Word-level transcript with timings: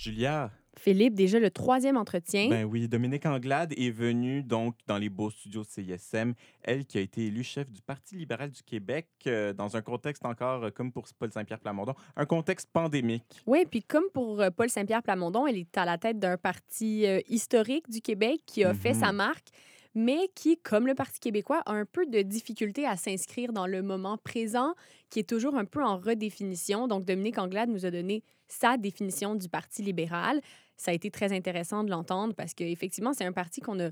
Julia, 0.00 0.50
Philippe, 0.78 1.12
déjà 1.14 1.38
le 1.38 1.50
troisième 1.50 1.98
entretien. 1.98 2.48
ben 2.48 2.64
oui, 2.64 2.88
Dominique 2.88 3.26
Anglade 3.26 3.74
est 3.76 3.90
venue 3.90 4.42
donc 4.42 4.74
dans 4.86 4.96
les 4.96 5.10
beaux 5.10 5.28
studios 5.28 5.62
de 5.62 5.66
CISM, 5.68 6.32
elle 6.62 6.86
qui 6.86 6.96
a 6.96 7.02
été 7.02 7.26
élue 7.26 7.42
chef 7.42 7.70
du 7.70 7.82
Parti 7.82 8.16
libéral 8.16 8.50
du 8.50 8.62
Québec 8.62 9.06
euh, 9.26 9.52
dans 9.52 9.76
un 9.76 9.82
contexte 9.82 10.24
encore, 10.24 10.64
euh, 10.64 10.70
comme 10.70 10.90
pour 10.90 11.04
Paul 11.18 11.30
Saint-Pierre 11.30 11.60
Plamondon, 11.60 11.94
un 12.16 12.24
contexte 12.24 12.70
pandémique. 12.72 13.42
Oui, 13.46 13.66
puis 13.70 13.82
comme 13.82 14.04
pour 14.14 14.40
euh, 14.40 14.48
Paul 14.48 14.70
Saint-Pierre 14.70 15.02
Plamondon, 15.02 15.46
elle 15.46 15.58
est 15.58 15.76
à 15.76 15.84
la 15.84 15.98
tête 15.98 16.18
d'un 16.18 16.38
parti 16.38 17.04
historique 17.28 17.90
du 17.90 18.00
Québec 18.00 18.40
qui 18.46 18.64
a 18.64 18.72
fait 18.72 18.94
Mhm. 18.94 19.00
sa 19.00 19.12
marque, 19.12 19.48
mais 19.94 20.28
qui, 20.34 20.56
comme 20.58 20.86
le 20.86 20.94
Parti 20.94 21.18
québécois, 21.20 21.62
a 21.66 21.72
un 21.72 21.84
peu 21.84 22.06
de 22.06 22.22
difficulté 22.22 22.86
à 22.86 22.96
s'inscrire 22.96 23.52
dans 23.52 23.66
le 23.66 23.82
moment 23.82 24.16
présent, 24.18 24.74
qui 25.10 25.18
est 25.18 25.28
toujours 25.28 25.56
un 25.56 25.64
peu 25.64 25.82
en 25.82 25.98
redéfinition. 25.98 26.86
Donc, 26.88 27.04
Dominique 27.04 27.38
Anglade 27.38 27.68
nous 27.68 27.84
a 27.86 27.90
donné 27.90 28.22
sa 28.48 28.76
définition 28.76 29.34
du 29.34 29.48
Parti 29.48 29.82
libéral. 29.82 30.40
Ça 30.76 30.92
a 30.92 30.94
été 30.94 31.10
très 31.10 31.32
intéressant 31.32 31.84
de 31.84 31.90
l'entendre 31.90 32.34
parce 32.34 32.54
qu'effectivement, 32.54 33.12
c'est 33.12 33.24
un 33.24 33.32
parti 33.32 33.60
qu'on 33.60 33.80
a 33.80 33.90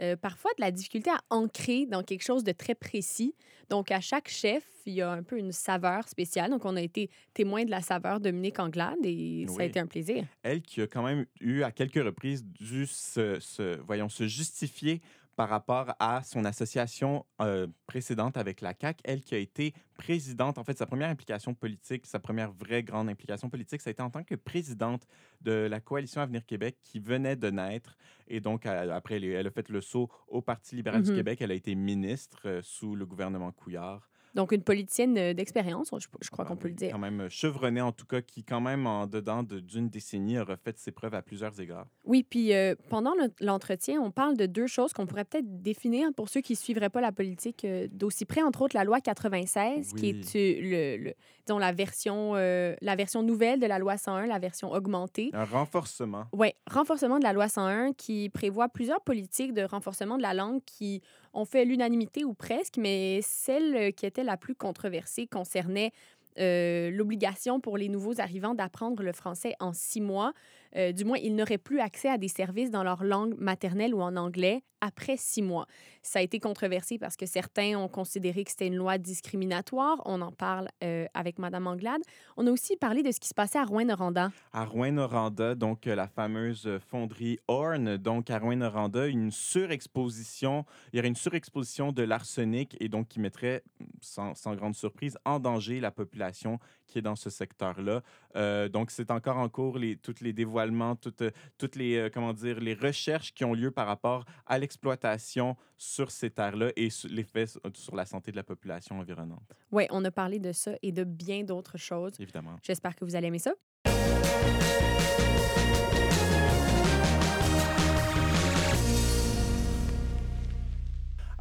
euh, 0.00 0.16
parfois 0.16 0.50
de 0.56 0.62
la 0.62 0.70
difficulté 0.70 1.10
à 1.10 1.20
ancrer 1.30 1.84
dans 1.86 2.02
quelque 2.02 2.22
chose 2.22 2.44
de 2.44 2.52
très 2.52 2.74
précis. 2.74 3.34
Donc, 3.68 3.90
à 3.90 4.00
chaque 4.00 4.28
chef, 4.28 4.64
il 4.86 4.94
y 4.94 5.02
a 5.02 5.10
un 5.10 5.22
peu 5.22 5.36
une 5.36 5.52
saveur 5.52 6.08
spéciale. 6.08 6.50
Donc, 6.50 6.64
on 6.64 6.76
a 6.76 6.80
été 6.80 7.10
témoin 7.34 7.64
de 7.64 7.70
la 7.70 7.82
saveur 7.82 8.20
Dominique 8.20 8.58
Anglade 8.60 8.98
et 9.04 9.44
ça 9.48 9.62
a 9.62 9.64
été 9.64 9.80
un 9.80 9.86
plaisir. 9.86 10.24
Elle 10.42 10.62
qui 10.62 10.80
a 10.80 10.86
quand 10.86 11.02
même 11.02 11.26
eu 11.40 11.62
à 11.62 11.70
quelques 11.72 12.02
reprises 12.02 12.44
dû 12.44 12.86
se, 12.86 13.38
se- 13.40 13.78
voyons, 13.80 14.08
se 14.08 14.26
justifier 14.26 15.02
par 15.40 15.48
rapport 15.48 15.94
à 15.98 16.22
son 16.22 16.44
association 16.44 17.24
euh, 17.40 17.66
précédente 17.86 18.36
avec 18.36 18.60
la 18.60 18.74
CAQ. 18.78 19.00
Elle 19.04 19.22
qui 19.22 19.34
a 19.34 19.38
été 19.38 19.72
présidente, 19.94 20.58
en 20.58 20.64
fait, 20.64 20.76
sa 20.76 20.84
première 20.84 21.08
implication 21.08 21.54
politique, 21.54 22.04
sa 22.04 22.18
première 22.18 22.52
vraie 22.52 22.82
grande 22.82 23.08
implication 23.08 23.48
politique, 23.48 23.80
ça 23.80 23.88
a 23.88 23.92
été 23.92 24.02
en 24.02 24.10
tant 24.10 24.22
que 24.22 24.34
présidente 24.34 25.06
de 25.40 25.52
la 25.52 25.80
coalition 25.80 26.20
Avenir 26.20 26.44
Québec 26.44 26.76
qui 26.82 27.00
venait 27.00 27.36
de 27.36 27.48
naître. 27.48 27.96
Et 28.28 28.40
donc, 28.40 28.66
après, 28.66 29.14
elle, 29.16 29.46
a 29.46 29.50
fait 29.50 29.70
le 29.70 29.80
saut 29.80 30.10
au 30.28 30.42
Parti 30.42 30.76
libéral 30.76 31.02
du 31.02 31.10
Mhm. 31.10 31.16
Québec. 31.16 31.40
Elle 31.40 31.52
a 31.52 31.54
été 31.54 31.74
ministre 31.74 32.60
sous 32.62 32.94
le 32.94 33.06
gouvernement 33.06 33.50
Couillard. 33.50 34.10
Donc, 34.34 34.52
une 34.52 34.62
politicienne 34.62 35.16
euh, 35.18 35.34
d'expérience, 35.34 35.90
je, 35.98 36.06
je 36.20 36.30
crois 36.30 36.44
Ben 36.44 36.50
qu'on 36.50 36.56
peut 36.56 36.68
le 36.68 36.74
dire. 36.74 36.90
Quand 36.92 36.98
même 36.98 37.28
chevronnée, 37.28 37.80
en 37.80 37.92
tout 37.92 38.06
cas, 38.06 38.20
qui, 38.22 38.44
quand 38.44 38.60
même, 38.60 38.86
en 38.86 39.06
dedans 39.06 39.42
de- 39.42 39.60
d'une 39.60 39.88
décennie, 39.88 40.38
aura 40.38 40.56
fait 40.56 40.78
ses 40.78 40.92
preuves 40.92 41.14
à 41.14 41.22
plusieurs 41.22 41.58
égards. 41.60 41.86
Oui, 42.04 42.22
puis 42.28 42.52
euh, 42.54 42.74
pendant 42.88 43.14
le- 43.14 43.32
l'entretien, 43.40 44.00
on 44.00 44.10
parle 44.10 44.36
de 44.36 44.46
deux 44.46 44.66
choses 44.66 44.92
qu'on 44.92 45.06
pourrait 45.06 45.24
peut-être 45.24 45.62
définir 45.62 46.10
pour 46.16 46.28
ceux 46.28 46.40
qui 46.40 46.52
ne 46.52 46.58
suivraient 46.58 46.90
pas 46.90 47.00
la 47.00 47.12
politique 47.12 47.64
euh, 47.64 47.88
d'aussi 47.90 48.24
près, 48.24 48.42
entre 48.42 48.62
autres 48.62 48.76
la 48.76 48.84
loi 48.84 49.00
96, 49.00 49.94
qui 49.94 50.10
est 50.10 50.36
euh, 50.36 50.96
le, 50.98 51.04
le- 51.04 51.14
disons, 51.46 51.58
la, 51.58 51.72
version, 51.72 52.32
euh, 52.36 52.74
la 52.80 52.96
version 52.96 53.22
nouvelle 53.22 53.58
de 53.60 53.66
la 53.66 53.78
loi 53.78 53.96
101, 53.96 54.26
la 54.26 54.38
version 54.38 54.70
augmentée. 54.72 55.30
Un 55.32 55.44
renforcement. 55.44 56.26
Oui, 56.32 56.52
renforcement 56.70 57.18
de 57.18 57.24
la 57.24 57.32
loi 57.32 57.48
101 57.48 57.92
qui 57.94 58.28
prévoit 58.28 58.68
plusieurs 58.68 59.00
politiques 59.00 59.52
de 59.54 59.62
renforcement 59.62 60.16
de 60.16 60.22
la 60.22 60.34
langue 60.34 60.60
qui 60.64 61.02
ont 61.32 61.44
fait 61.44 61.64
l'unanimité 61.64 62.24
ou 62.24 62.34
presque, 62.34 62.76
mais 62.76 63.20
celle 63.22 63.76
euh, 63.76 63.90
qui 63.90 64.06
était 64.06 64.24
la 64.24 64.36
plus 64.36 64.54
controversée 64.54 65.26
concernait 65.26 65.92
euh, 66.38 66.90
l'obligation 66.90 67.60
pour 67.60 67.76
les 67.76 67.88
nouveaux 67.88 68.20
arrivants 68.20 68.54
d'apprendre 68.54 69.02
le 69.02 69.12
français 69.12 69.54
en 69.60 69.72
six 69.72 70.00
mois. 70.00 70.32
Euh, 70.76 70.92
du 70.92 71.04
moins, 71.04 71.18
ils 71.18 71.34
n'auraient 71.34 71.58
plus 71.58 71.80
accès 71.80 72.08
à 72.08 72.18
des 72.18 72.28
services 72.28 72.70
dans 72.70 72.82
leur 72.82 73.02
langue 73.04 73.34
maternelle 73.38 73.94
ou 73.94 74.02
en 74.02 74.16
anglais 74.16 74.62
après 74.80 75.16
six 75.16 75.42
mois. 75.42 75.66
Ça 76.02 76.20
a 76.20 76.22
été 76.22 76.40
controversé 76.40 76.98
parce 76.98 77.16
que 77.16 77.26
certains 77.26 77.76
ont 77.76 77.88
considéré 77.88 78.44
que 78.44 78.50
c'était 78.50 78.66
une 78.66 78.76
loi 78.76 78.96
discriminatoire. 78.98 80.00
On 80.06 80.22
en 80.22 80.32
parle 80.32 80.68
euh, 80.82 81.06
avec 81.12 81.38
Madame 81.38 81.66
Anglade. 81.66 82.00
On 82.36 82.46
a 82.46 82.50
aussi 82.50 82.76
parlé 82.76 83.02
de 83.02 83.12
ce 83.12 83.20
qui 83.20 83.28
se 83.28 83.34
passait 83.34 83.58
à 83.58 83.64
Rouen-Noranda. 83.64 84.32
À 84.52 84.64
Rouen-Noranda, 84.64 85.54
donc 85.54 85.86
euh, 85.86 85.94
la 85.94 86.08
fameuse 86.08 86.78
fonderie 86.88 87.38
Horn. 87.48 87.96
Donc 87.98 88.30
à 88.30 88.38
Rouen-Noranda, 88.38 89.06
une 89.06 89.30
surexposition, 89.30 90.64
il 90.92 90.96
y 90.96 91.00
aurait 91.00 91.08
une 91.08 91.16
surexposition 91.16 91.92
de 91.92 92.02
l'arsenic 92.02 92.76
et 92.80 92.88
donc 92.88 93.08
qui 93.08 93.20
mettrait, 93.20 93.62
sans, 94.00 94.34
sans 94.34 94.54
grande 94.54 94.74
surprise, 94.74 95.18
en 95.24 95.40
danger 95.40 95.80
la 95.80 95.90
population 95.90 96.58
qui 96.90 96.98
est 96.98 97.02
dans 97.02 97.16
ce 97.16 97.30
secteur-là. 97.30 98.02
Euh, 98.36 98.68
donc 98.68 98.90
c'est 98.90 99.10
encore 99.10 99.38
en 99.38 99.48
cours 99.48 99.78
les, 99.78 99.96
tous 99.96 100.16
les 100.20 100.32
dévoilements, 100.34 100.96
toutes, 100.96 101.22
euh, 101.22 101.30
toutes 101.56 101.76
les, 101.76 101.96
euh, 101.96 102.10
comment 102.12 102.32
dire, 102.34 102.60
les 102.60 102.74
recherches 102.74 103.32
qui 103.32 103.44
ont 103.44 103.54
lieu 103.54 103.70
par 103.70 103.86
rapport 103.86 104.24
à 104.46 104.58
l'exploitation 104.58 105.56
sur 105.78 106.10
ces 106.10 106.30
terres-là 106.30 106.70
et 106.76 106.88
l'effet 107.08 107.46
sur- 107.46 107.60
sur 107.74 107.96
la 107.96 108.04
santé 108.04 108.30
de 108.32 108.36
la 108.36 108.42
population 108.42 108.98
environnante, 108.98 109.52
Oui, 109.72 109.86
on 109.90 110.04
a 110.04 110.10
parlé 110.10 110.38
de 110.38 110.52
ça 110.52 110.72
et 110.82 110.92
de 110.92 111.04
bien 111.04 111.44
d'autres 111.44 111.78
choses. 111.78 112.12
évidemment. 112.20 112.56
J'espère 112.62 112.94
que 112.96 113.04
vous 113.04 113.14
allez 113.16 113.28
aimer 113.28 113.38
ça. 113.38 113.52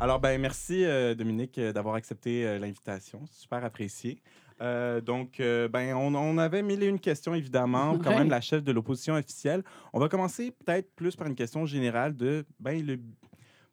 Alors, 0.01 0.19
ben, 0.19 0.39
merci, 0.39 0.85
euh, 0.85 1.13
Dominique, 1.13 1.57
euh, 1.57 1.73
d'avoir 1.73 1.95
accepté 1.95 2.45
euh, 2.47 2.57
l'invitation. 2.57 3.25
Super 3.31 3.65
apprécié. 3.65 4.21
Euh, 4.61 4.99
donc, 5.01 5.39
euh, 5.39 5.67
ben, 5.67 5.95
on, 5.95 6.13
on 6.15 6.37
avait 6.37 6.61
mille 6.61 6.83
et 6.83 6.87
une 6.87 6.99
questions, 6.99 7.33
évidemment, 7.33 7.97
quand 7.97 8.17
même 8.17 8.29
la 8.29 8.41
chef 8.41 8.63
de 8.63 8.71
l'opposition 8.71 9.13
officielle. 9.15 9.63
On 9.93 9.99
va 9.99 10.09
commencer 10.09 10.51
peut-être 10.51 10.91
plus 10.95 11.15
par 11.15 11.27
une 11.27 11.35
question 11.35 11.65
générale 11.65 12.15
de, 12.15 12.45
ben, 12.59 12.85
le, 12.85 12.97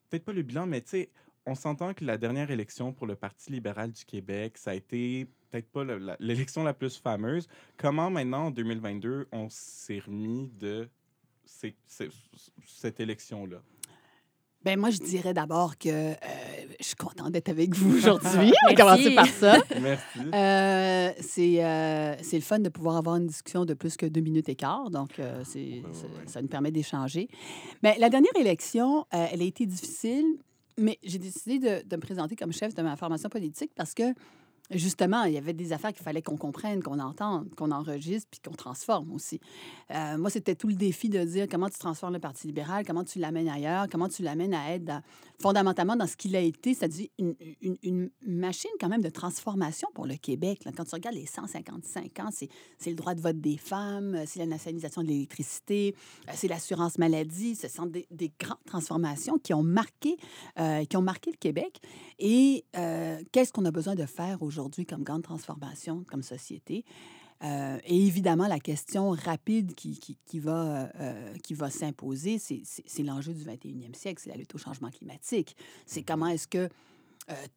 peut-être 0.09 0.25
pas 0.25 0.33
le 0.33 0.43
bilan, 0.43 0.67
mais 0.67 0.81
tu 0.83 0.91
sais, 0.91 1.11
on 1.45 1.55
s'entend 1.55 1.93
que 1.95 2.05
la 2.05 2.19
dernière 2.19 2.51
élection 2.51 2.93
pour 2.93 3.07
le 3.07 3.15
Parti 3.17 3.51
libéral 3.53 3.93
du 3.93 4.05
Québec, 4.05 4.59
ça 4.59 4.71
a 4.71 4.75
été 4.75 5.27
peut-être 5.51 5.71
pas 5.71 5.85
la- 5.85 6.17
l'élection 6.21 6.63
la 6.65 6.75
plus 6.75 6.97
fameuse. 6.99 7.47
Comment 7.77 8.11
maintenant, 8.11 8.47
en 8.47 8.51
2022, 8.51 9.27
on 9.33 9.49
s'est 9.49 10.01
remis 10.05 10.51
de 10.59 10.89
ces- 11.45 11.77
ces- 11.87 12.11
cette 12.67 12.99
élection-là? 13.01 13.59
Ben 14.65 14.79
moi, 14.81 14.91
je 14.91 14.99
dirais 14.99 15.33
d'abord 15.33 15.79
que 15.79 15.89
euh, 15.89 16.15
je 16.81 16.85
suis 16.87 16.95
contente 16.97 17.33
d'être 17.33 17.49
avec 17.49 17.75
vous 17.75 17.97
aujourd'hui. 17.97 18.53
On 18.65 18.69
va 18.69 18.75
commencer 18.75 19.15
par 19.15 19.27
ça. 19.27 19.59
Merci. 19.81 20.19
Euh, 20.35 21.11
c'est 21.21 21.65
euh, 21.65 22.15
c'est 22.23 22.37
le 22.37 22.43
fun 22.43 22.59
de 22.59 22.69
pouvoir 22.69 22.97
avoir 22.97 23.17
une 23.17 23.27
discussion 23.27 23.65
de 23.65 23.75
plus 23.75 23.97
que 23.97 24.07
deux 24.07 24.21
minutes 24.21 24.49
et 24.49 24.55
quart. 24.55 24.91
Donc, 24.91 25.19
euh, 25.19 25.43
c'est- 25.45 25.57
Ouais, 25.59 25.83
ouais, 25.83 25.93
ça, 25.93 26.07
ouais. 26.07 26.11
ça 26.27 26.43
nous 26.43 26.49
permet 26.49 26.71
d'échanger. 26.71 27.29
Mais 27.83 27.97
la 27.99 28.09
dernière 28.11 28.33
élection, 28.39 29.07
euh, 29.15 29.27
elle 29.33 29.43
a 29.43 29.45
été 29.45 29.67
difficile, 29.67 30.25
mais 30.79 30.99
j'ai 31.03 31.19
décidé 31.19 31.59
de, 31.59 31.87
de 31.89 31.97
me 31.97 32.01
présenter 32.01 32.37
comme 32.37 32.53
chef 32.53 32.75
de 32.75 32.83
ma 32.83 32.97
formation 32.97 33.29
politique 33.29 33.73
parce 33.75 33.95
que, 33.95 34.03
justement, 34.71 35.25
il 35.25 35.35
y 35.35 35.39
avait 35.39 35.53
des 35.53 35.73
affaires 35.73 35.93
qu'il 35.93 36.03
fallait 36.03 36.23
qu'on 36.23 36.37
comprenne, 36.37 36.83
qu'on 36.83 36.99
entende, 36.99 37.55
qu'on 37.55 37.71
enregistre, 37.71 38.29
puis 38.31 38.41
qu'on 38.41 38.57
transforme 38.57 39.13
aussi. 39.13 39.41
Euh, 39.91 40.19
moi, 40.19 40.31
c'était 40.31 40.55
tout 40.55 40.69
le 40.69 40.75
défi 40.75 41.09
de 41.09 41.23
dire 41.25 41.47
comment 41.51 41.69
tu 41.69 41.79
transformes 41.79 42.15
le 42.15 42.21
Parti 42.21 42.47
libéral, 42.47 42.85
comment 42.87 43.05
tu 43.05 43.19
l'amènes 43.19 43.49
ailleurs, 43.49 43.87
comment 43.91 44.09
tu 44.09 44.23
l'amènes 44.23 44.55
à 44.55 44.75
être 44.75 45.03
fondamentalement 45.41 45.97
dans 45.97 46.07
ce 46.07 46.17
qu'il 46.17 46.35
a 46.35 46.41
été, 46.41 46.75
c'est-à-dire 46.75 47.09
une, 47.19 48.11
machine 48.27 48.71
quand 48.81 48.89
même 48.89 49.03
de 49.03 49.09
transformation 49.09 49.89
pour 49.95 50.07
le 50.07 50.17
Québec. 50.17 50.61
Quand 50.77 50.85
tu 50.85 50.95
regardes 50.95 51.15
les 51.15 51.27
155 51.27 52.21
ans, 52.21 52.31
c'est 52.31 52.49
le 52.91 52.97
droit 52.97 53.15
de 53.15 53.21
vote 53.21 53.41
des 53.41 53.57
femmes, 53.57 54.23
c'est 54.27 54.39
la 54.39 54.47
nationalisation 54.47 55.03
de 55.03 55.09
l'électricité, 55.09 55.95
euh, 56.29 56.33
c'est 56.35 56.49
l'assurance 56.49 56.99
maladie. 56.99 57.55
Ce 57.55 57.69
sont 57.69 57.87
des, 57.87 58.07
des 58.11 58.33
grandes 58.39 58.65
transformations 58.67 59.39
qui 59.39 59.55
ont 59.55 59.63
marqué, 59.63 60.17
euh, 60.59 60.85
qui 60.85 60.97
ont 60.97 61.03
marqué 61.03 61.31
le 61.31 61.37
Québec. 61.37 61.81
Et 62.19 62.65
euh, 62.77 63.21
qu'est-ce 63.33 63.53
qu'on 63.53 63.65
a 63.65 63.71
besoin 63.71 63.95
de 63.95 64.07
faire 64.07 64.43
aujourd'hui? 64.43 64.56
Comme 64.89 65.03
grande 65.05 65.23
transformation, 65.23 66.05
comme 66.09 66.23
société? 66.23 66.85
Euh, 67.45 67.79
et 67.85 68.07
évidemment, 68.07 68.47
la 68.47 68.59
question 68.59 69.11
rapide 69.11 69.75
qui, 69.75 69.99
qui, 69.99 70.17
qui 70.25 70.39
va, 70.39 70.91
euh, 70.99 71.35
qui 71.43 71.55
va 71.55 71.69
s'imposer, 71.69 72.39
c'est- 72.39 73.03
l'enjeu 73.03 73.35
du 73.35 73.45
21e 73.45 73.95
siècle, 73.95 74.23
c'est 74.25 74.31
la 74.31 74.37
lutte 74.37 74.55
au 74.55 74.59
changement 74.59 74.91
climatique. 74.91 75.55
C'est 75.85 76.03
comment 76.03 76.29
est-ce 76.29 76.49
que 76.49 76.69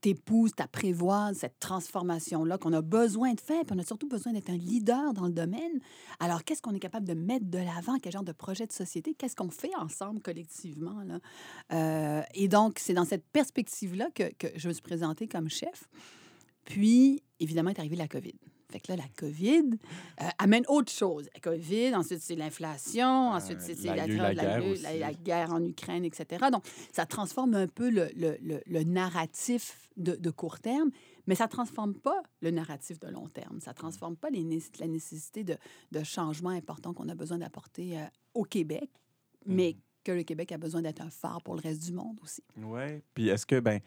tu 0.01 0.09
épouses, 0.09 0.51
tu 0.57 0.63
prévois 0.71 1.31
cette 1.35 1.59
transformation-là 1.59 2.57
qu'on 2.57 2.74
a 2.74 2.81
besoin 2.81 3.35
de 3.35 3.39
faire, 3.39 3.63
puis 3.65 3.75
on 3.75 3.79
a 3.79 3.83
surtout 3.85 4.07
besoin 4.07 4.33
d'être 4.33 4.50
un 4.50 4.57
leader 4.57 5.13
dans 5.13 5.27
le 5.27 5.31
domaine. 5.31 5.79
Alors, 6.19 6.44
qu'est-ce 6.44 6.62
qu'on 6.62 6.74
est 6.74 6.79
capable 6.79 7.07
de 7.07 7.13
mettre 7.13 7.45
de 7.45 7.59
l'avant? 7.59 8.00
Quel 8.01 8.12
genre 8.12 8.24
de 8.24 8.31
projet 8.31 8.65
de 8.65 8.71
société? 8.71 9.13
Qu'est-ce 9.13 9.35
qu'on 9.35 9.51
fait 9.51 9.75
ensemble 9.75 10.21
collectivement? 10.21 11.03
Là? 11.03 11.19
Euh, 11.71 12.24
et 12.33 12.47
donc, 12.47 12.79
c'est 12.79 12.94
dans 12.95 13.06
cette 13.06 13.25
perspective-là 13.27 14.09
que, 14.15 14.33
que 14.39 14.47
je 14.56 14.68
me 14.69 14.74
suis 14.74 14.81
présentée 14.81 15.27
comme 15.27 15.50
chef. 15.50 15.88
Puis, 16.69 17.21
évidemment, 17.39 17.71
est 17.71 17.80
arrivée 17.80 17.95
la 17.98 18.07
COVID. 18.07 18.36
Fait 18.71 18.80
que 18.80 18.92
là, 18.92 18.98
la 18.98 19.07
COVID 19.18 19.71
euh, 20.21 20.25
amène 20.38 20.63
autre 20.68 20.92
chose. 20.92 21.27
La 21.33 21.39
COVID, 21.39 21.95
ensuite, 21.95 22.21
c'est 22.21 22.36
l'inflation, 22.36 23.31
ensuite, 23.31 23.57
Euh, 23.57 23.63
c'est 23.66 23.74
c'est 23.74 23.88
la- 23.95 24.06
la, 24.06 24.33
la- 24.33 24.95
la 24.95 25.13
guerre 25.13 25.51
en 25.51 25.63
Ukraine, 25.63 26.06
etc. 26.06 26.45
Donc, 26.51 26.63
ça 26.94 27.07
transforme 27.07 27.56
un 27.56 27.66
peu 27.68 27.89
le, 27.89 28.10
le- 28.16 28.38
le- 28.42 28.62
le 28.68 28.83
narratif 28.83 29.89
de, 29.98 30.13
de 30.16 30.30
court 30.30 30.60
terme, 30.60 30.92
mais 31.25 31.33
ça 31.33 31.45
ne 31.45 31.50
transforme 31.50 31.95
pas 31.95 32.21
le 32.42 32.51
narratif 32.51 33.00
de 33.00 33.07
long 33.07 33.27
terme. 33.27 33.60
Ça 33.60 33.72
ne 33.72 33.75
transforme 33.75 34.15
pas 34.15 34.30
les 34.30 34.44
la 34.80 34.88
nécessité 34.88 35.44
de, 35.44 35.57
de 35.92 36.04
changements 36.04 36.51
importants 36.51 36.94
qu'on 36.94 37.10
a 37.10 37.15
besoin 37.15 37.39
d'apporter 37.39 37.98
euh, 37.98 38.04
au 38.36 38.44
Québec, 38.44 38.92
mais 39.48 39.72
Mhm. 39.74 39.81
que 40.04 40.12
le 40.12 40.22
Québec 40.24 40.51
a 40.51 40.60
besoin 40.60 40.83
d'être 40.83 41.01
un 41.01 41.10
phare 41.10 41.42
pour 41.42 41.56
le 41.56 41.62
reste 41.62 41.81
du 41.83 41.92
monde 41.92 42.19
aussi. 42.22 42.44
Oui. 42.56 43.01
Puis 43.15 43.30
est-ce 43.30 43.48
que, 43.48 43.60
ben, 43.60 43.80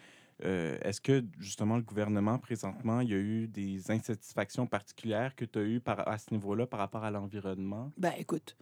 euh, 0.45 0.77
est-ce 0.83 1.01
que 1.01 1.25
justement 1.39 1.77
le 1.77 1.83
gouvernement 1.83 2.39
présentement, 2.39 3.01
il 3.01 3.11
y 3.11 3.15
a 3.15 3.19
eu 3.19 3.47
des 3.47 3.91
insatisfactions 3.91 4.67
particulières 4.67 5.35
que 5.37 5.45
tu 5.45 5.59
as 5.59 5.63
eues 5.63 5.81
par, 5.81 6.09
à 6.09 6.19
ce 6.19 6.33
niveau-là 6.33 6.67
par 6.67 6.81
rapport 6.81 7.05
à 7.05 7.11
l'environnement? 7.11 7.93
Ben 7.97 8.13
écoute, 8.19 8.57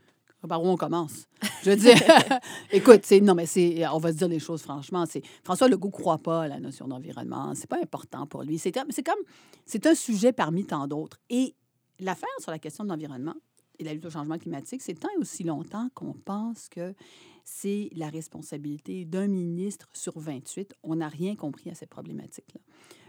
Par 0.46 0.62
où 0.62 0.68
on 0.68 0.76
commence? 0.76 1.26
Je 1.62 1.70
veux 1.70 1.76
dire, 1.76 1.96
écoute, 2.70 3.00
c'est, 3.04 3.20
non, 3.20 3.34
mais 3.34 3.46
c'est, 3.46 3.86
on 3.88 3.98
va 3.98 4.12
se 4.12 4.18
dire 4.18 4.28
les 4.28 4.38
choses 4.38 4.62
franchement. 4.62 5.04
C'est, 5.06 5.22
François 5.42 5.68
Legault 5.68 5.88
ne 5.88 5.92
croit 5.92 6.18
pas 6.18 6.42
à 6.42 6.48
la 6.48 6.60
notion 6.60 6.86
d'environnement. 6.86 7.54
C'est 7.54 7.68
pas 7.68 7.80
important 7.82 8.26
pour 8.26 8.42
lui. 8.42 8.58
C'est, 8.58 8.72
c'est 8.90 9.02
comme, 9.02 9.22
c'est 9.64 9.86
un 9.86 9.94
sujet 9.94 10.32
parmi 10.32 10.66
tant 10.66 10.86
d'autres. 10.86 11.18
Et 11.30 11.54
l'affaire 11.98 12.28
sur 12.40 12.50
la 12.50 12.58
question 12.58 12.84
de 12.84 12.90
l'environnement 12.90 13.34
et 13.80 13.84
la 13.84 13.94
lutte 13.94 14.04
au 14.04 14.10
changement 14.10 14.38
climatique, 14.38 14.82
c'est 14.82 14.94
tant 14.94 15.08
et 15.16 15.18
aussi 15.18 15.42
longtemps 15.42 15.88
qu'on 15.94 16.12
pense 16.12 16.68
que 16.68 16.94
c'est 17.44 17.88
la 17.94 18.10
responsabilité 18.10 19.06
d'un 19.06 19.26
ministre 19.26 19.88
sur 19.94 20.18
28. 20.18 20.74
On 20.82 20.96
n'a 20.96 21.08
rien 21.08 21.34
compris 21.34 21.70
à 21.70 21.74
cette 21.74 21.88
problématique-là. 21.88 22.60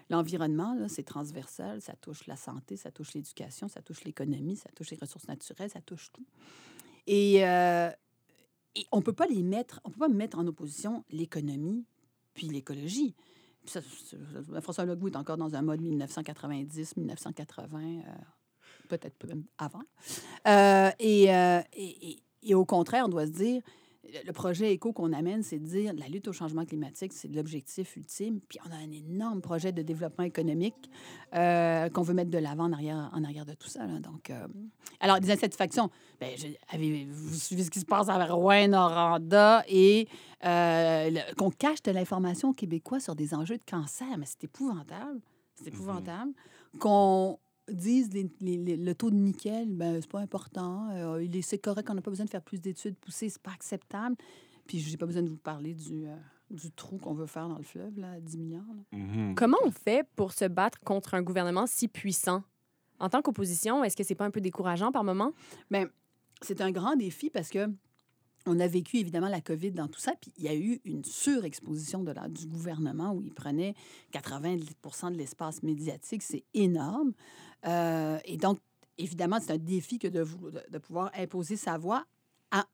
L'environnement, 0.09 0.77
c'est 0.87 1.03
transversal, 1.03 1.81
ça 1.81 1.93
touche 1.95 2.25
la 2.25 2.35
santé, 2.35 2.77
ça 2.77 2.91
touche 2.91 3.13
l'éducation, 3.13 3.67
ça 3.67 3.81
touche 3.81 4.03
l'économie, 4.03 4.55
ça 4.55 4.69
touche 4.75 4.91
les 4.91 4.97
ressources 4.97 5.27
naturelles, 5.27 5.69
ça 5.69 5.81
touche 5.81 6.11
tout. 6.11 6.25
Et, 7.05 7.45
euh, 7.45 7.89
on 8.91 8.97
ne 8.97 9.03
peut 9.03 9.13
pas 9.13 9.27
les 9.27 9.43
mettre, 9.43 9.81
on 9.83 9.89
peut 9.89 9.99
pas 9.99 10.07
mettre 10.07 10.39
en 10.39 10.47
opposition 10.47 11.03
l'économie 11.09 11.85
puis 12.33 12.47
l'écologie. 12.47 13.15
François 14.61 14.85
Legault 14.85 15.09
est 15.09 15.17
encore 15.17 15.37
dans 15.37 15.55
un 15.55 15.61
mode 15.61 15.81
1990, 15.81 16.95
1980, 16.97 17.79
euh, 17.79 18.01
peut-être 18.97 19.25
même 19.27 19.43
avant. 19.57 19.83
Euh, 20.47 20.91
et, 20.99 21.25
et, 21.73 22.23
et, 22.43 22.55
au 22.55 22.65
contraire, 22.65 23.05
on 23.05 23.09
doit 23.09 23.25
se 23.25 23.31
dire, 23.31 23.61
le 24.25 24.33
projet 24.33 24.73
éco 24.73 24.93
qu'on 24.93 25.13
amène, 25.13 25.43
c'est 25.43 25.59
de 25.59 25.65
dire 25.65 25.93
la 25.93 26.07
lutte 26.07 26.27
au 26.27 26.33
changement 26.33 26.65
climatique, 26.65 27.13
c'est 27.13 27.27
l'objectif 27.29 27.95
ultime. 27.95 28.39
Puis 28.47 28.59
on 28.67 28.71
a 28.71 28.75
un 28.75 28.91
énorme 28.91 29.41
projet 29.41 29.71
de 29.71 29.81
développement 29.81 30.25
économique 30.25 30.89
euh, 31.35 31.89
qu'on 31.89 32.01
veut 32.01 32.13
mettre 32.13 32.31
de 32.31 32.37
l'avant 32.37 32.65
en 32.65 32.73
arrière, 32.73 33.09
en 33.13 33.23
arrière 33.23 33.45
de 33.45 33.53
tout 33.53 33.67
ça. 33.67 33.85
Donc, 33.85 34.29
euh, 34.29 34.47
alors, 34.99 35.19
des 35.19 35.31
insatisfactions. 35.31 35.89
Bien, 36.19 36.29
vous 37.09 37.35
suivez 37.35 37.63
ce 37.63 37.71
qui 37.71 37.79
se 37.79 37.85
passe 37.85 38.09
à 38.09 38.25
Rouen-Noranda 38.25 39.63
et 39.67 40.07
euh, 40.45 41.11
qu'on 41.37 41.51
cache 41.51 41.81
de 41.83 41.91
l'information 41.91 42.53
québécois 42.53 42.99
sur 42.99 43.15
des 43.15 43.33
enjeux 43.33 43.57
de 43.57 43.69
cancer. 43.69 44.07
Mais 44.17 44.25
c'est 44.25 44.43
épouvantable. 44.43 45.21
C'est 45.55 45.65
mm-hmm. 45.65 45.67
épouvantable. 45.73 46.31
Qu'on 46.79 47.37
disent 47.73 48.09
le 48.13 48.93
taux 48.93 49.09
de 49.09 49.15
nickel, 49.15 49.73
ben, 49.73 49.99
c'est 50.01 50.09
pas 50.09 50.19
important. 50.19 50.89
Euh, 50.91 51.25
c'est 51.41 51.57
correct, 51.57 51.89
on 51.89 51.93
n'a 51.93 52.01
pas 52.01 52.11
besoin 52.11 52.25
de 52.25 52.29
faire 52.29 52.41
plus 52.41 52.59
d'études 52.59 52.97
poussées, 52.97 53.29
c'est 53.29 53.41
pas 53.41 53.51
acceptable. 53.51 54.15
Puis 54.67 54.79
j'ai 54.79 54.97
pas 54.97 55.05
besoin 55.05 55.23
de 55.23 55.29
vous 55.29 55.37
parler 55.37 55.73
du, 55.73 56.05
euh, 56.05 56.15
du 56.49 56.71
trou 56.71 56.97
qu'on 56.97 57.13
veut 57.13 57.25
faire 57.25 57.47
dans 57.47 57.57
le 57.57 57.63
fleuve, 57.63 57.99
là, 57.99 58.19
10 58.19 58.37
milliards. 58.37 58.63
Mm-hmm. 58.93 59.33
Comment 59.35 59.57
on 59.63 59.71
fait 59.71 60.07
pour 60.15 60.33
se 60.33 60.45
battre 60.45 60.79
contre 60.81 61.13
un 61.13 61.21
gouvernement 61.21 61.65
si 61.67 61.87
puissant? 61.87 62.43
En 62.99 63.09
tant 63.09 63.21
qu'opposition, 63.21 63.83
est-ce 63.83 63.97
que 63.97 64.03
c'est 64.03 64.15
pas 64.15 64.25
un 64.25 64.31
peu 64.31 64.41
décourageant 64.41 64.91
par 64.91 65.03
moment? 65.03 65.33
Bien, 65.71 65.87
c'est 66.41 66.61
un 66.61 66.71
grand 66.71 66.95
défi 66.95 67.29
parce 67.29 67.49
que 67.49 67.67
on 68.45 68.59
a 68.59 68.67
vécu 68.67 68.97
évidemment 68.97 69.27
la 69.27 69.41
COVID 69.41 69.71
dans 69.71 69.87
tout 69.87 69.99
ça, 69.99 70.13
puis 70.19 70.31
il 70.37 70.43
y 70.43 70.47
a 70.47 70.55
eu 70.55 70.79
une 70.85 71.03
surexposition 71.03 72.03
de 72.03 72.11
la, 72.11 72.27
du 72.27 72.47
gouvernement 72.47 73.13
où 73.13 73.21
il 73.21 73.33
prenait 73.33 73.75
90% 74.13 75.11
de 75.11 75.17
l'espace 75.17 75.63
médiatique. 75.63 76.23
C'est 76.23 76.43
énorme. 76.53 77.13
Euh, 77.67 78.17
et 78.25 78.37
donc, 78.37 78.59
évidemment, 78.97 79.39
c'est 79.39 79.51
un 79.51 79.57
défi 79.57 79.99
que 79.99 80.07
de, 80.07 80.25
de, 80.69 80.77
pouvoir 80.77 81.11
imposer 81.15 81.55
sa 81.55 81.77
voix 81.77 82.05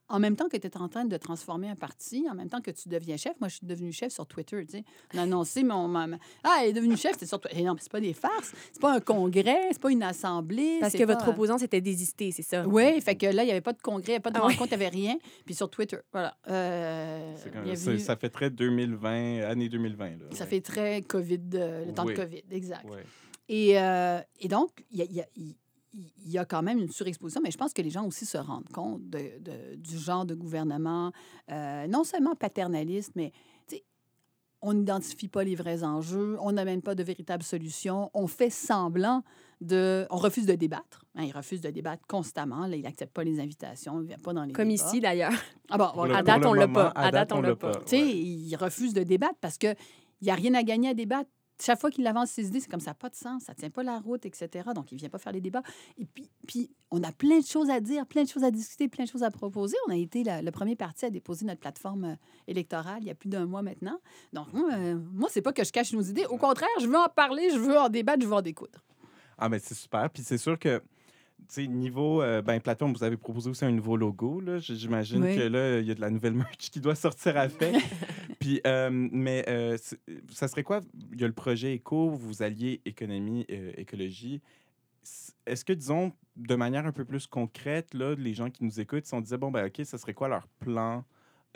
en 0.08 0.18
même 0.18 0.36
temps 0.36 0.48
que 0.48 0.56
tu 0.56 0.66
es 0.66 0.76
en 0.76 0.88
train 0.88 1.04
de 1.04 1.16
transformer 1.16 1.68
un 1.68 1.76
parti, 1.76 2.26
en 2.30 2.34
même 2.34 2.48
temps 2.48 2.60
que 2.60 2.70
tu 2.70 2.88
deviens 2.88 3.16
chef. 3.16 3.38
Moi, 3.40 3.48
je 3.48 3.56
suis 3.56 3.66
devenue 3.66 3.92
chef 3.92 4.12
sur 4.12 4.26
Twitter. 4.26 4.64
Tu 4.66 4.78
sais. 4.78 4.84
On 5.14 5.18
a 5.18 5.22
annoncé 5.22 5.62
mon. 5.62 5.94
ah, 5.94 6.58
elle 6.62 6.70
est 6.70 6.72
devenue 6.72 6.96
chef, 6.96 7.16
c'est 7.18 7.26
sur 7.26 7.40
Twitter. 7.40 7.58
Eh 7.60 7.64
non, 7.64 7.76
c'est 7.78 7.92
pas 7.92 8.00
des 8.00 8.12
farces. 8.12 8.52
C'est 8.72 8.80
pas 8.80 8.94
un 8.94 9.00
congrès, 9.00 9.68
c'est 9.70 9.80
pas 9.80 9.90
une 9.90 10.02
assemblée. 10.02 10.78
Parce 10.80 10.94
que 10.94 11.04
votre 11.04 11.28
opposant 11.28 11.58
s'était 11.58 11.80
désisté, 11.80 12.32
c'est 12.32 12.42
ça? 12.42 12.66
Oui, 12.66 13.00
fait 13.00 13.16
que 13.16 13.26
là, 13.26 13.42
il 13.42 13.46
n'y 13.46 13.52
avait 13.52 13.60
pas 13.60 13.72
de 13.72 13.82
congrès, 13.82 14.06
il 14.06 14.10
n'y 14.10 14.14
avait 14.16 14.22
pas 14.22 14.30
de 14.30 14.38
ah 14.38 14.42
rencontre, 14.42 14.72
il 14.72 14.78
n'y 14.78 14.84
avait 14.84 14.88
rien. 14.88 15.18
Puis 15.44 15.54
sur 15.54 15.70
Twitter, 15.70 15.98
voilà. 16.12 16.36
Euh, 16.48 17.36
Ça 17.98 18.16
fait 18.16 18.30
très 18.30 18.50
2020, 18.50 19.42
année 19.42 19.68
2020. 19.68 20.04
Là, 20.08 20.16
ça 20.32 20.46
fait 20.46 20.60
très 20.60 21.02
COVID, 21.02 21.40
euh, 21.54 21.86
le 21.86 21.92
temps 21.92 22.04
de 22.04 22.12
COVID, 22.12 22.42
exact. 22.50 22.86
Et, 23.48 23.78
euh, 23.78 24.20
et, 24.40 24.48
donc, 24.48 24.84
il 24.90 25.04
y 25.10 25.20
a, 25.20 25.24
il 25.94 26.30
y 26.30 26.38
a 26.38 26.44
quand 26.44 26.62
même 26.62 26.78
une 26.78 26.90
surexposition, 26.90 27.40
mais 27.42 27.50
je 27.50 27.58
pense 27.58 27.72
que 27.72 27.82
les 27.82 27.90
gens 27.90 28.06
aussi 28.06 28.26
se 28.26 28.38
rendent 28.38 28.68
compte 28.68 29.08
de, 29.08 29.76
du 29.76 29.98
genre 29.98 30.26
de 30.26 30.34
gouvernement, 30.34 31.12
euh, 31.50 31.86
non 31.86 32.04
seulement 32.04 32.34
paternaliste, 32.34 33.12
mais 33.14 33.32
on 34.60 34.74
n'identifie 34.74 35.28
pas 35.28 35.44
les 35.44 35.54
vrais 35.54 35.84
enjeux, 35.84 36.36
on 36.40 36.52
n'amène 36.52 36.82
pas 36.82 36.94
de 36.94 37.02
véritables 37.02 37.42
solutions, 37.42 38.10
on 38.12 38.26
fait 38.26 38.50
semblant 38.50 39.22
de... 39.60 40.06
On 40.10 40.16
refuse 40.16 40.46
de 40.46 40.54
débattre. 40.54 41.04
Hein, 41.14 41.24
il 41.24 41.32
refuse 41.32 41.60
de 41.60 41.70
débattre 41.70 42.06
constamment. 42.06 42.66
Là, 42.66 42.76
il 42.76 42.82
n'accepte 42.82 43.12
pas 43.12 43.24
les 43.24 43.40
invitations, 43.40 44.00
il 44.00 44.02
ne 44.02 44.08
vient 44.08 44.18
pas 44.18 44.32
dans 44.32 44.44
les 44.44 44.52
Comme 44.52 44.70
ici, 44.70 45.00
d'ailleurs. 45.00 45.32
Ah 45.70 45.78
bon, 45.78 46.12
à 46.12 46.22
date, 46.22 46.44
on 46.44 46.54
ne 46.54 46.60
l'a 46.60 46.68
pas. 46.68 46.92
À 46.94 47.10
date, 47.10 47.32
on 47.32 47.40
l'a 47.40 47.54
pas. 47.54 47.74
Tu 47.76 47.88
sais, 47.88 48.00
il 48.00 48.54
refuse 48.56 48.94
de 48.94 49.02
débattre 49.02 49.38
parce 49.40 49.58
qu'il 49.58 49.76
n'y 50.22 50.30
a 50.30 50.34
rien 50.34 50.54
à 50.54 50.62
gagner 50.62 50.88
à 50.88 50.94
débattre 50.94 51.30
chaque 51.60 51.80
fois 51.80 51.90
qu'il 51.90 52.06
avance 52.06 52.30
ses 52.30 52.46
idées, 52.46 52.60
c'est 52.60 52.70
comme 52.70 52.80
ça, 52.80 52.94
pas 52.94 53.08
de 53.08 53.16
sens, 53.16 53.44
ça 53.44 53.54
tient 53.54 53.70
pas 53.70 53.82
la 53.82 53.98
route, 53.98 54.24
etc. 54.26 54.68
Donc, 54.74 54.92
il 54.92 54.98
vient 54.98 55.08
pas 55.08 55.18
faire 55.18 55.32
les 55.32 55.40
débats. 55.40 55.62
Et 55.98 56.06
puis, 56.46 56.70
on 56.90 57.02
a 57.02 57.12
plein 57.12 57.40
de 57.40 57.46
choses 57.46 57.70
à 57.70 57.80
dire, 57.80 58.06
plein 58.06 58.22
de 58.22 58.28
choses 58.28 58.44
à 58.44 58.50
discuter, 58.50 58.88
plein 58.88 59.04
de 59.04 59.08
choses 59.08 59.22
à 59.22 59.30
proposer. 59.30 59.76
On 59.88 59.92
a 59.92 59.96
été 59.96 60.24
le 60.24 60.50
premier 60.50 60.76
parti 60.76 61.04
à 61.04 61.10
déposer 61.10 61.44
notre 61.44 61.60
plateforme 61.60 62.04
euh, 62.04 62.14
électorale 62.46 62.98
il 63.00 63.08
y 63.08 63.10
a 63.10 63.14
plus 63.14 63.28
d'un 63.28 63.46
mois 63.46 63.62
maintenant. 63.62 63.98
Donc, 64.32 64.52
moi, 64.52 64.70
euh, 64.72 64.98
moi 65.12 65.28
c'est 65.30 65.42
pas 65.42 65.52
que 65.52 65.64
je 65.64 65.72
cache 65.72 65.92
nos 65.92 66.02
idées. 66.02 66.26
Au 66.26 66.36
contraire, 66.36 66.68
je 66.80 66.86
veux 66.86 66.96
en 66.96 67.08
parler, 67.08 67.50
je 67.50 67.58
veux 67.58 67.78
en 67.78 67.88
débattre, 67.88 68.22
je 68.22 68.26
veux 68.26 68.34
en 68.34 68.42
découdre. 68.42 68.84
Ah, 69.36 69.48
mais 69.48 69.58
c'est 69.58 69.74
super. 69.74 70.08
Puis 70.10 70.22
c'est 70.24 70.38
sûr 70.38 70.58
que 70.58 70.82
niveau 71.58 72.22
euh, 72.22 72.42
ben, 72.42 72.60
plateforme, 72.60 72.92
vous 72.92 73.04
avez 73.04 73.16
proposé 73.16 73.50
aussi 73.50 73.64
un 73.64 73.72
nouveau 73.72 73.96
logo. 73.96 74.42
J'imagine 74.58 75.22
que 75.22 75.48
là, 75.48 75.80
il 75.80 75.86
y 75.86 75.90
a 75.90 75.94
de 75.94 76.00
la 76.00 76.10
nouvelle 76.10 76.32
merch 76.34 76.70
qui 76.70 76.80
doit 76.80 76.94
sortir 76.94 77.36
à 77.36 77.48
fait. 77.48 77.72
Puis, 78.38 78.60
euh, 78.66 78.90
mais 78.92 79.44
euh, 79.48 79.76
ça 80.30 80.48
serait 80.48 80.62
quoi? 80.62 80.80
Il 81.12 81.20
y 81.20 81.24
a 81.24 81.26
le 81.26 81.32
projet 81.32 81.74
éco, 81.74 82.10
vous 82.10 82.42
alliez 82.42 82.80
économie, 82.84 83.46
écologie. 83.76 84.40
Est-ce 85.46 85.64
que, 85.64 85.72
disons, 85.72 86.12
de 86.36 86.54
manière 86.54 86.86
un 86.86 86.92
peu 86.92 87.04
plus 87.04 87.26
concrète, 87.26 87.94
là, 87.94 88.14
les 88.14 88.34
gens 88.34 88.50
qui 88.50 88.64
nous 88.64 88.80
écoutent, 88.80 89.06
si 89.06 89.14
on 89.14 89.20
disait, 89.20 89.38
bon, 89.38 89.50
ben, 89.50 89.66
OK, 89.66 89.80
ça 89.84 89.98
serait 89.98 90.14
quoi 90.14 90.28
leur 90.28 90.46
plan 90.60 91.04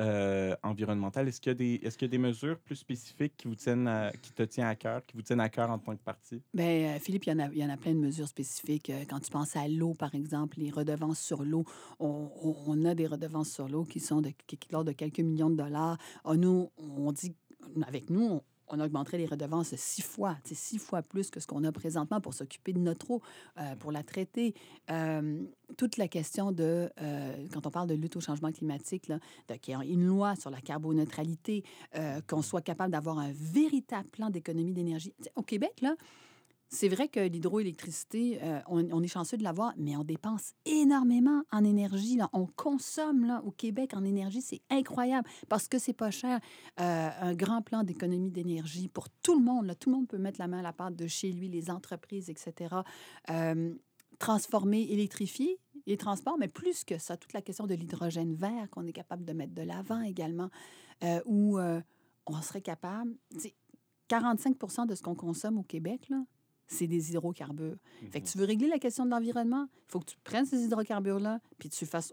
euh, 0.00 0.56
environnementale. 0.62 1.28
Est-ce 1.28 1.40
qu'il 1.40 1.60
y, 1.60 1.74
est-ce 1.74 1.98
qu'il 1.98 2.06
y 2.06 2.10
a 2.10 2.12
des 2.12 2.18
mesures 2.18 2.58
plus 2.58 2.76
spécifiques 2.76 3.36
qui, 3.36 3.46
vous 3.46 3.54
tiennent 3.54 4.10
qui 4.22 4.32
te 4.32 4.42
tiennent 4.42 4.66
à 4.66 4.74
cœur, 4.74 5.04
qui 5.04 5.16
vous 5.16 5.22
tiennent 5.22 5.40
à 5.40 5.48
cœur 5.48 5.70
en 5.70 5.78
tant 5.78 5.94
que 5.94 6.02
parti? 6.02 6.42
Bien, 6.54 6.94
euh, 6.94 6.98
Philippe, 6.98 7.26
il 7.26 7.30
y, 7.30 7.32
en 7.34 7.38
a, 7.40 7.48
il 7.48 7.58
y 7.58 7.64
en 7.64 7.68
a 7.68 7.76
plein 7.76 7.92
de 7.92 7.98
mesures 7.98 8.28
spécifiques. 8.28 8.90
Euh, 8.90 9.04
quand 9.08 9.20
tu 9.20 9.30
penses 9.30 9.54
à 9.54 9.68
l'eau, 9.68 9.94
par 9.94 10.14
exemple, 10.14 10.58
les 10.58 10.70
redevances 10.70 11.20
sur 11.20 11.44
l'eau, 11.44 11.64
on, 12.00 12.30
on, 12.66 12.84
a 12.84 12.94
des 12.94 13.06
redevances 13.06 13.50
sur 13.50 13.68
l'eau 13.68 13.84
qui 13.84 14.00
sont 14.00 14.22
de, 14.22 14.30
qui, 14.46 14.56
de 14.56 14.92
quelques 14.92 15.20
millions 15.20 15.50
de 15.50 15.56
dollars. 15.56 15.98
Ah, 16.24 16.36
nous, 16.36 16.70
on 16.78 17.12
dit, 17.12 17.34
avec 17.86 18.10
nous, 18.10 18.40
on 18.72 18.80
augmenterait 18.80 19.18
les 19.18 19.26
redevances 19.26 19.74
six 19.76 20.02
fois, 20.02 20.36
six 20.44 20.78
fois 20.78 21.02
plus 21.02 21.30
que 21.30 21.38
ce 21.38 21.46
qu'on 21.46 21.62
a 21.64 21.70
présentement 21.70 22.20
pour 22.20 22.34
s'occuper 22.34 22.72
de 22.72 22.78
notre 22.78 23.10
eau, 23.10 23.22
euh, 23.58 23.76
pour 23.76 23.92
la 23.92 24.02
traiter. 24.02 24.54
Euh, 24.90 25.44
toute 25.76 25.98
la 25.98 26.08
question 26.08 26.52
de, 26.52 26.90
euh, 27.00 27.46
quand 27.52 27.66
on 27.66 27.70
parle 27.70 27.88
de 27.88 27.94
lutte 27.94 28.16
au 28.16 28.20
changement 28.20 28.50
climatique, 28.50 29.10
qu'il 29.60 29.78
y 29.78 29.82
ait 29.82 29.92
une 29.92 30.06
loi 30.06 30.34
sur 30.36 30.50
la 30.50 30.60
carboneutralité, 30.60 31.64
qu'on 32.26 32.42
soit 32.42 32.62
capable 32.62 32.92
d'avoir 32.92 33.18
un 33.18 33.32
véritable 33.32 34.08
plan 34.08 34.30
d'économie 34.30 34.72
d'énergie. 34.72 35.12
Au 35.36 35.42
Québec, 35.42 35.80
là, 35.82 35.94
c'est 36.72 36.88
vrai 36.88 37.06
que 37.06 37.20
l'hydroélectricité, 37.20 38.38
euh, 38.42 38.60
on, 38.66 39.02
est 39.02 39.08
chanceux 39.08 39.36
de 39.36 39.42
l'avoir, 39.42 39.74
mais 39.76 39.94
on 39.94 40.04
dépense 40.04 40.54
énormément 40.64 41.42
en 41.52 41.64
énergie. 41.64 42.16
Là. 42.16 42.30
On 42.32 42.46
consomme 42.46 43.26
là, 43.26 43.42
au 43.44 43.50
Québec 43.50 43.92
en 43.94 44.04
énergie, 44.04 44.40
c'est 44.40 44.62
incroyable 44.70 45.28
parce 45.50 45.68
que 45.68 45.78
c'est 45.78 45.92
pas 45.92 46.10
cher. 46.10 46.40
Euh, 46.80 47.10
un 47.20 47.34
grand 47.34 47.60
plan 47.60 47.84
d'économie 47.84 48.30
d'énergie 48.30 48.88
pour 48.88 49.10
tout 49.10 49.38
le 49.38 49.44
monde. 49.44 49.66
Là. 49.66 49.74
Tout 49.74 49.90
le 49.90 49.96
monde 49.96 50.08
peut 50.08 50.16
mettre 50.16 50.40
la 50.40 50.48
main 50.48 50.60
à 50.60 50.62
la 50.62 50.72
pâte 50.72 50.96
de 50.96 51.06
chez 51.06 51.30
lui, 51.30 51.48
les 51.48 51.70
entreprises, 51.70 52.30
etc. 52.30 52.74
Euh, 53.28 53.74
transformer, 54.18 54.90
électrifier 54.90 55.58
les 55.86 55.98
transports, 55.98 56.38
mais 56.38 56.48
plus 56.48 56.84
que 56.84 56.96
ça, 56.96 57.18
toute 57.18 57.34
la 57.34 57.42
question 57.42 57.66
de 57.66 57.74
l'hydrogène 57.74 58.34
vert 58.34 58.70
qu'on 58.70 58.86
est 58.86 58.92
capable 58.92 59.26
de 59.26 59.34
mettre 59.34 59.52
de 59.52 59.62
l'avant 59.62 60.00
également, 60.00 60.48
où 61.26 61.58
on 61.58 62.42
serait 62.42 62.62
capable... 62.62 63.16
45% 64.08 64.86
de 64.86 64.94
ce 64.94 65.02
qu'on 65.02 65.14
consomme 65.14 65.58
au 65.58 65.62
Québec, 65.62 66.08
là, 66.10 66.22
c'est 66.72 66.86
des 66.86 67.10
hydrocarbures. 67.10 67.76
Fait 68.10 68.20
que 68.20 68.26
mhm. 68.26 68.32
tu 68.32 68.38
veux 68.38 68.44
régler 68.44 68.68
la 68.68 68.78
question 68.78 69.04
de 69.04 69.10
l'environnement, 69.10 69.68
il 69.72 69.90
faut 69.90 70.00
que 70.00 70.06
tu 70.06 70.16
prennes 70.24 70.46
ces 70.46 70.64
hydrocarbures-là, 70.64 71.40
puis 71.58 71.68
tu 71.68 71.86
fasses 71.86 72.12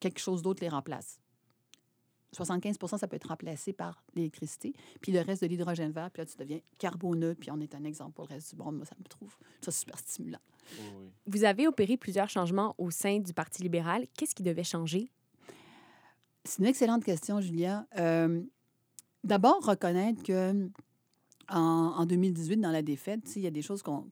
quelque 0.00 0.18
chose 0.18 0.42
d'autre 0.42 0.62
les 0.62 0.68
remplace. 0.68 1.20
75% 2.34 2.98
ça 2.98 3.08
peut 3.08 3.16
être 3.16 3.28
remplacé 3.28 3.72
par 3.72 4.02
l'électricité, 4.14 4.74
puis 5.00 5.12
le 5.12 5.20
reste 5.20 5.42
de 5.42 5.46
l'hydrogène 5.46 5.90
vert, 5.92 6.10
puis 6.10 6.22
là, 6.22 6.26
tu 6.26 6.36
deviens 6.36 6.60
carboneux, 6.78 7.34
puis 7.34 7.50
on 7.50 7.60
est 7.60 7.74
un 7.74 7.84
exemple 7.84 8.12
pour 8.12 8.26
le 8.28 8.34
reste 8.34 8.54
du 8.54 8.56
monde. 8.56 8.76
Moi, 8.76 8.84
ça 8.84 8.96
me 8.98 9.04
trouve 9.04 9.34
ça 9.60 9.70
super 9.70 9.98
stimulant. 9.98 10.40
Vous 11.26 11.44
avez 11.44 11.66
opéré 11.66 11.96
plusieurs 11.96 12.28
changements 12.28 12.74
au 12.76 12.90
sein 12.90 13.20
du 13.20 13.32
Parti 13.32 13.62
libéral. 13.62 14.06
Qu'est-ce 14.16 14.34
qui 14.34 14.42
devait 14.42 14.64
changer? 14.64 15.10
C'est 16.44 16.58
une 16.58 16.68
excellente 16.68 17.04
question, 17.04 17.40
Julia. 17.40 17.86
Euh, 17.98 18.42
d'abord, 19.24 19.64
reconnaître 19.64 20.22
que 20.22 20.68
en, 21.48 22.06
2018, 22.06 22.58
dans 22.58 22.70
la 22.70 22.82
défaite, 22.82 23.34
il 23.36 23.42
y 23.42 23.46
a 23.46 23.50
des 23.50 23.62
choses 23.62 23.82
qu'on 23.82 24.08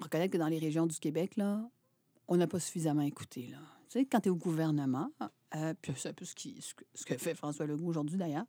reconnaît 0.00 0.28
que 0.28 0.38
dans 0.38 0.48
les 0.48 0.58
régions 0.58 0.86
du 0.86 0.98
Québec, 0.98 1.36
là, 1.36 1.68
on 2.28 2.36
n'a 2.36 2.46
pas 2.46 2.60
suffisamment 2.60 3.02
écouté. 3.02 3.48
Là. 3.48 3.58
Tu 3.88 3.98
sais, 3.98 4.04
quand 4.04 4.20
tu 4.20 4.28
es 4.28 4.30
au 4.30 4.36
gouvernement, 4.36 5.10
euh, 5.56 5.74
puis 5.82 5.92
c'est 5.96 6.10
un 6.10 6.12
peu 6.12 6.24
ce, 6.24 6.34
qui, 6.34 6.60
ce, 6.60 6.74
que, 6.74 6.84
ce 6.94 7.04
que 7.04 7.16
fait 7.16 7.34
François 7.34 7.66
Legault 7.66 7.88
aujourd'hui 7.88 8.16
d'ailleurs, 8.16 8.46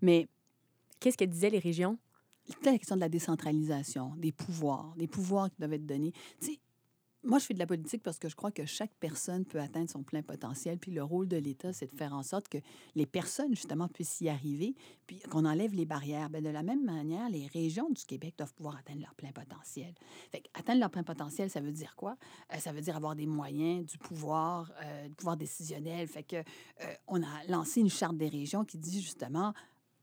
mais 0.00 0.28
Qu'est-ce 1.04 1.18
que 1.18 1.24
disaient 1.26 1.50
les 1.50 1.58
régions? 1.58 1.98
la 2.64 2.78
question 2.78 2.96
de 2.96 3.00
la 3.00 3.10
décentralisation, 3.10 4.14
des 4.16 4.32
pouvoirs, 4.32 4.94
des 4.96 5.06
pouvoirs 5.06 5.50
qui 5.50 5.56
doivent 5.58 5.74
être 5.74 5.84
donnés. 5.84 6.12
Tu 6.40 6.46
sais, 6.46 6.60
moi, 7.24 7.38
je 7.38 7.46
fais 7.46 7.54
de 7.54 7.58
la 7.58 7.66
politique 7.66 8.02
parce 8.02 8.18
que 8.18 8.28
je 8.28 8.36
crois 8.36 8.50
que 8.50 8.66
chaque 8.66 8.92
personne 9.00 9.44
peut 9.44 9.60
atteindre 9.60 9.88
son 9.88 10.02
plein 10.02 10.22
potentiel. 10.22 10.78
Puis 10.78 10.92
le 10.92 11.02
rôle 11.02 11.26
de 11.26 11.36
l'État, 11.36 11.72
c'est 11.72 11.90
de 11.90 11.96
faire 11.96 12.12
en 12.12 12.22
sorte 12.22 12.48
que 12.48 12.58
les 12.94 13.06
personnes, 13.06 13.54
justement, 13.54 13.88
puissent 13.88 14.20
y 14.20 14.28
arriver, 14.28 14.74
puis 15.06 15.20
qu'on 15.20 15.44
enlève 15.44 15.74
les 15.74 15.86
barrières. 15.86 16.28
Bien, 16.28 16.42
de 16.42 16.50
la 16.50 16.62
même 16.62 16.84
manière, 16.84 17.28
les 17.30 17.46
régions 17.46 17.88
du 17.90 18.04
Québec 18.04 18.34
doivent 18.36 18.54
pouvoir 18.54 18.76
atteindre 18.76 19.00
leur 19.00 19.14
plein 19.14 19.32
potentiel. 19.32 19.94
Fait 20.30 20.42
atteindre 20.54 20.80
leur 20.80 20.90
plein 20.90 21.02
potentiel, 21.02 21.50
ça 21.50 21.60
veut 21.60 21.72
dire 21.72 21.96
quoi? 21.96 22.16
Euh, 22.52 22.58
ça 22.58 22.72
veut 22.72 22.80
dire 22.80 22.96
avoir 22.96 23.14
des 23.14 23.26
moyens, 23.26 23.86
du 23.86 23.98
pouvoir, 23.98 24.70
euh, 24.82 25.08
du 25.08 25.14
pouvoir 25.14 25.36
décisionnel. 25.36 26.06
Fait 26.06 26.24
que 26.24 26.36
euh, 26.36 26.94
on 27.08 27.22
a 27.22 27.44
lancé 27.48 27.80
une 27.80 27.90
charte 27.90 28.16
des 28.16 28.28
régions 28.28 28.64
qui 28.64 28.78
dit 28.78 29.00
justement, 29.00 29.54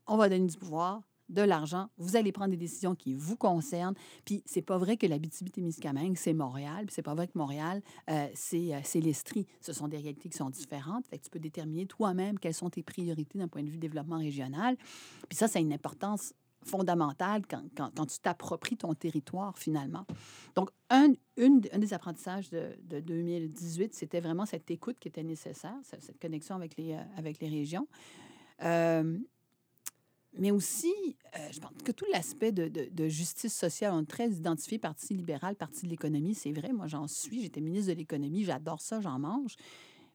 on 0.06 0.16
va 0.16 0.28
donner 0.28 0.46
du 0.46 0.58
pouvoir, 0.58 1.02
de 1.28 1.42
l'argent, 1.42 1.88
vous 1.96 2.16
allez 2.16 2.32
prendre 2.32 2.50
des 2.50 2.56
décisions 2.56 2.94
qui 2.94 3.14
vous 3.14 3.36
concernent. 3.36 3.94
Puis 4.24 4.42
c'est 4.46 4.62
pas 4.62 4.78
vrai 4.78 4.96
que 4.96 5.06
l'Abitibi-Témiscamingue, 5.06 6.16
c'est 6.16 6.34
Montréal, 6.34 6.86
puis 6.86 6.94
c'est 6.94 7.02
pas 7.02 7.14
vrai 7.14 7.26
que 7.26 7.36
Montréal, 7.36 7.82
euh, 8.10 8.28
c'est 8.34 8.74
euh, 8.74 8.80
c'est 8.84 9.00
l'Estrie. 9.00 9.46
Ce 9.60 9.72
sont 9.72 9.88
des 9.88 9.98
réalités 9.98 10.28
qui 10.28 10.36
sont 10.36 10.50
différentes. 10.50 11.06
Fait 11.08 11.18
que 11.18 11.24
tu 11.24 11.30
peux 11.30 11.38
déterminer 11.38 11.86
toi-même 11.86 12.38
quelles 12.38 12.54
sont 12.54 12.70
tes 12.70 12.82
priorités 12.82 13.38
d'un 13.38 13.48
point 13.48 13.62
de 13.62 13.70
vue 13.70 13.78
développement 13.78 14.18
régional. 14.18 14.76
Puis 15.28 15.36
ça, 15.36 15.48
ça 15.48 15.58
a 15.58 15.62
une 15.62 15.72
importance 15.72 16.34
fondamentale 16.64 17.42
quand, 17.48 18.06
tu 18.06 18.18
t'appropries 18.20 18.76
ton 18.76 18.94
territoire, 18.94 19.58
finalement. 19.58 20.06
Donc, 20.54 20.70
un, 20.90 21.12
une, 21.36 21.60
un 21.72 21.78
des 21.78 21.94
apprentissages 21.94 22.50
de, 22.50 22.76
de 22.84 23.00
2018, 23.00 23.94
c'était 23.94 24.20
vraiment 24.20 24.46
cette 24.46 24.70
écoute 24.70 24.98
qui 24.98 25.08
était 25.08 25.22
nécessaire, 25.22 25.76
cette 25.82 26.20
connexion 26.20 26.56
avec 26.56 26.76
les, 26.76 26.92
euh, 26.94 27.32
régions. 27.40 27.88
Mais 30.38 30.50
aussi, 30.50 30.92
euh, 31.36 31.48
je 31.52 31.60
pense 31.60 31.70
que 31.84 31.92
tout 31.92 32.06
l'aspect 32.12 32.52
de, 32.52 32.68
de- 32.68 32.88
de 32.90 33.08
justice 33.08 33.54
sociale, 33.54 33.92
on 33.94 34.02
est 34.02 34.06
très 34.06 34.30
identifié 34.30 34.78
Parti 34.78 35.14
libéral, 35.14 35.56
Parti 35.56 35.84
de 35.86 35.90
l'économie, 35.90 36.34
c'est 36.34 36.52
vrai, 36.52 36.72
moi 36.72 36.86
j'en 36.86 37.06
suis, 37.08 37.42
j'étais 37.42 37.60
ministre 37.60 37.92
de 37.92 37.98
l'économie, 37.98 38.44
j'adore 38.44 38.80
ça, 38.80 39.00
j'en 39.00 39.18
mange. 39.18 39.56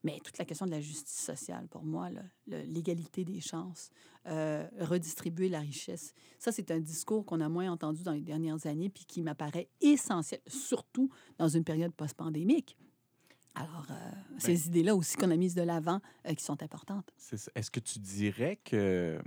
Mais 0.04 0.20
toute 0.24 0.38
la 0.38 0.46
question 0.46 0.68
de 0.68 0.72
la 0.72 0.80
justice 0.80 1.20
sociale, 1.20 1.68
pour 1.68 1.84
moi, 1.84 2.10
l'égalité 2.46 3.26
des 3.26 3.42
chances, 3.42 3.90
euh, 4.28 4.68
redistribuer 4.80 5.50
la 5.50 5.60
richesse, 5.60 6.14
ça 6.38 6.52
c'est 6.52 6.70
un 6.72 6.80
discours 6.80 7.26
qu'on 7.26 7.42
a 7.42 7.50
moins 7.50 7.72
entendu 7.72 8.04
dans 8.04 8.12
les 8.14 8.22
dernières 8.22 8.66
années, 8.68 8.90
puis 8.90 9.06
qui 9.06 9.22
m'apparaît 9.22 9.68
essentiel, 9.82 10.40
surtout 10.48 11.10
dans 11.40 11.48
une 11.50 11.64
période 11.64 11.94
post-pandémique. 11.94 12.78
Alors, 13.56 13.88
euh, 13.90 14.12
ces 14.38 14.68
idées-là 14.68 14.96
aussi 14.96 15.18
qu'on 15.18 15.32
a 15.32 15.36
mises 15.36 15.56
de 15.56 15.64
l'avant, 15.64 16.00
euh, 16.28 16.34
qui 16.36 16.44
sont 16.44 16.62
importantes. 16.62 17.12
Est-ce 17.56 17.72
que 17.72 17.80
tu 17.80 17.98
dirais 17.98 18.60
que. 18.64 19.20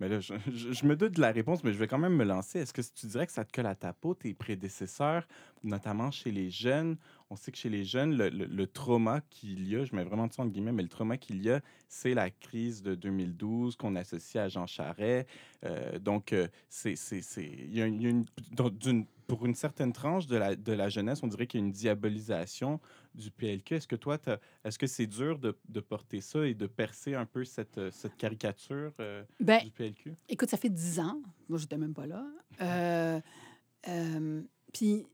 Mais 0.00 0.08
là, 0.08 0.18
je, 0.20 0.34
je- 0.50 0.86
me 0.86 0.96
doute 0.96 1.12
de 1.16 1.20
la 1.20 1.30
réponse, 1.30 1.62
mais 1.62 1.72
je 1.72 1.78
vais 1.78 1.86
quand 1.86 1.98
même 1.98 2.16
me 2.16 2.24
lancer. 2.24 2.58
Est-ce 2.60 2.72
que 2.72 2.80
tu 2.80 3.06
dirais 3.06 3.26
que 3.26 3.32
ça 3.32 3.44
te 3.44 3.52
colle 3.52 3.66
à 3.66 3.74
ta 3.74 3.92
peau, 3.92 4.14
tes 4.14 4.34
prédécesseurs, 4.34 5.26
notamment 5.62 6.10
chez 6.10 6.30
les 6.32 6.50
jeunes? 6.50 6.96
On 7.28 7.36
sait 7.36 7.52
que 7.52 7.58
chez 7.58 7.68
les 7.68 7.84
jeunes, 7.84 8.16
le, 8.16 8.28
le- 8.30 8.46
le 8.46 8.66
trauma 8.66 9.20
qu'il 9.30 9.68
y 9.68 9.76
a, 9.76 9.84
je 9.84 9.94
mets 9.94 10.02
vraiment 10.04 10.28
ça 10.30 10.42
entre 10.42 10.52
guillemets, 10.52 10.72
mais 10.72 10.82
le 10.82 10.88
trauma 10.88 11.16
qu'il 11.18 11.42
y 11.44 11.50
a, 11.50 11.60
c'est 11.88 12.14
la 12.14 12.30
crise 12.30 12.82
de 12.82 12.94
2012 12.94 13.76
qu'on 13.76 13.94
associe 13.94 14.42
à 14.42 14.48
Jean 14.48 14.66
Charest. 14.66 15.28
Euh, 15.64 15.98
donc, 15.98 16.32
euh, 16.32 16.48
il 16.86 17.76
y 17.76 17.82
a, 17.82 17.86
une- 17.86 18.24
pour 19.26 19.46
une 19.46 19.54
certaine 19.54 19.92
tranche 19.92 20.26
de 20.26 20.36
la, 20.36 20.56
de 20.56 20.72
la 20.72 20.88
jeunesse, 20.88 21.22
on 21.22 21.28
dirait 21.28 21.46
qu'il 21.46 21.60
y 21.60 21.62
a 21.62 21.66
une 21.66 21.72
diabolisation 21.72 22.80
du 23.14 23.30
PLQ. 23.30 23.76
Est-ce 23.76 23.88
que 23.88 23.96
toi, 23.96 24.18
est-ce 24.64 24.78
que 24.78 24.86
c'est 24.86 25.06
dur 25.06 25.38
de, 25.38 25.58
de 25.68 25.80
porter 25.80 26.20
ça 26.20 26.46
et 26.46 26.54
de 26.54 26.66
percer 26.66 27.14
un 27.14 27.26
peu 27.26 27.44
cette, 27.44 27.78
euh, 27.78 27.90
cette 27.90 28.16
caricature 28.16 28.92
euh, 29.00 29.24
Ben, 29.40 29.62
du 29.64 29.70
PLQ? 29.70 30.14
Écoute, 30.28 30.50
ça 30.50 30.56
fait 30.56 30.70
dix 30.70 31.00
ans. 31.00 31.20
Moi, 31.48 31.58
j'étais 31.58 31.78
même 31.78 31.94
pas 31.94 32.06
là. 32.06 32.26
Euh, 32.60 33.20
euh, 33.88 34.42
Puis, 34.72 35.06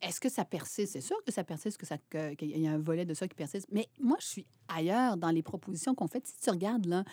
est-ce 0.00 0.20
que 0.20 0.28
ça 0.28 0.44
persiste? 0.44 0.92
C'est 0.92 1.00
sûr 1.00 1.22
que 1.24 1.32
ça 1.32 1.44
persiste, 1.44 1.78
que 1.78 1.86
ça, 1.86 1.98
qu'il 2.08 2.58
y 2.58 2.66
a 2.66 2.72
un 2.72 2.78
volet 2.78 3.04
de 3.04 3.14
ça 3.14 3.28
qui 3.28 3.34
persiste. 3.34 3.68
Mais 3.70 3.88
moi, 4.00 4.16
je 4.20 4.26
suis 4.26 4.46
ailleurs 4.68 5.16
dans 5.16 5.30
les 5.30 5.42
propositions 5.42 5.94
qu'on 5.94 6.08
fait. 6.08 6.26
Si 6.26 6.38
tu 6.40 6.50
regardes, 6.50 6.86
là, 6.86 7.04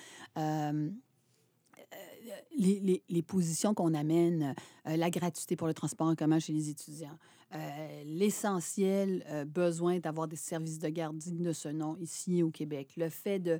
les, 2.57 2.79
les- 2.79 3.03
les 3.10 3.22
positions 3.22 3.74
qu'on 3.74 3.93
amène, 3.93 4.53
euh, 4.88 4.96
la 4.98 5.10
gratuité 5.10 5.55
pour 5.55 5.67
le 5.67 5.74
transport 5.74 6.07
en 6.07 6.15
commun 6.15 6.39
chez 6.39 6.53
les 6.53 6.69
étudiants, 6.69 7.17
euh, 7.55 8.03
l'essentiel 8.05 9.24
euh, 9.29 9.46
besoin 9.46 10.00
d'avoir 10.00 10.27
des 10.27 10.36
services 10.36 10.79
de 10.79 10.89
garde 10.89 11.17
dignes 11.17 11.43
de 11.43 11.53
ce 11.53 11.69
nom 11.69 11.96
ici 11.98 12.43
au 12.43 12.50
Québec, 12.51 12.93
le 12.98 13.10
fait 13.10 13.39
de 13.39 13.60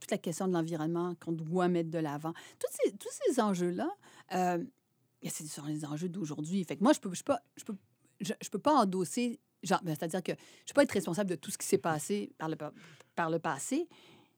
toute 0.00 0.10
la 0.10 0.18
question 0.18 0.48
de 0.48 0.52
l'environnement 0.54 1.14
qu'on 1.22 1.32
doit 1.32 1.68
mettre 1.68 1.90
de 1.90 1.98
l'avant, 1.98 2.32
tous 2.58 2.68
ces, 2.82 2.92
tous 2.92 3.08
ces 3.26 3.40
enjeux-là, 3.40 3.88
ce 4.30 5.46
sont 5.46 5.64
les 5.66 5.84
enjeux 5.84 6.08
d'aujourd'hui. 6.08 6.62
Fait 6.64 6.76
que 6.76 6.82
moi, 6.82 6.92
je 6.92 7.00
peux, 7.00 7.12
je 7.14 7.22
peux, 7.22 7.34
je 7.56 7.64
peux, 7.64 7.74
je, 8.20 8.48
peux 8.50 8.58
pas 8.58 8.74
endosser, 8.74 9.38
ben, 9.68 9.78
c'est-à-dire 9.94 10.22
que 10.22 10.32
je 10.64 10.72
peux 10.72 10.74
pas 10.76 10.82
être 10.84 10.92
responsable 10.92 11.28
de 11.30 11.34
tout 11.34 11.50
ce 11.50 11.58
qui 11.58 11.66
s'est 11.66 11.78
passé 11.78 12.32
par 12.38 12.48
le, 12.48 12.56
pa- 12.56 12.72
par 13.14 13.28
le 13.30 13.38
passé, 13.38 13.88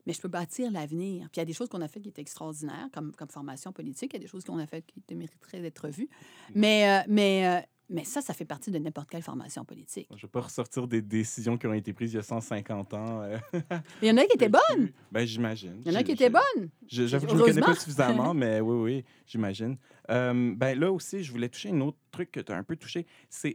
mais 0.08 0.14
je 0.14 0.20
peux 0.22 0.28
bâtir 0.28 0.70
l'avenir. 0.72 1.28
Puis 1.30 1.36
il 1.36 1.38
y 1.38 1.42
a 1.42 1.44
des 1.44 1.52
choses 1.52 1.68
qu'on 1.68 1.82
a 1.82 1.86
faites 1.88 2.02
qui 2.02 2.08
étaient 2.08 2.22
extraordinaires, 2.22 2.88
comme, 2.92 3.12
comme 3.12 3.28
formation 3.28 3.72
politique. 3.72 4.10
Il 4.14 4.16
y 4.16 4.20
a 4.20 4.22
des 4.22 4.26
choses 4.26 4.42
qu'on 4.42 4.58
a 4.58 4.66
faites 4.66 4.86
qui 4.86 5.14
mériteraient 5.14 5.60
d'être 5.60 5.88
vues. 5.90 6.08
Mais, 6.54 6.88
euh, 6.88 7.04
mais, 7.08 7.46
euh, 7.46 7.60
mais 7.90 8.04
ça, 8.04 8.20
ça 8.22 8.32
fait 8.34 8.44
partie 8.46 8.70
de 8.70 8.78
n'importe 8.78 9.08
quelle 9.10 9.22
formation 9.22 9.64
politique. 9.66 10.06
Je 10.10 10.16
ne 10.16 10.20
vais 10.22 10.28
pas 10.28 10.40
ressortir 10.40 10.88
des 10.88 11.00
décisions 11.02 11.56
qui 11.58 11.66
ont 11.66 11.72
été 11.74 11.92
prises 11.92 12.12
il 12.12 12.16
y 12.16 12.18
a 12.18 12.22
150 12.22 12.94
ans. 12.94 13.22
euh, 13.22 13.38
Mais 13.52 13.80
il 14.02 14.08
y 14.08 14.10
en 14.10 14.16
a 14.16 14.24
qui 14.24 14.32
étaient 14.34 14.48
bonnes. 14.78 14.90
Ben, 15.12 15.26
j'imagine. 15.26 15.82
Il 15.84 15.92
y 15.92 15.94
en 15.94 15.98
a 15.98 16.02
qui 16.02 16.12
étaient 16.12 16.30
bonnes. 16.30 16.70
Je- 16.90 17.06
J'avoue 17.06 17.26
que 17.26 17.32
je 17.32 17.36
ne 17.38 17.42
connais 17.44 17.60
pas 17.60 17.74
suffisamment, 17.74 18.32
mais 18.34 18.60
oui, 18.60 18.76
oui, 18.82 19.04
j'imagine. 19.26 19.76
Euh, 20.10 20.54
ben 20.56 20.78
là 20.78 20.90
aussi, 20.90 21.22
je 21.22 21.30
voulais 21.32 21.50
toucher 21.50 21.68
un 21.70 21.80
autre 21.82 21.98
truc 22.10 22.30
que 22.32 22.40
tu 22.40 22.50
as 22.52 22.56
un 22.56 22.62
peu 22.64 22.76
touché. 22.76 23.06
C'est 23.28 23.54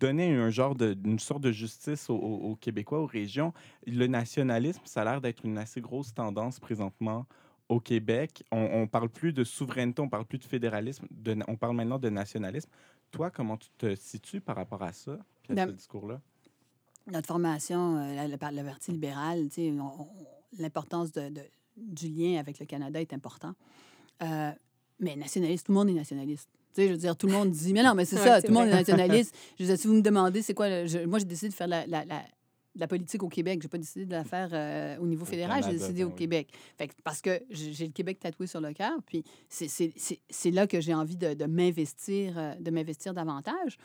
donner 0.00 0.34
un 0.34 0.50
genre 0.50 0.74
de, 0.74 0.96
une 1.04 1.18
sorte 1.18 1.42
de 1.42 1.52
justice 1.52 2.08
aux, 2.10 2.56
Québécois, 2.60 3.00
aux 3.00 3.06
régions. 3.06 3.52
Le 3.86 4.06
nationalisme, 4.06 4.82
ça 4.84 5.02
a 5.02 5.04
l'air 5.04 5.20
d'être 5.20 5.44
une 5.44 5.58
assez 5.58 5.80
grosse 5.80 6.12
tendance 6.14 6.60
présentement 6.60 7.26
au 7.68 7.80
Québec. 7.80 8.44
On, 8.52 8.58
on 8.72 8.86
parle 8.86 9.08
plus 9.08 9.32
de 9.32 9.44
souveraineté, 9.44 10.02
on 10.02 10.08
parle 10.08 10.26
plus 10.26 10.38
de 10.38 10.44
fédéralisme, 10.44 11.06
de 11.10 11.36
on 11.48 11.56
parle 11.56 11.76
maintenant 11.76 11.98
de 11.98 12.08
nationalisme. 12.10 12.70
Toi, 13.10 13.30
comment 13.30 13.56
tu 13.56 13.68
te 13.78 13.94
situes 13.94 14.40
par 14.40 14.56
rapport 14.56 14.82
à 14.82 14.92
ça, 14.92 15.12
à 15.48 15.54
ce 15.66 15.72
discours-là? 15.72 16.20
notre 17.06 17.26
formation, 17.26 17.98
euh, 17.98 18.14
la, 18.14 18.28
la- 18.28 18.50
la 18.50 18.64
partie 18.64 18.90
libérale, 18.90 19.48
tu 19.50 19.54
sais, 19.56 19.70
on- 19.72 20.00
on- 20.02 20.08
l'importance 20.58 21.12
de, 21.12 21.28
de- 21.28 21.42
du 21.76 22.08
lien 22.08 22.38
avec 22.40 22.58
le 22.58 22.64
Canada 22.64 22.98
est 22.98 23.12
important. 23.12 23.52
Euh, 24.22 24.50
mais 25.00 25.14
nationaliste, 25.14 25.66
tout 25.66 25.72
le 25.72 25.78
monde 25.78 25.90
est 25.90 25.94
nationaliste. 25.94 26.48
Tu 26.74 26.82
sais, 26.82 26.88
je 26.88 26.92
veux 26.92 26.98
dire, 26.98 27.16
tout 27.16 27.26
le 27.28 27.32
monde 27.32 27.50
dit, 27.50 27.72
mais 27.72 27.82
non, 27.82 27.94
mais 27.94 28.04
c'est 28.04 28.16
Ouais, 28.20 28.24
ça, 28.24 28.42
tout 28.42 28.48
le 28.48 28.54
monde 28.54 28.66
est 28.68 28.72
nationaliste. 28.72 29.34
Je 29.58 29.64
veux 29.64 29.68
dire, 29.70 29.78
si 29.78 29.86
vous 29.86 29.94
me 29.94 30.02
demandez, 30.02 30.42
c'est 30.42 30.54
quoi, 30.54 30.68
le- 30.68 30.86
je- 30.86 30.98
moi, 31.06 31.18
j'ai 31.20 31.24
décidé 31.24 31.48
de 31.50 31.54
faire 31.54 31.68
la, 31.68 31.86
la- 31.86 32.04
la- 32.04 32.88
politique 32.88 33.22
au 33.22 33.28
Québec. 33.28 33.60
J'ai 33.62 33.68
pas 33.68 33.78
décidé 33.78 34.04
de 34.06 34.10
la 34.10 34.24
faire 34.24 34.48
euh, 34.52 34.96
au 34.98 35.06
niveau 35.06 35.22
Au 35.22 35.26
fédéral, 35.26 35.62
j'ai 35.64 35.70
décidé 35.78 36.00
ben 36.02 36.06
au 36.06 36.10
oui. 36.10 36.16
Québec. 36.16 36.48
Fait 36.76 36.88
que- 36.88 36.94
parce 37.04 37.20
que 37.20 37.40
j'ai 37.48 37.86
le 37.86 37.92
Québec 37.92 38.18
tatoué 38.18 38.48
sur 38.48 38.60
le 38.60 38.72
cœur, 38.72 38.98
puis 39.06 39.22
c'est- 39.48 39.68
c'est 39.68 39.92
c'est- 39.96 40.18
c'est 40.28 40.50
là 40.50 40.66
que 40.66 40.80
j'ai 40.80 40.92
envie 40.94 41.16
de, 41.16 41.34
de 41.34 41.44
m'investir 41.44 42.34
euh, 42.36 42.54
de 42.56 42.70
m'investir 42.72 43.14
davantage. 43.14 43.76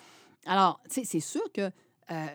Alors, 0.47 0.81
tu 0.89 0.95
sais, 0.95 1.05
c'est 1.05 1.19
sûr 1.19 1.43
que 1.53 1.69
euh, 2.11 2.25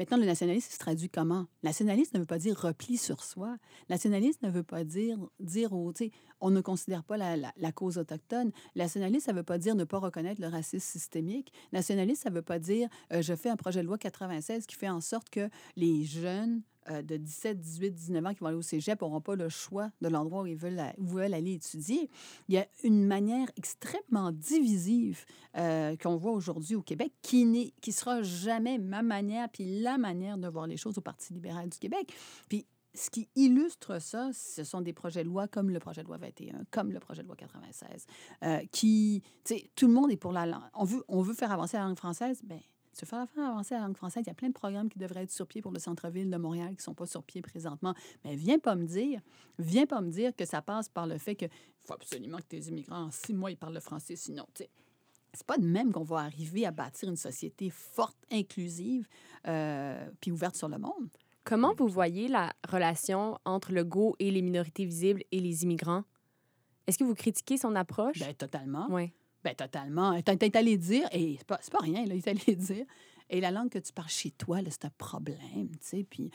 maintenant, 0.00 0.16
le 0.16 0.24
nationalisme 0.24 0.72
se 0.72 0.78
traduit 0.78 1.10
comment? 1.10 1.46
Nationaliste 1.62 2.14
ne 2.14 2.20
veut 2.20 2.24
pas 2.26 2.38
dire 2.38 2.58
repli 2.58 2.96
sur 2.96 3.22
soi. 3.22 3.58
Nationaliste 3.90 4.42
ne 4.42 4.48
veut 4.48 4.62
pas 4.62 4.82
dire, 4.82 5.18
dire 5.40 5.70
sais, 5.94 6.10
on 6.40 6.50
ne 6.50 6.62
considère 6.62 7.04
pas 7.04 7.18
la, 7.18 7.36
la- 7.36 7.52
la 7.58 7.70
cause 7.70 7.98
autochtone. 7.98 8.50
Nationaliste, 8.76 9.26
ça 9.26 9.32
ne 9.32 9.36
veut 9.36 9.42
pas 9.44 9.58
dire 9.58 9.74
ne 9.74 9.84
pas 9.84 9.98
reconnaître 9.98 10.40
le 10.40 10.48
racisme 10.48 10.80
systémique. 10.80 11.52
Nationaliste, 11.74 12.22
ça 12.22 12.30
ne 12.30 12.34
veut 12.36 12.40
pas 12.42 12.58
dire 12.58 12.88
euh, 13.12 13.20
je 13.20 13.34
fais 13.34 13.50
un 13.50 13.56
projet 13.56 13.82
de 13.82 13.86
loi 13.86 13.98
96 13.98 14.64
qui 14.66 14.74
fait 14.74 14.88
en 14.88 15.02
sorte 15.02 15.28
que 15.28 15.50
les 15.76 16.04
jeunes 16.06 16.62
euh, 16.90 17.02
de 17.02 17.16
17, 17.16 17.60
18, 17.60 17.90
19 17.92 18.26
ans 18.26 18.34
qui 18.34 18.40
vont 18.40 18.46
aller 18.46 18.56
au 18.56 18.62
cégep 18.62 19.00
n'auront 19.00 19.20
pas 19.20 19.36
le 19.36 19.48
choix 19.48 19.90
de 20.00 20.08
l'endroit 20.08 20.42
où 20.42 20.46
ils 20.46 20.56
veulent, 20.56 20.80
où 20.98 21.06
veulent 21.06 21.34
aller 21.34 21.54
étudier. 21.54 22.10
Il 22.48 22.54
y 22.54 22.58
a 22.58 22.66
une 22.84 23.04
manière 23.06 23.48
extrêmement 23.56 24.32
divisive 24.32 25.24
euh, 25.56 25.96
qu'on 25.96 26.16
voit 26.16 26.32
aujourd'hui 26.32 26.74
au 26.74 26.82
Québec 26.82 27.12
qui 27.22 27.44
n'est 27.44 27.72
qui 27.80 27.92
sera 27.92 28.22
jamais 28.22 28.78
ma 28.78 29.02
manière 29.02 29.48
puis 29.48 29.80
la 29.80 29.98
manière 29.98 30.38
de 30.38 30.48
voir 30.48 30.66
les 30.66 30.76
choses 30.76 30.98
au 30.98 31.00
Parti 31.00 31.32
libéral 31.32 31.68
du 31.68 31.78
Québec. 31.78 32.12
Puis 32.48 32.66
ce 32.94 33.10
qui 33.10 33.28
illustre 33.36 34.00
ça, 34.00 34.30
ce 34.32 34.64
sont 34.64 34.80
des 34.80 34.92
projets 34.92 35.22
de 35.22 35.28
loi 35.28 35.48
comme 35.48 35.70
le 35.70 35.78
projet 35.78 36.02
de 36.02 36.08
loi 36.08 36.18
21, 36.18 36.64
comme 36.70 36.92
le 36.92 36.98
projet 36.98 37.22
de 37.22 37.28
loi 37.28 37.36
96, 37.36 38.06
euh, 38.42 38.58
qui, 38.72 39.22
tu 39.44 39.54
sais, 39.54 39.70
tout 39.76 39.86
le 39.86 39.92
monde 39.92 40.10
est 40.10 40.16
pour 40.16 40.32
la 40.32 40.46
langue. 40.46 40.62
On 40.74 40.84
veut, 40.84 41.04
on 41.08 41.22
veut 41.22 41.34
faire 41.34 41.52
avancer 41.52 41.76
la 41.76 41.84
langue 41.84 41.98
française, 41.98 42.40
ben 42.44 42.60
se 42.92 43.04
faire 43.04 43.28
faire 43.30 43.50
avancer 43.50 43.74
la 43.74 43.80
langue 43.80 43.96
française, 43.96 44.24
il 44.26 44.28
y 44.28 44.32
a 44.32 44.34
plein 44.34 44.48
de 44.48 44.54
programmes 44.54 44.88
qui 44.88 44.98
devraient 44.98 45.22
être 45.22 45.30
sur 45.30 45.46
pied 45.46 45.62
pour 45.62 45.72
le 45.72 45.78
centre-ville 45.78 46.30
de 46.30 46.36
Montréal 46.36 46.70
qui 46.70 46.76
ne 46.76 46.82
sont 46.82 46.94
pas 46.94 47.06
sur 47.06 47.22
pied 47.22 47.42
présentement. 47.42 47.94
Mais 48.24 48.34
viens 48.36 48.58
pas 48.58 48.74
me 48.74 48.84
dire, 48.84 49.20
viens 49.58 49.86
pas 49.86 50.00
me 50.00 50.10
dire 50.10 50.34
que 50.34 50.44
ça 50.44 50.62
passe 50.62 50.88
par 50.88 51.06
le 51.06 51.18
fait 51.18 51.34
que 51.34 51.46
faut 51.84 51.94
absolument 51.94 52.38
que 52.38 52.44
tes 52.44 52.68
immigrants, 52.68 53.04
en 53.04 53.10
six 53.10 53.32
mois, 53.32 53.50
ils 53.50 53.56
parlent 53.56 53.74
le 53.74 53.80
français, 53.80 54.16
sinon, 54.16 54.46
tu 54.54 54.64
sais. 54.64 54.70
C'est 55.32 55.46
pas 55.46 55.58
de 55.58 55.66
même 55.66 55.92
qu'on 55.92 56.02
va 56.02 56.18
arriver 56.18 56.66
à 56.66 56.72
bâtir 56.72 57.08
une 57.08 57.16
société 57.16 57.70
forte, 57.70 58.16
inclusive, 58.32 59.06
euh, 59.46 60.10
puis 60.20 60.32
ouverte 60.32 60.56
sur 60.56 60.68
le 60.68 60.76
monde. 60.76 61.08
Comment 61.44 61.72
vous 61.78 61.86
voyez 61.86 62.26
la 62.26 62.52
relation 62.68 63.38
entre 63.44 63.72
le 63.72 63.84
GO 63.84 64.16
et 64.18 64.32
les 64.32 64.42
minorités 64.42 64.84
visibles 64.84 65.22
et 65.30 65.38
les 65.38 65.62
immigrants? 65.62 66.02
Est-ce 66.86 66.98
que 66.98 67.04
vous 67.04 67.14
critiquez 67.14 67.56
son 67.56 67.76
approche? 67.76 68.18
Ben, 68.18 68.34
totalement. 68.34 68.88
oui. 68.90 69.12
Ben, 69.42 69.54
totalement. 69.54 70.20
T'es 70.22 70.36
t'es 70.36 70.56
allé 70.56 70.76
dire, 70.76 71.08
et 71.12 71.36
c'est 71.38 71.46
pas, 71.46 71.60
pas 71.70 71.78
rien, 71.78 72.02
il 72.02 72.12
est 72.12 72.28
allé 72.28 72.54
dire, 72.56 72.84
et 73.30 73.40
la 73.40 73.50
langue 73.50 73.70
que 73.70 73.78
tu 73.78 73.92
parles 73.92 74.08
chez 74.08 74.32
toi, 74.32 74.58
c'est 74.68 74.84
un 74.84 74.92
problème, 74.98 75.70
tu 75.70 75.78
sais. 75.80 76.04
Puis, 76.04 76.30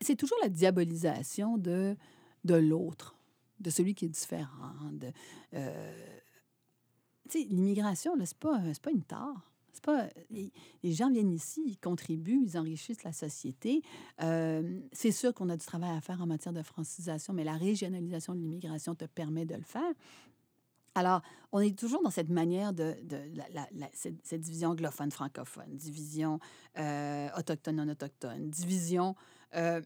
c'est 0.00 0.16
toujours 0.16 0.38
la 0.42 0.48
diabolisation 0.48 1.56
de, 1.56 1.96
de 2.44 2.54
l'autre, 2.54 3.16
de 3.60 3.70
celui 3.70 3.94
qui 3.94 4.06
est 4.06 4.10
différent. 4.10 4.90
De, 4.92 5.12
euh, 5.54 6.08
tu 7.30 7.40
sais, 7.40 7.46
l'immigration, 7.48 8.12
c'est 8.24 8.36
pas, 8.36 8.60
pas 8.82 8.90
une 8.90 9.04
tare. 9.04 9.50
C'est 9.72 9.84
pas, 9.84 10.08
les, 10.30 10.52
les 10.82 10.92
gens 10.92 11.10
viennent 11.10 11.32
ici, 11.32 11.62
ils 11.64 11.78
contribuent, 11.78 12.42
ils 12.42 12.58
enrichissent 12.58 13.04
la 13.04 13.12
société. 13.12 13.82
Euh, 14.22 14.80
c'est 14.90 15.12
sûr 15.12 15.32
qu'on 15.32 15.48
a 15.48 15.56
du 15.56 15.66
travail 15.66 15.96
à 15.96 16.00
faire 16.00 16.20
en 16.22 16.26
matière 16.26 16.54
de 16.54 16.62
francisation, 16.62 17.34
mais 17.34 17.44
la 17.44 17.56
régionalisation 17.56 18.34
de 18.34 18.40
l'immigration 18.40 18.94
te 18.94 19.04
permet 19.04 19.44
de 19.44 19.54
le 19.54 19.62
faire. 19.62 19.92
Alors, 20.96 21.22
on 21.52 21.60
est 21.60 21.78
toujours 21.78 22.02
dans 22.02 22.10
cette 22.10 22.30
manière 22.30 22.72
de, 22.72 22.94
cette, 23.92 24.40
division 24.40 24.70
anglophone-francophone, 24.70 25.76
division 25.76 26.40
autochtone-non-autochtone, 26.76 28.50
division 28.50 29.14
euh, 29.54 29.80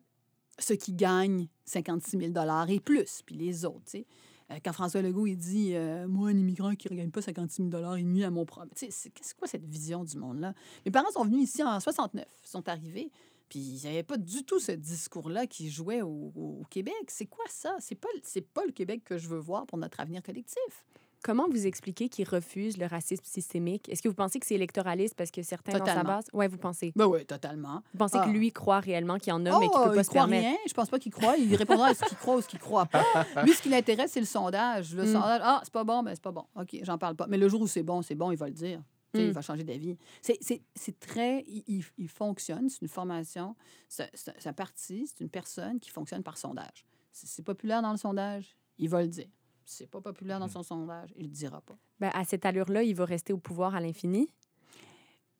ceux 0.58 0.76
qui 0.76 0.92
gagnent 0.92 1.46
56 1.64 2.32
000 2.34 2.66
et 2.68 2.80
plus, 2.80 3.22
puis 3.24 3.34
les 3.34 3.64
autres. 3.64 3.96
Euh, 3.96 4.58
quand 4.62 4.72
François 4.72 5.00
Legault 5.00 5.26
il 5.26 5.36
dit 5.36 5.74
euh, 5.74 6.06
Moi, 6.06 6.28
un 6.28 6.36
immigrant 6.36 6.74
qui 6.74 6.92
ne 6.92 6.96
gagne 6.98 7.10
pas 7.10 7.22
56 7.22 7.70
000 7.70 7.96
il 7.96 8.06
nuit 8.06 8.24
à 8.24 8.30
mon 8.30 8.44
problème. 8.44 8.70
C'est 8.74 9.12
quoi 9.38 9.48
cette 9.48 9.64
vision 9.64 10.04
du 10.04 10.18
monde-là? 10.18 10.54
Mes 10.84 10.90
parents 10.90 11.10
sont 11.12 11.24
venus 11.24 11.44
ici 11.44 11.62
en 11.62 11.80
69, 11.80 12.26
ils 12.44 12.48
sont 12.48 12.68
arrivés, 12.68 13.10
puis 13.50 13.58
il 13.58 13.80
n'y 13.82 13.88
avait 13.88 14.02
pas 14.02 14.16
du 14.16 14.44
tout 14.44 14.58
ce 14.60 14.72
discours-là 14.72 15.46
qui 15.46 15.68
jouait 15.70 16.00
au, 16.00 16.62
Québec. 16.70 16.94
C'est 17.08 17.26
quoi 17.26 17.44
ça? 17.50 17.76
C'est 17.80 17.96
pas, 17.96 18.08
pas 18.54 18.64
le 18.64 18.72
Québec 18.72 19.02
que 19.04 19.18
je 19.18 19.28
veux 19.28 19.38
voir 19.38 19.66
pour 19.66 19.76
notre 19.76 20.00
avenir 20.00 20.22
collectif. 20.22 20.86
Comment 21.22 21.46
vous 21.50 21.66
expliquez 21.66 22.08
qu'il 22.08 22.26
refuse 22.26 22.78
le 22.78 22.86
racisme 22.86 23.24
systémique? 23.26 23.90
Est-ce 23.90 24.00
que 24.00 24.08
vous 24.08 24.14
pensez 24.14 24.40
que 24.40 24.46
c'est 24.46 24.54
électoraliste 24.54 25.14
parce 25.14 25.30
que 25.30 25.42
certains 25.42 25.72
dans 25.72 25.78
sa 25.84 25.84
Totalement. 25.92 26.14
base... 26.16 26.24
Oui, 26.32 26.48
vous 26.48 26.56
pensez. 26.56 26.94
Ben 26.96 27.04
oui, 27.06 27.26
totalement. 27.26 27.82
Vous 27.92 27.98
pensez 27.98 28.16
Ah. 28.18 28.24
que 28.24 28.30
lui 28.30 28.50
croit 28.52 28.80
réellement 28.80 29.18
qu'il 29.18 29.28
y 29.28 29.32
en 29.32 29.44
a, 29.44 29.58
mais 29.60 29.68
qu'il 29.68 29.76
Oh, 29.78 29.84
peut 29.88 29.90
pas 29.96 30.00
il 30.00 30.04
se 30.04 30.08
croit 30.08 30.22
permettre? 30.22 30.46
rien. 30.48 30.56
Je 30.66 30.72
pense 30.72 30.88
pas 30.88 30.98
qu'il 30.98 31.12
croit. 31.12 31.36
Il 31.36 31.54
répondra 31.56 31.88
à 31.88 31.94
ce 31.94 32.04
qu'il 32.06 32.16
croit 32.16 32.36
ou 32.36 32.40
ce 32.40 32.48
qu'il 32.48 32.58
croit 32.58 32.86
pas. 32.86 33.04
Lui, 33.44 33.52
ce 33.52 33.60
qui 33.60 33.68
l'intéresse, 33.68 34.12
c'est 34.12 34.20
le 34.20 34.24
sondage. 34.26 34.94
Le 34.94 35.02
Mm. 35.02 35.12
sondage, 35.12 35.40
ah, 35.44 35.60
c'est 35.62 35.72
pas 35.74 35.84
bon, 35.84 36.02
ben 36.02 36.12
c'est 36.14 36.22
pas 36.22 36.32
bon. 36.32 36.44
OK, 36.58 36.78
j'en 36.84 36.96
parle 36.96 37.16
pas. 37.16 37.26
Mais 37.28 37.36
le 37.36 37.48
jour 37.50 37.60
où 37.60 37.66
c'est 37.66 37.82
bon, 37.82 38.00
c'est 38.00 38.14
bon, 38.14 38.30
il 38.30 38.38
va 38.38 38.46
le 38.46 38.54
dire. 38.54 38.80
Sais, 39.14 39.22
Mm. 39.24 39.26
Il 39.26 39.32
va 39.32 39.42
changer 39.42 39.64
d'avis. 39.64 39.96
C'est- 40.22 40.98
très... 41.00 41.42
Il, 41.48 41.64
il- 41.66 41.84
il 41.98 42.08
fonctionne, 42.08 42.68
c'est 42.68 42.80
une 42.82 42.88
formation, 42.88 43.56
c'est 43.88 44.46
un 44.46 44.52
parti, 44.52 45.06
c'est 45.08 45.20
une 45.20 45.30
personne 45.30 45.80
qui 45.80 45.90
fonctionne 45.90 46.22
par 46.22 46.38
sondage. 46.38 46.84
Si 47.12 47.26
c'est 47.26 47.42
populaire 47.42 47.82
dans 47.82 47.90
le 47.90 47.96
sondage, 47.98 48.56
il 48.78 48.88
va 48.88 49.02
le 49.02 49.08
dire. 49.08 49.26
Si 49.64 49.78
c'est 49.78 49.86
pas 49.88 50.00
populaire 50.00 50.38
dans 50.38 50.48
son 50.48 50.62
sondage, 50.62 51.12
il 51.16 51.24
le 51.24 51.28
dira 51.32 51.60
pas. 51.60 51.76
Ben, 51.98 52.10
à 52.14 52.24
cette 52.24 52.44
allure-là, 52.46 52.82
il 52.84 52.94
va 52.94 53.04
rester 53.04 53.32
au 53.32 53.38
pouvoir 53.38 53.74
à 53.74 53.80
l'infini? 53.80 54.30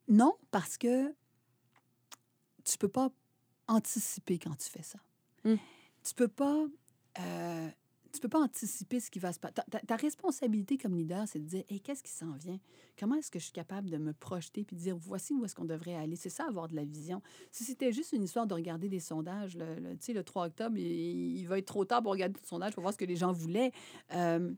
Non, 0.09 0.35
parce 0.51 0.77
que 0.77 1.15
tu 2.65 2.77
peux 2.79 2.89
pas 2.89 3.11
anticiper 3.69 4.39
quand 4.39 4.57
tu 4.57 4.69
fais 4.69 4.83
ça. 4.83 4.99
Mm. 5.45 5.55
Tu 6.03 6.15
peux 6.15 6.29
pas... 6.29 6.65
euh, 7.21 7.69
tu 8.13 8.21
peux 8.21 8.29
pas 8.29 8.41
anticiper 8.41 9.01
ce 9.01 9.11
qui 9.11 9.19
va 9.19 9.33
se 9.33 9.39
passer. 9.39 9.55
Ta, 9.55 9.81
ta- 9.81 9.97
responsabilité 9.97 10.77
comme 10.79 10.95
leader, 10.95 11.27
c'est 11.29 11.39
de 11.39 11.45
dire 11.45 11.65
hey, 11.69 11.81
qu'est-ce 11.81 12.03
qui 12.03 12.11
s'en 12.13 12.33
vient? 12.33 12.59
Comment 12.99 13.15
est-ce 13.17 13.31
que 13.31 13.39
je 13.39 13.45
suis 13.45 13.53
capable 13.53 13.91
de 13.91 13.99
me 13.99 14.13
projeter 14.13 14.65
puis 14.65 14.77
de 14.77 14.81
dire 14.81 14.97
voici 14.97 15.33
où 15.33 15.45
est-ce 15.45 15.55
qu'on 15.55 15.65
devrait 15.65 15.95
aller? 15.95 16.17
C'est 16.17 16.29
ça, 16.31 16.47
avoir 16.47 16.69
de 16.69 16.75
la 16.77 16.85
vision. 16.85 17.23
Si 17.51 17.65
c'était 17.65 17.93
juste 17.93 18.13
une 18.13 18.23
histoire 18.23 18.47
de 18.47 18.55
regarder 18.55 18.89
des 18.89 19.01
sondages, 19.01 19.57
le, 19.57 19.93
tu 19.93 19.97
sais, 20.01 20.13
le 20.13 20.25
3 20.25 20.47
octobre, 20.47 20.77
il, 20.77 21.45
va 21.47 21.59
être 21.59 21.67
trop 21.67 21.85
tard 21.85 22.03
pour 22.03 22.13
regarder 22.13 22.35
le 22.41 22.47
sondage 22.47 22.75
pour 22.75 22.83
voir 22.83 22.93
ce 22.93 22.99
que 22.99 23.05
les 23.05 23.17
gens 23.17 23.33
voulaient. 23.33 23.73
Euh, 24.15 24.53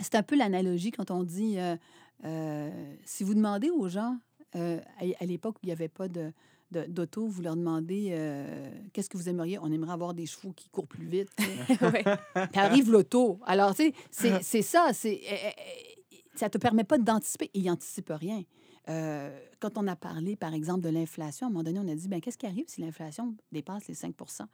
c'est 0.00 0.14
un 0.14 0.22
peu 0.22 0.36
l'analogie 0.36 0.90
quand 0.90 1.10
on 1.10 1.24
dit 1.24 1.58
euh, 1.58 1.76
euh, 2.24 2.94
si 3.04 3.24
vous 3.24 3.34
demandez 3.34 3.70
aux 3.70 3.88
gens, 3.88 4.18
à, 4.54 4.78
à 5.20 5.24
l'époque 5.26 5.56
où 5.56 5.60
il 5.64 5.66
n'y 5.66 5.72
avait 5.72 5.88
pas 5.88 6.08
de- 6.08 6.32
d'auto, 6.70 7.26
vous 7.26 7.42
leur 7.42 7.56
demandez 7.56 8.08
euh, 8.12 8.70
qu'est-ce 8.92 9.08
que 9.08 9.16
vous 9.16 9.28
aimeriez? 9.28 9.58
On 9.58 9.70
aimerait 9.72 9.92
avoir 9.92 10.14
des 10.14 10.26
chevaux 10.26 10.52
qui 10.52 10.68
courent 10.68 10.86
plus 10.86 11.06
vite. 11.06 11.28
Puis 11.38 12.60
arrive 12.60 12.90
l'auto. 12.90 13.40
Alors, 13.46 13.74
tu 13.74 13.84
sais, 13.84 13.94
c'est, 14.10 14.42
c'est 14.42 14.62
ça. 14.62 14.90
C'est, 14.92 15.20
euh, 15.30 15.34
euh, 15.34 16.16
ça 16.34 16.48
te 16.48 16.58
permet 16.58 16.84
pas 16.84 16.98
d'anticiper. 16.98 17.46
Et 17.54 17.60
il 17.60 17.66
n'anticipe 17.66 18.12
rien. 18.14 18.42
Euh, 18.88 19.38
quand 19.60 19.76
on 19.76 19.86
a 19.86 19.96
parlé, 19.96 20.36
par 20.36 20.54
exemple, 20.54 20.80
de 20.80 20.88
l'inflation, 20.88 21.46
à 21.46 21.50
un 21.50 21.52
moment 21.52 21.64
donné, 21.64 21.78
on 21.78 21.88
a 21.88 21.94
dit, 21.94 22.08
ben 22.08 22.20
qu'est-ce 22.20 22.38
qui 22.38 22.46
arrive 22.46 22.64
si 22.68 22.80
l'inflation 22.80 23.34
dépasse 23.52 23.88
les 23.88 23.94
5% 23.94 24.46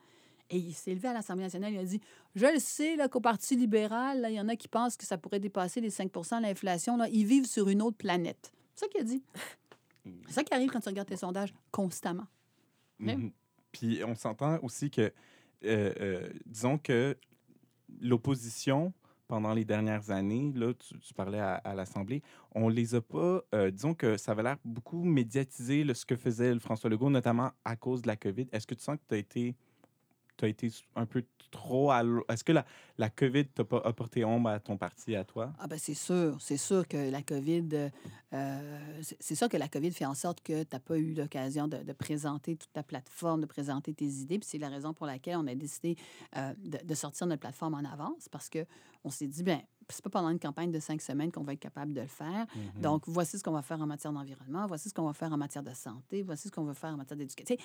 et 0.50 0.58
il 0.58 0.74
s'est 0.74 0.92
élevé 0.92 1.08
à 1.08 1.14
l'Assemblée 1.14 1.44
nationale, 1.44 1.72
il 1.72 1.78
a 1.78 1.84
dit 1.84 2.00
Je 2.34 2.46
le 2.46 2.58
sais 2.58 2.96
là, 2.96 3.08
qu'au 3.08 3.20
Parti 3.20 3.56
libéral, 3.56 4.20
là, 4.20 4.30
il 4.30 4.36
y 4.36 4.40
en 4.40 4.48
a 4.48 4.56
qui 4.56 4.68
pensent 4.68 4.96
que 4.96 5.06
ça 5.06 5.16
pourrait 5.16 5.40
dépasser 5.40 5.80
les 5.80 5.90
5% 5.90 6.42
l'inflation. 6.42 6.98
Ils 7.10 7.24
vivent 7.24 7.46
sur 7.46 7.68
une 7.68 7.80
autre 7.80 7.96
planète. 7.96 8.52
C'est 8.74 8.84
ça 8.84 8.88
qu'il 8.88 9.00
a 9.00 9.04
dit. 9.04 9.22
C'est 10.26 10.32
ça 10.32 10.44
qui 10.44 10.54
arrive 10.54 10.70
quand 10.70 10.80
tu 10.80 10.88
regardes 10.88 11.08
tes 11.08 11.16
sondages 11.16 11.54
constamment. 11.70 12.26
Mhm. 12.98 13.32
Puis 13.72 14.02
on 14.04 14.14
s'entend 14.14 14.58
aussi 14.62 14.90
que, 14.90 15.12
euh, 15.64 15.92
euh, 16.00 16.30
disons 16.46 16.78
que 16.78 17.16
l'opposition, 18.00 18.92
pendant 19.26 19.52
les 19.52 19.64
dernières 19.64 20.10
années, 20.10 20.52
là, 20.54 20.72
tu, 20.74 20.98
tu 20.98 21.14
parlais 21.14 21.40
à, 21.40 21.54
à 21.54 21.74
l'Assemblée, 21.74 22.22
on 22.52 22.68
les 22.68 22.94
a 22.94 23.00
pas, 23.00 23.42
euh, 23.54 23.70
disons 23.70 23.94
que 23.94 24.16
ça 24.16 24.32
avait 24.32 24.42
l'air 24.42 24.58
beaucoup 24.64 25.02
médiatisé, 25.02 25.82
là, 25.82 25.94
ce 25.94 26.06
que 26.06 26.16
faisait 26.16 26.52
le 26.52 26.60
François 26.60 26.90
Legault, 26.90 27.10
notamment 27.10 27.50
à 27.64 27.76
cause 27.76 28.02
de 28.02 28.08
la 28.08 28.16
COVID. 28.16 28.46
Est-ce 28.52 28.66
que 28.66 28.74
tu 28.74 28.82
sens 28.82 28.96
que 28.96 29.02
tu 29.08 29.14
as 29.14 30.48
été 30.48 30.72
un 30.94 31.06
peu 31.06 31.24
trop 31.50 31.90
à 31.90 32.02
Est-ce 32.28 32.44
que 32.44 32.52
la, 32.52 33.10
COVID 33.10 33.46
t'a 33.46 33.64
pas 33.64 33.80
apporté 33.84 34.24
ombre 34.24 34.50
à 34.50 34.60
ton 34.60 34.76
parti, 34.76 35.16
à 35.16 35.24
toi? 35.24 35.52
Ah 35.58 35.66
ben 35.66 35.78
c'est 35.78 35.94
sûr, 35.94 36.36
c'est 36.40 36.56
sûr 36.56 36.86
que 36.86 37.10
la 37.10 37.22
COVID, 37.22 37.90
euh, 38.32 39.02
fait 39.92 40.04
en 40.06 40.14
sorte 40.14 40.40
que 40.42 40.62
tu 40.62 40.68
n'as 40.72 40.80
pas 40.80 40.96
eu 40.98 41.14
l'occasion 41.14 41.68
de, 41.68 41.92
présenter 41.92 42.56
toute 42.56 42.72
ta 42.72 42.82
plateforme, 42.82 43.42
de 43.42 43.46
présenter 43.46 43.94
tes 43.94 44.06
idées. 44.06 44.40
C'est 44.42 44.58
la 44.58 44.68
raison 44.68 44.92
pour 44.92 45.06
laquelle 45.06 45.36
on 45.36 45.46
a 45.46 45.54
décidé 45.54 45.96
euh, 46.36 46.52
de, 46.58 46.94
sortir 46.94 47.26
notre 47.26 47.40
plateforme 47.40 47.74
en 47.74 47.84
avance 47.84 48.28
parce 48.30 48.48
que 48.48 48.66
on 49.04 49.10
s'est 49.10 49.26
dit, 49.26 49.42
ben 49.42 49.60
c'est 49.88 50.02
pas 50.02 50.10
pendant 50.10 50.30
une 50.30 50.38
campagne 50.38 50.70
de 50.70 50.78
cinq 50.80 51.00
semaines 51.02 51.30
qu'on 51.32 51.42
va 51.44 51.52
être 51.54 51.60
capable 51.60 51.92
de 51.92 52.00
le 52.00 52.06
faire. 52.06 52.46
Mhm. 52.74 52.80
Donc, 52.82 53.02
voici 53.06 53.38
ce 53.38 53.42
qu'on 53.44 53.52
va 53.52 53.62
faire 53.62 53.80
en 53.80 53.86
matière 53.86 54.12
d'environnement, 54.12 54.66
voici 54.66 54.88
ce 54.88 54.94
qu'on 54.94 55.06
va 55.06 55.12
faire 55.12 55.32
en 55.32 55.36
matière 55.36 55.62
de 55.62 55.72
santé, 55.74 56.22
voici 56.22 56.48
ce 56.48 56.52
qu'on 56.52 56.64
va 56.64 56.74
faire 56.74 56.94
en 56.94 56.96
matière 56.96 57.16
d'éducation. 57.16 57.56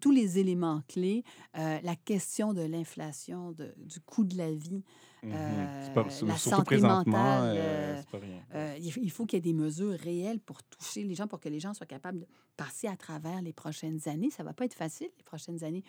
Tous 0.00 0.10
les 0.10 0.38
éléments 0.38 0.82
clés, 0.88 1.24
euh, 1.58 1.78
la 1.82 1.96
question 1.96 2.52
de 2.54 2.62
l'inflation, 2.62 3.52
du 3.52 4.00
coût 4.00 4.24
de 4.24 4.36
la 4.36 4.52
vie, 4.52 4.82
Mhm. 5.22 5.32
euh, 5.34 5.92
pas- 5.94 6.04
la 6.04 6.36
santé 6.38 6.78
mentale, 6.78 7.54
euh, 7.56 8.00
c'est 8.00 8.10
pas 8.10 8.18
rien. 8.24 8.76
il 8.78 8.90
il 9.02 9.10
faut 9.10 9.26
qu'il 9.26 9.36
y 9.36 9.38
ait 9.38 9.52
des 9.52 9.52
mesures 9.52 9.92
réelles 9.98 10.40
pour 10.40 10.62
toucher 10.62 11.02
les 11.04 11.14
gens, 11.14 11.26
pour 11.26 11.40
que 11.40 11.48
les 11.50 11.60
gens 11.60 11.74
soient 11.74 11.86
capables 11.86 12.20
de 12.20 12.26
passer 12.56 12.86
à 12.88 12.96
travers 12.96 13.42
les 13.42 13.52
prochaines 13.52 14.00
années. 14.08 14.30
Ça 14.30 14.42
va 14.44 14.54
pas 14.54 14.64
être 14.64 14.74
facile, 14.74 15.08
les 15.18 15.22
prochaines 15.24 15.62
années. 15.62 15.84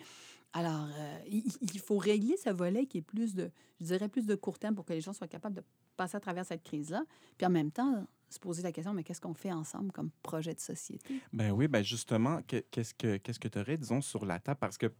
Alors, 0.52 0.88
euh, 0.98 1.18
il, 1.28 1.80
faut 1.80 1.96
régler 1.96 2.36
ce 2.36 2.50
volet 2.50 2.86
qui 2.86 2.98
est 2.98 3.02
plus 3.02 3.34
de, 3.34 3.50
je 3.80 3.86
dirais, 3.86 4.08
plus 4.08 4.26
de 4.26 4.34
court 4.34 4.58
terme 4.58 4.74
pour 4.74 4.84
que 4.84 4.92
les 4.92 5.00
gens 5.00 5.12
soient 5.12 5.28
capables 5.28 5.56
de 5.56 5.62
passer 5.96 6.16
à 6.16 6.20
travers 6.20 6.44
cette 6.44 6.62
crise-là. 6.62 7.04
Puis 7.38 7.46
en 7.46 7.50
même 7.50 7.70
temps, 7.70 8.06
se 8.28 8.38
poser 8.38 8.62
la 8.62 8.72
question, 8.72 8.92
mais 8.92 9.02
qu'est-ce 9.02 9.20
qu'on 9.20 9.34
fait 9.34 9.52
ensemble 9.52 9.92
comme 9.92 10.10
projet 10.22 10.54
de 10.54 10.60
société? 10.60 11.20
Ben 11.32 11.52
oui, 11.52 11.68
ben 11.68 11.82
justement, 11.82 12.42
que- 12.42 12.64
qu'est-ce 12.70 12.94
que 12.94 13.16
qu'est-ce 13.16 13.40
que 13.40 13.48
tu 13.48 13.58
aurais, 13.58 13.78
disons, 13.78 14.00
sur 14.00 14.26
la 14.26 14.40
table? 14.40 14.58
Parce 14.60 14.76
que 14.76 14.92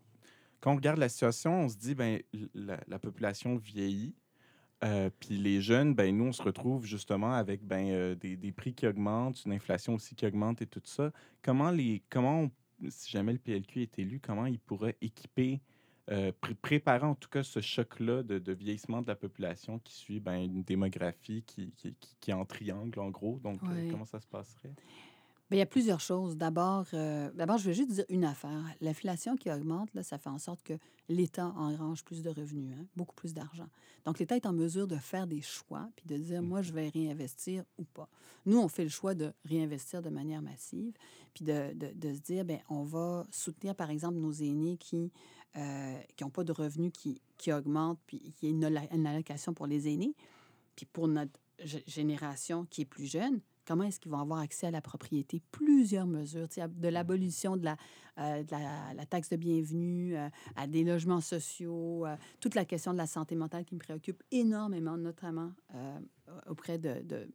quand 0.61 0.73
on 0.73 0.77
regarde 0.77 0.99
la 0.99 1.09
situation, 1.09 1.65
on 1.65 1.69
se 1.69 1.77
dit, 1.77 1.95
ben 1.95 2.21
la 2.55 2.99
population 2.99 3.57
vieillit, 3.57 4.15
euh, 4.85 5.11
puis 5.21 5.37
les 5.39 5.61
jeunes, 5.61 5.95
ben 5.95 6.17
nous, 6.17 6.25
on 6.25 6.33
se 6.33 6.43
retrouve 6.43 6.85
justement 6.85 7.35
avec 7.35 7.65
ben, 7.65 7.89
euh, 7.91 8.15
des, 8.17 8.37
des 8.37 8.51
prix 8.53 8.75
qui 8.75 8.87
augmentent, 8.87 9.45
une 9.45 9.53
inflation 9.53 9.95
aussi 9.95 10.15
qui 10.15 10.27
augmente 10.27 10.61
et 10.61 10.67
tout 10.67 10.81
ça. 10.85 11.13
Comment, 11.41 11.71
les, 11.71 12.03
comment 12.11 12.43
on- 12.43 12.51
si 12.91 13.11
jamais 13.11 13.33
le 13.33 13.39
PLQ 13.39 13.83
est 13.83 13.99
élu, 13.99 14.21
comment 14.21 14.47
il 14.47 14.59
pourrait 14.59 14.97
équiper, 15.01 15.61
euh, 16.11 16.33
pré- 16.41 16.55
préparer 16.55 17.07
en 17.07 17.15
tout 17.15 17.29
cas 17.29 17.43
ce 17.43 17.61
choc-là 17.61 18.23
de, 18.23 18.39
de 18.39 18.53
vieillissement 18.53 19.03
de 19.03 19.07
la 19.07 19.15
population 19.15 19.79
qui 19.79 19.95
suit 19.95 20.21
ben, 20.21 20.37
une 20.43 20.63
démographie 20.65 21.43
qui, 21.47 21.71
qui, 21.73 21.95
qui- 21.95 22.17
qui 22.21 22.31
est 22.31 22.35
en 22.35 22.45
triangle, 22.45 22.99
en 22.99 23.11
gros? 23.11 23.39
Donc, 23.39 23.61
euh, 23.63 23.91
comment 23.91 24.05
ça 24.07 24.21
se 24.21 24.27
passerait? 24.27 24.75
Bien, 25.53 25.59
il 25.59 25.61
y 25.61 25.63
a 25.65 25.67
plusieurs 25.67 26.01
choses. 26.01 26.39
D'abord, 26.39 26.87
euh, 26.95 27.31
d'abord, 27.35 27.59
je 27.59 27.67
veux 27.67 27.75
juste 27.75 27.91
dire 27.91 28.07
une 28.09 28.25
affaire. 28.25 28.65
L'inflation 28.81 29.37
qui 29.37 29.51
augmente, 29.51 29.93
là, 29.93 30.03
ça 30.03 30.17
fait 30.17 30.31
en 30.31 30.39
sorte 30.39 30.63
que 30.63 30.73
l'État 31.11 31.49
engrange 31.59 32.05
plus 32.05 32.23
de 32.23 32.31
revenus, 32.31 32.75
hein, 32.75 32.87
beaucoup 32.97 33.15
plus 33.15 33.35
d'argent. 33.35 33.69
Donc, 34.07 34.19
l'État 34.19 34.35
est 34.35 34.47
en 34.47 34.55
mesure 34.55 34.87
de 34.87 34.97
faire 34.97 35.27
des 35.27 35.43
choix, 35.43 35.91
puis 35.95 36.07
de 36.07 36.17
dire, 36.17 36.41
moi, 36.43 36.63
je 36.63 36.73
vais 36.73 36.89
réinvestir 36.89 37.65
ou 37.77 37.85
pas. 37.85 38.09
Nous, 38.47 38.57
on 38.59 38.67
fait 38.69 38.85
le 38.85 38.89
choix 38.89 39.13
de 39.15 39.31
réinvestir 39.45 40.01
de 40.01 40.09
manière 40.09 40.41
massive, 40.41 40.95
puis 41.35 41.45
de, 41.45 41.75
de- 41.75 41.93
de 41.97 42.15
se 42.15 42.21
dire, 42.21 42.47
bien, 42.47 42.61
on 42.71 42.85
va 42.85 43.27
soutenir, 43.31 43.75
par 43.75 43.91
exemple, 43.91 44.17
nos 44.17 44.33
aînés 44.33 44.79
qui 44.79 45.13
n'ont 45.55 46.31
pas 46.31 46.45
de 46.45 46.53
revenus 46.53 46.93
qui, 46.95 47.21
qui 47.37 47.53
augmentent, 47.53 48.01
puis 48.07 48.21
qu'il 48.39 48.49
y 48.49 48.53
ait 48.53 48.55
une, 48.55 48.65
allo- 48.65 48.89
une 48.91 49.07
allocation 49.07 49.53
pour 49.53 49.67
les 49.67 49.87
aînés. 49.87 50.15
Puis 50.77 50.87
pour 50.87 51.09
notre 51.09 51.39
génération 51.87 52.65
qui 52.71 52.81
est 52.81 52.87
plus 52.87 53.05
jeune, 53.05 53.41
comment 53.67 53.85
est-ce 53.85 54.01
qu'ils 54.01 54.11
vont 54.11 54.21
avoir 54.21 54.41
accès 54.41 54.67
à 54.67 54.71
la 54.71 54.81
propriété, 54.81 55.41
plusieurs 55.51 56.07
mesures, 56.07 56.49
de 56.49 56.89
l'abolition 56.89 57.57
de, 57.57 57.65
la, 57.65 57.77
euh, 58.19 58.43
de 58.43 58.51
la, 58.51 58.95
la 58.95 59.07
taxe 59.07 59.29
de 59.31 59.37
bienvenue 59.37 60.17
euh, 60.17 60.29
à 60.57 60.67
des 60.67 60.85
logements 60.85 61.21
sociaux, 61.21 62.07
euh, 62.07 62.17
toute 62.41 62.55
la 62.55 62.65
question 62.65 62.93
de 62.93 62.99
la 62.99 63.07
santé 63.07 63.35
mentale 63.35 63.65
qui 63.65 63.75
me 63.75 63.81
préoccupe 63.81 64.23
énormément, 64.31 64.97
notamment 64.97 65.53
auprès 66.49 66.79
de, 66.79 67.03
de 67.03 67.29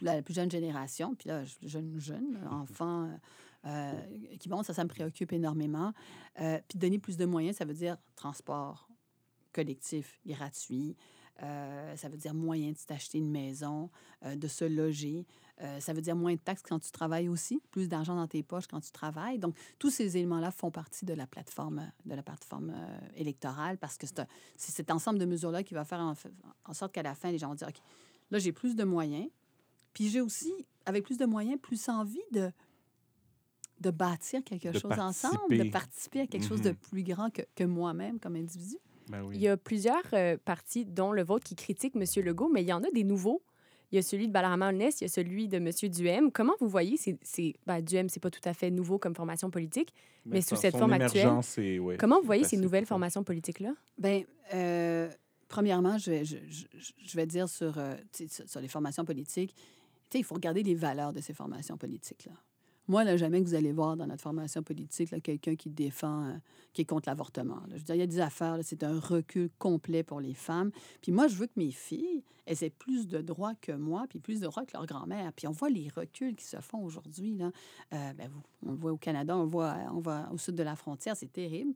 la 0.00 0.22
plus 0.22 0.34
jeune 0.34 0.50
génération, 0.50 1.14
puis 1.14 1.28
là, 1.28 1.42
jeune, 1.62 1.98
jeune, 1.98 2.38
enfant 2.50 3.10
qui 4.38 4.48
monte, 4.48 4.66
ça, 4.66 4.74
ça 4.74 4.84
me 4.84 4.88
préoccupe 4.88 5.32
énormément. 5.32 5.92
Puis 6.34 6.78
donner 6.78 6.98
plus 6.98 7.16
de 7.16 7.24
moyens, 7.24 7.56
ça 7.56 7.64
veut 7.64 7.74
dire 7.74 7.96
transport 8.14 8.88
collectif 9.52 10.20
gratuit, 10.26 10.96
euh, 11.42 11.96
ça 11.96 12.08
veut 12.08 12.16
dire 12.16 12.32
moyen 12.34 12.70
de 12.70 12.76
t'acheter 12.86 13.18
une 13.18 13.30
maison, 13.30 13.90
euh, 14.24 14.36
de 14.36 14.46
se 14.46 14.64
loger. 14.64 15.26
Euh, 15.60 15.80
ça 15.80 15.92
veut 15.92 16.00
dire 16.00 16.14
moins 16.16 16.34
de 16.34 16.38
taxes 16.40 16.62
quand 16.62 16.78
tu 16.78 16.90
travailles 16.90 17.28
aussi, 17.28 17.60
plus 17.70 17.88
d'argent 17.88 18.14
dans 18.16 18.26
tes 18.26 18.42
poches 18.42 18.66
quand 18.66 18.80
tu 18.80 18.90
travailles. 18.92 19.38
Donc, 19.38 19.56
tous 19.78 19.90
ces 19.90 20.16
éléments-là 20.16 20.50
font 20.50 20.70
partie 20.70 21.04
de 21.04 21.12
la 21.14 21.26
plateforme, 21.26 21.90
de 22.06 22.14
la 22.14 22.22
plateforme 22.22 22.74
électorale 23.16 23.78
parce 23.78 23.96
que 23.98 24.06
c'est 24.06 24.72
cet 24.72 24.90
ensemble 24.90 25.18
de 25.18 25.24
mesures-là 25.24 25.62
qui 25.62 25.74
va 25.74 25.84
faire 25.84 26.00
en, 26.00 26.72
sorte 26.72 26.92
qu'à 26.92 27.02
la 27.02 27.14
fin, 27.14 27.30
les 27.30 27.38
gens 27.38 27.48
vont 27.48 27.54
dire, 27.54 27.68
OK, 27.68 27.80
là, 28.30 28.38
j'ai 28.38 28.52
plus 28.52 28.74
de 28.76 28.84
moyens. 28.84 29.28
Puis 29.92 30.08
j'ai 30.08 30.20
aussi, 30.20 30.52
avec 30.86 31.04
plus 31.04 31.18
de 31.18 31.26
moyens, 31.26 31.58
plus 31.60 31.88
envie 31.88 32.22
de, 32.32 32.50
de 33.80 33.90
bâtir 33.90 34.42
quelque 34.44 34.68
De 34.68 34.78
chose 34.78 34.98
ensemble, 34.98 35.56
de 35.56 35.70
participer. 35.70 36.20
à 36.20 36.26
quelque 36.26 36.46
chose 36.46 36.62
de 36.62 36.70
Mhm. 36.70 36.76
plus 36.76 37.02
grand 37.04 37.30
que, 37.30 37.42
que 37.54 37.64
moi-même 37.64 38.18
comme 38.18 38.34
individu. 38.36 38.76
Ben 39.08 39.22
oui. 39.22 39.36
Il 39.36 39.42
y 39.42 39.48
a 39.48 39.56
plusieurs 39.56 40.02
euh, 40.12 40.36
partis, 40.44 40.84
dont 40.84 41.12
le 41.12 41.22
vôtre, 41.22 41.44
qui 41.44 41.54
critiquent 41.56 41.96
M. 41.96 42.04
Legault, 42.24 42.48
mais 42.48 42.62
il 42.62 42.68
y 42.68 42.72
en 42.72 42.82
a 42.82 42.90
des 42.90 43.04
nouveaux. 43.04 43.42
Il 43.92 43.96
y 43.96 43.98
a 43.98 44.02
celui 44.02 44.26
de 44.26 44.32
Balarama 44.32 44.70
Holness, 44.70 45.00
il 45.00 45.04
y 45.04 45.06
a 45.06 45.08
celui 45.08 45.46
de 45.46 45.58
M. 45.58 45.70
Duhem. 45.90 46.32
Comment 46.32 46.54
vous 46.58 46.68
voyez, 46.68 46.96
c'est, 46.96 47.16
c'est, 47.22 47.54
ben, 47.66 47.80
Duhem, 47.80 48.08
c'est 48.08 48.18
pas 48.20 48.30
tout 48.30 48.40
à 48.44 48.52
fait 48.54 48.70
nouveau 48.70 48.98
comme 48.98 49.14
formation 49.14 49.50
politique. 49.50 49.92
mais 50.26 50.40
sous 50.40 50.56
cette 50.56 50.76
forme 50.76 50.90
actuelle, 50.94 51.80
ouais, 51.80 51.96
Comment 51.98 52.18
vous 52.20 52.26
voyez 52.26 52.44
ces 52.44 52.56
nouvelles 52.56 52.86
formations 52.86 53.22
politiques-là? 53.22 53.74
Bien, 53.98 54.22
euh, 54.54 55.08
premièrement, 55.48 55.96
je 55.98 56.10
vais, 56.10 56.24
je, 56.24 56.36
je- 56.48 56.64
je 56.98 57.16
vais 57.16 57.26
dire 57.26 57.48
sur, 57.48 57.78
euh, 57.78 57.94
sur, 58.28 58.48
sur 58.48 58.60
les 58.60 58.68
formations 58.68 59.04
politiques, 59.04 59.54
tu 59.54 59.62
sais, 60.12 60.18
il 60.18 60.24
faut 60.24 60.34
regarder 60.34 60.62
les 60.64 60.74
valeurs 60.74 61.12
de 61.12 61.20
ces 61.20 61.34
formations 61.34 61.76
politiques-là. 61.76 62.32
Moi, 62.86 63.04
là, 63.04 63.16
jamais 63.16 63.42
que 63.42 63.48
vous 63.48 63.54
allez 63.54 63.72
voir 63.72 63.96
dans 63.96 64.06
notre 64.06 64.22
formation 64.22 64.62
politique 64.62 65.10
quelqu'un 65.22 65.56
qui 65.56 65.70
défend, 65.70 66.26
euh, 66.26 66.32
qui 66.72 66.82
est 66.82 66.84
contre 66.84 67.08
l'avortement. 67.08 67.62
Je 67.70 67.76
veux 67.76 67.80
dire, 67.80 67.94
il 67.94 68.00
y 68.00 68.02
a 68.02 68.06
des 68.06 68.20
affaires, 68.20 68.58
c'est 68.62 68.82
un 68.82 69.00
recul 69.00 69.48
complet 69.58 70.02
pour 70.02 70.20
les 70.20 70.34
femmes. 70.34 70.70
Puis 71.00 71.10
moi, 71.10 71.26
je 71.28 71.36
veux 71.36 71.46
que 71.46 71.52
mes 71.56 71.70
filles 71.70 72.22
elles 72.46 72.62
aient 72.62 72.70
plus 72.70 73.06
de 73.06 73.20
droits 73.20 73.54
que 73.54 73.72
moi, 73.72 74.06
puis 74.08 74.18
plus 74.18 74.40
de 74.40 74.46
droits 74.46 74.64
que 74.64 74.72
leur 74.74 74.86
grand-mère. 74.86 75.32
Puis 75.32 75.46
on 75.46 75.52
voit 75.52 75.70
les 75.70 75.88
reculs 75.88 76.34
qui 76.34 76.44
se 76.44 76.60
font 76.60 76.82
aujourd'hui. 76.84 77.36
Là. 77.36 77.50
Euh, 77.92 78.12
ben, 78.12 78.30
on 78.66 78.72
le 78.72 78.76
voit 78.76 78.92
au 78.92 78.96
Canada, 78.96 79.36
on 79.36 79.44
le 79.44 79.48
voit, 79.48 79.76
on 79.92 80.00
voit 80.00 80.28
au 80.32 80.38
sud 80.38 80.54
de 80.54 80.62
la 80.62 80.76
frontière, 80.76 81.16
c'est 81.16 81.32
terrible. 81.32 81.72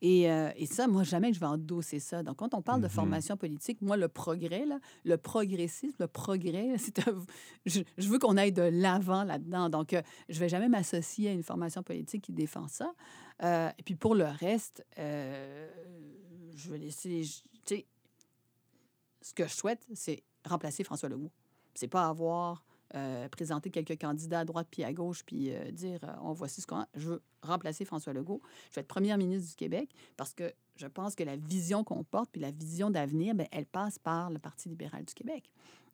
Et, 0.00 0.30
euh, 0.30 0.50
et 0.56 0.66
ça, 0.66 0.86
moi, 0.86 1.02
jamais 1.02 1.30
que 1.30 1.34
je 1.34 1.40
vais 1.40 1.46
endosser 1.46 1.98
ça. 1.98 2.22
Donc, 2.22 2.36
quand 2.36 2.54
on 2.54 2.62
parle 2.62 2.80
de 2.80 2.86
Mhm. 2.86 2.92
formation 2.92 3.36
politique, 3.36 3.82
moi, 3.82 3.96
le 3.96 4.08
progrès, 4.08 4.64
là, 4.64 4.78
le 5.04 5.16
progressisme, 5.16 5.96
le 5.98 6.06
progrès, 6.06 6.74
c'est 6.78 7.08
un- 7.08 7.24
je, 7.66 7.80
je 7.96 8.08
veux 8.08 8.18
qu'on 8.18 8.36
aille 8.36 8.52
de 8.52 8.62
l'avant 8.62 9.24
là-dedans. 9.24 9.68
Donc, 9.68 9.92
euh, 9.92 10.02
je 10.28 10.38
vais 10.38 10.48
jamais 10.48 10.68
m'associer 10.68 11.30
à 11.30 11.32
une 11.32 11.42
formation 11.42 11.82
politique 11.82 12.22
qui 12.22 12.32
défend 12.32 12.68
ça. 12.68 12.92
Euh, 13.42 13.70
et 13.76 13.82
puis, 13.82 13.96
pour 13.96 14.14
le 14.14 14.24
reste, 14.26 14.86
euh, 14.98 15.68
je 16.54 16.70
vais 16.70 16.78
laisser... 16.78 17.22
Tu 17.64 17.74
sais, 17.76 17.86
ce 19.20 19.34
que 19.34 19.46
je 19.46 19.52
souhaite, 19.52 19.84
c'est 19.94 20.22
remplacer 20.44 20.84
François 20.84 21.08
Legault. 21.08 21.32
C'est 21.74 21.88
pas 21.88 22.06
avoir 22.08 22.64
euh, 22.94 23.28
présenté 23.28 23.70
quelques 23.70 24.00
candidats 24.00 24.40
à 24.40 24.44
droite 24.44 24.68
puis 24.70 24.82
à 24.82 24.92
gauche 24.94 25.22
puis 25.24 25.52
euh, 25.52 25.70
dire 25.70 26.00
euh, 26.04 26.12
on 26.22 26.32
voici 26.32 26.62
ce 26.62 26.66
qu'on 26.66 26.80
a. 26.80 26.88
Je 26.94 27.10
veux 27.10 27.22
remplacer 27.42 27.84
François 27.84 28.14
Legault. 28.14 28.40
Je 28.70 28.76
vais 28.76 28.80
être 28.80 28.88
première 28.88 29.18
ministre 29.18 29.50
du 29.50 29.56
Québec 29.56 29.90
parce 30.16 30.32
que 30.32 30.52
je 30.76 30.86
pense 30.86 31.14
que 31.14 31.22
la 31.22 31.36
vision 31.36 31.84
qu'on 31.84 32.02
porte 32.02 32.30
puis 32.32 32.40
la 32.40 32.50
vision 32.50 32.90
d'avenir, 32.90 33.34
ben, 33.34 33.46
elle 33.52 33.66
passe 33.66 33.98
par 33.98 34.30
le 34.30 34.38
Parti 34.38 34.68
libéral 34.68 35.04
du 35.04 35.12
Québec. 35.12 35.50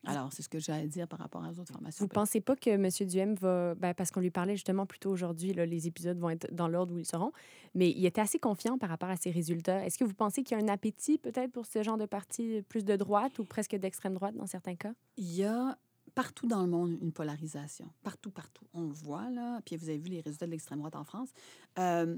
Alors, 0.07 0.31
c'est 0.31 0.43
ce 0.43 0.49
que 0.49 0.59
j'ai 0.59 0.71
à 0.71 0.85
dire 0.85 1.07
par 1.07 1.19
rapport 1.19 1.41
aux 1.41 1.59
autres 1.59 1.73
formations. 1.73 2.03
Vous 2.03 2.07
pensez 2.07 2.39
pas 2.39 2.55
que 2.55 2.69
M. 2.69 2.87
Duhem 3.07 3.35
va. 3.35 3.75
Ben, 3.75 3.93
parce 3.93 4.11
qu'on 4.11 4.19
lui 4.19 4.31
parlait 4.31 4.55
justement 4.55 4.85
plus 4.85 4.99
tôt 4.99 5.09
aujourd'hui, 5.09 5.53
là, 5.53 5.65
les 5.65 5.87
épisodes 5.87 6.17
vont 6.17 6.29
être 6.29 6.53
dans 6.53 6.67
l'ordre 6.67 6.93
où 6.93 6.99
ils 6.99 7.05
seront, 7.05 7.31
mais 7.73 7.89
il 7.89 8.05
était 8.05 8.21
assez 8.21 8.39
confiant 8.39 8.77
par 8.77 8.89
rapport 8.89 9.09
à 9.09 9.17
ses 9.17 9.31
résultats. 9.31 9.83
Est-ce 9.85 9.97
que 9.97 10.03
vous 10.03 10.13
pensez 10.13 10.43
qu'il 10.43 10.57
y 10.57 10.61
a 10.61 10.63
un 10.63 10.67
appétit 10.67 11.17
peut-être 11.17 11.51
pour 11.51 11.65
ce 11.65 11.81
genre 11.83 11.97
de 11.97 12.05
parti 12.05 12.61
plus 12.69 12.85
de 12.85 12.95
droite 12.95 13.39
ou 13.39 13.45
presque 13.45 13.75
d'extrême 13.75 14.13
droite 14.13 14.35
dans 14.35 14.47
certains 14.47 14.75
cas? 14.75 14.93
Il 15.17 15.33
y 15.33 15.43
a 15.43 15.77
partout 16.15 16.47
dans 16.47 16.61
le 16.61 16.67
monde 16.67 16.97
une 17.01 17.11
polarisation. 17.11 17.91
Partout, 18.01 18.31
partout. 18.31 18.65
On 18.73 18.83
le 18.83 18.93
voit, 18.93 19.29
là. 19.29 19.59
Puis 19.65 19.75
vous 19.75 19.89
avez 19.89 19.97
vu 19.97 20.09
les 20.09 20.21
résultats 20.21 20.45
de 20.45 20.51
l'extrême 20.51 20.79
droite 20.79 20.95
en 20.95 21.03
France. 21.03 21.29
Euh, 21.77 22.17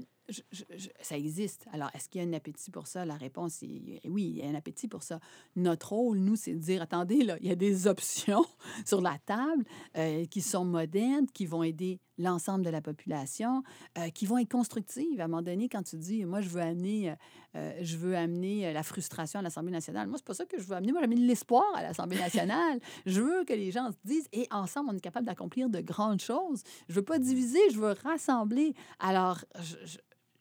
ça 1.00 1.16
existe. 1.16 1.66
Alors, 1.72 1.90
est-ce 1.94 2.08
qu'il 2.08 2.20
y 2.20 2.24
a 2.24 2.28
un 2.28 2.32
appétit 2.32 2.70
pour 2.70 2.86
ça? 2.86 3.04
La 3.04 3.16
réponse 3.16 3.62
est 3.62 4.00
oui, 4.08 4.24
il 4.24 4.38
y 4.38 4.42
a 4.42 4.48
un 4.48 4.54
appétit 4.54 4.88
pour 4.88 5.02
ça. 5.02 5.20
Notre 5.56 5.92
rôle, 5.92 6.18
nous, 6.18 6.36
c'est 6.36 6.52
de 6.52 6.58
dire, 6.58 6.82
attendez, 6.82 7.22
là, 7.24 7.36
il 7.40 7.48
y 7.48 7.50
a 7.50 7.56
des 7.56 7.86
options 7.88 8.44
sur 8.84 9.00
la 9.00 9.16
table 9.24 9.64
euh, 9.96 10.24
qui 10.26 10.40
sont 10.40 10.64
modernes, 10.64 11.26
qui 11.32 11.46
vont 11.46 11.62
aider 11.62 12.00
l'ensemble 12.18 12.64
de 12.64 12.70
la 12.70 12.80
population, 12.80 13.62
euh, 13.96 14.10
qui 14.10 14.26
vont 14.26 14.38
être 14.38 14.50
constructives. 14.50 15.20
À 15.20 15.24
un 15.24 15.28
moment 15.28 15.42
donné, 15.42 15.68
quand 15.68 15.82
tu 15.82 15.96
dis, 15.96 16.24
moi, 16.24 16.40
je 16.40 16.48
veux 16.48 16.60
amener, 16.60 17.10
euh, 17.10 17.14
euh, 17.56 17.78
je 17.80 17.96
veux 17.96 18.16
amener 18.16 18.66
euh, 18.66 18.72
la 18.72 18.82
frustration 18.82 19.38
à 19.38 19.42
l'Assemblée 19.42 19.70
nationale, 19.72 20.08
moi, 20.08 20.18
c'est 20.18 20.26
pas 20.26 20.34
ça 20.34 20.44
que 20.44 20.58
je 20.58 20.64
veux 20.64 20.74
amener. 20.74 20.92
Moi, 20.92 21.00
j'amène 21.00 21.26
l'espoir 21.26 21.64
à 21.74 21.82
l'Assemblée 21.82 22.18
nationale. 22.18 22.80
je 23.06 23.20
veux 23.20 23.44
que 23.44 23.52
les 23.52 23.70
gens 23.70 23.90
se 23.92 23.96
disent, 24.04 24.28
et 24.32 24.46
ensemble, 24.50 24.90
on 24.92 24.96
est 24.96 25.00
capable 25.00 25.26
d'accomplir 25.26 25.70
de 25.70 25.80
grandes 25.80 26.20
choses. 26.20 26.62
Je 26.88 26.94
veux 26.94 27.04
pas 27.04 27.18
diviser, 27.18 27.60
je 27.72 27.78
veux 27.78 27.94
rassembler. 28.02 28.74
Alors, 28.98 29.38
je, 29.60 29.76
je- 29.84 29.98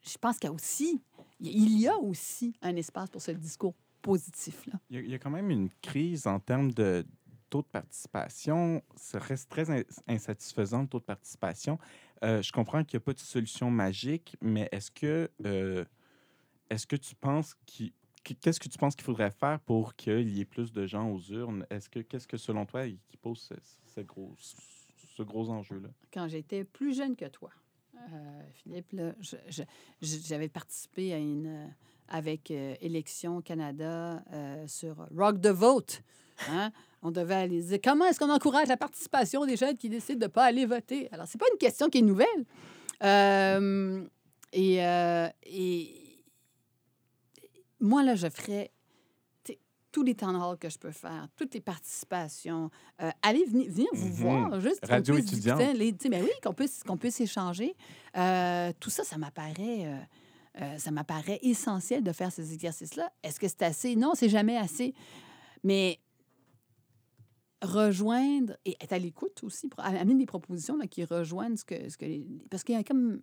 je 0.08 0.18
pense 0.18 0.38
qu'il 0.40 0.48
y 0.48 0.52
a 0.52 0.54
aussi, 0.54 1.02
il 1.40 1.80
y 1.80 1.88
a 1.88 1.98
aussi 1.98 2.54
un 2.62 2.76
espace 2.76 3.10
pour 3.10 3.22
ce 3.22 3.32
discours 3.32 3.76
positif-là. 4.02 4.80
Il 4.90 4.96
y, 4.96 5.00
a, 5.00 5.02
il 5.02 5.10
y 5.10 5.14
a 5.14 5.20
quand 5.20 5.30
même 5.30 5.50
une 5.50 5.70
crise 5.82 6.28
en 6.28 6.40
termes 6.40 6.72
de 6.72 7.06
taux 7.50 7.62
de 7.62 7.68
participation. 7.68 8.82
Ça 8.96 9.20
reste 9.20 9.50
très 9.50 9.70
in- 9.70 9.84
insatisfaisant, 10.08 10.82
le 10.82 10.88
taux 10.88 11.00
de 11.00 11.06
participation. 11.06 11.78
Euh, 12.24 12.42
je 12.42 12.52
comprends 12.52 12.84
qu'il 12.84 12.98
n'y 12.98 13.04
a 13.04 13.06
pas 13.06 13.14
de 13.14 13.20
solution 13.20 13.70
magique, 13.72 14.36
mais 14.42 14.68
est-ce 14.72 14.92
que, 14.92 15.30
euh, 15.46 15.84
est-ce 16.70 16.88
que 16.88 16.96
tu 16.96 17.16
penses 17.16 17.56
qu'il... 17.66 17.92
qu- 18.24 18.36
Qu'est-ce 18.36 18.60
que 18.60 18.68
tu 18.70 18.78
penses 18.78 18.96
qu'il 18.96 19.06
faudrait 19.06 19.32
faire 19.32 19.60
pour 19.62 19.96
qu'il 19.96 20.30
y 20.30 20.42
ait 20.42 20.46
plus 20.46 20.72
de 20.74 20.86
gens 20.88 21.10
aux 21.10 21.22
urnes? 21.32 21.66
Est-ce 21.70 21.90
que, 21.90 22.00
qu'est-ce 22.00 22.28
que, 22.28 22.38
selon 22.38 22.66
toi, 22.66 22.86
qui 22.88 23.18
pose 23.18 23.40
ce, 23.40 23.54
ce 23.96 24.02
gros, 24.02 24.34
ce 24.38 25.24
gros 25.24 25.50
enjeu-là? 25.50 25.90
quand 26.14 26.28
j'étais 26.28 26.64
plus 26.66 26.96
jeune 26.96 27.16
que 27.16 27.26
toi, 27.26 27.52
euh, 28.14 28.42
Philippe, 28.54 28.96
j'avais 30.02 30.50
participé 30.50 31.14
euh, 31.14 31.68
avec 32.08 32.52
euh, 32.52 32.76
Élections 32.82 33.42
Canada 33.42 34.24
euh, 34.34 34.68
sur 34.68 34.96
Rock 35.16 35.42
the 35.42 35.48
Vote. 35.48 36.02
hein? 36.50 36.72
On 37.02 37.12
devait 37.12 37.36
aller 37.36 37.62
dire 37.62 37.80
comment 37.84 38.06
est-ce 38.06 38.20
qu'on 38.20 38.30
encourage 38.30 38.68
la 38.68 38.78
participation 38.78 39.46
des 39.46 39.56
jeunes 39.58 39.78
qui 39.78 39.90
décident 39.90 40.20
de 40.20 40.26
ne 40.26 40.32
pas 40.32 40.46
aller 40.46 40.66
voter. 40.66 41.10
Alors, 41.12 41.28
c'est 41.28 41.38
pas 41.38 41.46
une 41.52 41.58
question 41.58 41.90
qui 41.90 42.00
est 42.00 42.02
nouvelle. 42.02 42.46
Et, 44.54 44.76
et 45.44 46.24
moi, 47.80 48.04
là, 48.04 48.16
je 48.16 48.28
ferais 48.30 48.72
tous 49.98 50.04
les 50.04 50.14
temps 50.14 50.40
halls 50.40 50.60
que 50.60 50.70
je 50.70 50.78
peux 50.78 50.92
faire, 50.92 51.28
toutes 51.36 51.56
les 51.56 51.60
participations. 51.60 52.70
Euh, 53.02 53.10
allez 53.24 53.44
venir, 53.46 53.68
venir 53.72 53.88
vous 53.94 54.06
Mhm. 54.10 54.14
voir, 54.14 54.60
juste 54.62 54.86
Radio 54.86 55.16
puisse 55.16 55.32
étudiante. 55.32 55.58
discuter, 55.58 55.78
les- 55.80 55.92
tu 55.94 56.04
sais, 56.04 56.10
ben 56.10 56.22
oui, 56.24 56.30
qu'on 56.44 56.54
puisse, 56.54 56.84
qu'on 56.84 56.98
puisse 56.98 57.20
échanger. 57.20 57.76
Euh, 58.16 58.72
tout 58.80 58.92
ça, 58.92 59.04
ça 59.04 59.18
m'apparaît... 59.18 59.86
euh, 59.88 59.98
euh, 60.62 60.78
ça 60.78 60.92
m'apparaît 60.92 61.40
essentiel 61.42 62.04
de 62.04 62.12
faire 62.12 62.32
ces 62.32 62.54
exercices-là. 62.54 63.12
Est-ce 63.24 63.40
que 63.40 63.48
c'est 63.48 63.64
assez? 63.64 63.96
Non, 63.96 64.12
c'est 64.14 64.30
jamais 64.30 64.56
assez. 64.58 64.94
Mais 65.64 66.00
rejoindre 67.64 68.56
et 68.66 68.78
être 68.80 68.94
à 68.94 69.00
l'écoute 69.00 69.44
aussi, 69.44 69.68
pour 69.68 69.80
amener 69.84 70.14
des 70.16 70.26
propositions 70.28 70.78
là, 70.78 70.86
qui 70.86 71.04
rejoignent 71.06 71.58
ce 71.58 71.66
que, 71.66 71.90
ce 71.90 71.98
que 71.98 72.06
les... 72.06 72.24
Parce 72.52 72.64
qu'il 72.64 72.76
y 72.76 72.78
a 72.78 72.84
comme... 72.84 73.20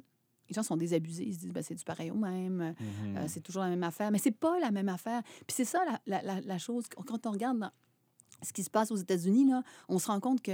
Les 0.48 0.54
gens 0.54 0.62
sont 0.62 0.76
désabusés, 0.76 1.24
ils 1.24 1.34
se 1.34 1.38
disent, 1.40 1.52
ben, 1.52 1.62
c'est 1.62 1.74
du 1.74 1.84
pareil 1.84 2.10
au 2.10 2.16
même, 2.16 2.74
euh, 3.16 3.24
c'est 3.28 3.40
toujours 3.40 3.62
la 3.62 3.68
même 3.70 3.82
affaire. 3.82 4.10
Mais 4.10 4.18
c'est 4.18 4.30
pas 4.30 4.58
la 4.60 4.70
même 4.70 4.88
affaire. 4.88 5.22
Puis 5.46 5.54
c'est 5.56 5.64
ça 5.64 5.80
la, 6.06 6.22
la- 6.22 6.58
chose, 6.58 6.84
quand 7.06 7.26
on 7.26 7.30
regarde 7.30 7.58
dans 7.58 7.70
ce 8.42 8.52
qui 8.52 8.62
se 8.62 8.70
passe 8.70 8.90
aux 8.90 8.96
États-Unis, 8.96 9.46
là, 9.48 9.62
on 9.88 9.98
se 9.98 10.06
rend 10.08 10.20
compte 10.20 10.42
que 10.42 10.52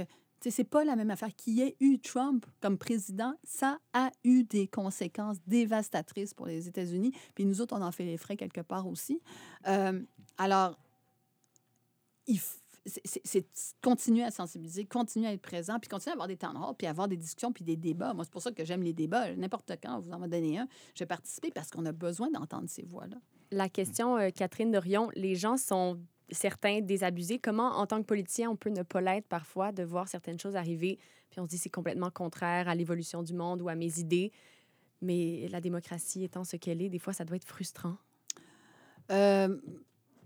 c'est 0.49 0.63
pas 0.63 0.83
la 0.83 0.95
même 0.95 1.11
affaire. 1.11 1.35
Qu'il 1.35 1.53
y 1.53 1.61
ait 1.61 1.75
eu 1.79 1.99
Trump 1.99 2.45
comme 2.61 2.77
président, 2.77 3.33
ça 3.43 3.79
a 3.93 4.09
eu 4.23 4.43
des 4.43 4.67
conséquences 4.67 5.37
dévastatrices 5.45 6.33
pour 6.33 6.47
les 6.47 6.67
États-Unis. 6.67 7.11
Puis 7.35 7.45
nous 7.45 7.61
autres, 7.61 7.75
on 7.77 7.81
en 7.83 7.91
fait 7.91 8.05
les 8.05 8.17
frais 8.17 8.37
quelque 8.37 8.61
part 8.61 8.87
aussi. 8.87 9.21
Euh, 9.67 10.01
alors, 10.37 10.79
il 12.27 12.37
f- 12.37 12.60
c'est- 12.85 13.45
continuer 13.81 14.23
à 14.23 14.31
sensibiliser, 14.31 14.85
continuer 14.85 15.27
à 15.27 15.33
être 15.33 15.41
présent, 15.41 15.79
puis 15.79 15.89
continuer 15.89 16.11
à 16.11 16.15
avoir 16.15 16.27
des 16.27 16.37
temps 16.37 16.53
de 16.53 16.73
puis 16.75 16.87
avoir 16.87 17.07
des 17.07 17.17
discussions, 17.17 17.51
puis 17.51 17.63
des 17.63 17.75
débats. 17.75 18.13
Moi, 18.13 18.23
c'est 18.23 18.31
pour 18.31 18.41
ça 18.41 18.51
que 18.51 18.65
j'aime 18.65 18.83
les 18.83 18.93
débats. 18.93 19.35
N'importe 19.35 19.71
quand, 19.83 19.99
vous 19.99 20.11
en 20.11 20.19
donné 20.27 20.57
un, 20.57 20.67
je 20.95 21.03
vais 21.03 21.07
participer 21.07 21.51
parce 21.51 21.69
qu'on 21.69 21.85
a 21.85 21.91
besoin 21.91 22.29
d'entendre 22.31 22.69
ces 22.69 22.83
voix-là. 22.83 23.17
La 23.51 23.69
question, 23.69 24.17
euh, 24.17 24.29
Catherine 24.29 24.71
Dorion, 24.71 25.09
les 25.15 25.35
gens 25.35 25.57
sont 25.57 25.99
certains 26.31 26.81
désabusés. 26.81 27.39
Comment, 27.39 27.77
en 27.77 27.85
tant 27.85 28.01
que 28.01 28.07
politicien, 28.07 28.49
on 28.49 28.55
peut 28.55 28.69
ne 28.69 28.83
pas 28.83 29.01
l'être 29.01 29.27
parfois, 29.27 29.71
de 29.71 29.83
voir 29.83 30.07
certaines 30.07 30.39
choses 30.39 30.55
arriver, 30.55 30.97
puis 31.29 31.39
on 31.39 31.43
se 31.45 31.49
dit 31.49 31.57
c'est 31.57 31.69
complètement 31.69 32.09
contraire 32.09 32.67
à 32.67 32.75
l'évolution 32.75 33.21
du 33.23 33.33
monde 33.33 33.61
ou 33.61 33.69
à 33.69 33.75
mes 33.75 33.99
idées. 33.99 34.31
Mais 35.01 35.47
la 35.49 35.61
démocratie 35.61 36.23
étant 36.23 36.43
ce 36.43 36.55
qu'elle 36.57 36.81
est, 36.81 36.89
des 36.89 36.99
fois, 36.99 37.11
ça 37.13 37.25
doit 37.25 37.35
être 37.35 37.47
frustrant. 37.47 37.97
Euh, 39.11 39.57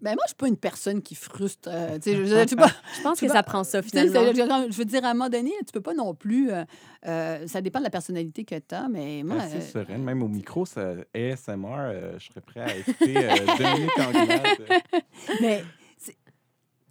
ben 0.01 0.11
moi, 0.11 0.23
je 0.25 0.29
suis 0.29 0.35
pas 0.35 0.47
une 0.47 0.57
personne 0.57 1.01
qui 1.01 1.15
frustre. 1.15 1.69
euh, 1.71 1.95
tu 1.95 2.11
sais, 2.11 2.15
je, 2.17 2.25
je, 2.25 2.35
je 2.43 2.47
sais 2.49 2.55
pas, 2.55 2.71
Je 2.97 3.01
pense 3.01 3.19
que 3.19 3.27
ça 3.27 3.43
prend 3.43 3.63
ça, 3.63 3.81
finalement. 3.81 4.21
je 4.69 4.77
veux 4.77 4.85
dire, 4.85 5.03
à 5.05 5.09
un 5.09 5.13
moment 5.13 5.29
donné, 5.29 5.51
tu 5.65 5.71
peux 5.73 5.81
pas 5.81 5.93
non 5.93 6.13
plus. 6.13 6.51
euh, 6.51 6.63
euh, 7.07 7.47
ça 7.47 7.61
dépend 7.61 7.79
de 7.79 7.85
la 7.85 7.89
personnalité 7.89 8.43
que 8.45 8.55
tu 8.55 8.75
as, 8.75 8.87
mais 8.89 9.23
moi. 9.23 9.37
Assez 9.41 9.57
euh, 9.57 9.61
sereine, 9.61 10.03
même 10.03 10.21
au 10.23 10.27
micro, 10.27 10.65
ça, 10.65 10.93
ASMR, 11.13 11.55
euh, 11.79 12.19
je 12.19 12.25
serais 12.27 12.41
prêt 12.41 12.61
à 12.61 12.75
écouter 12.77 13.17
euh, 13.17 13.35
Dominique 13.57 13.99
Anglade. 13.99 14.81
mais 15.41 15.63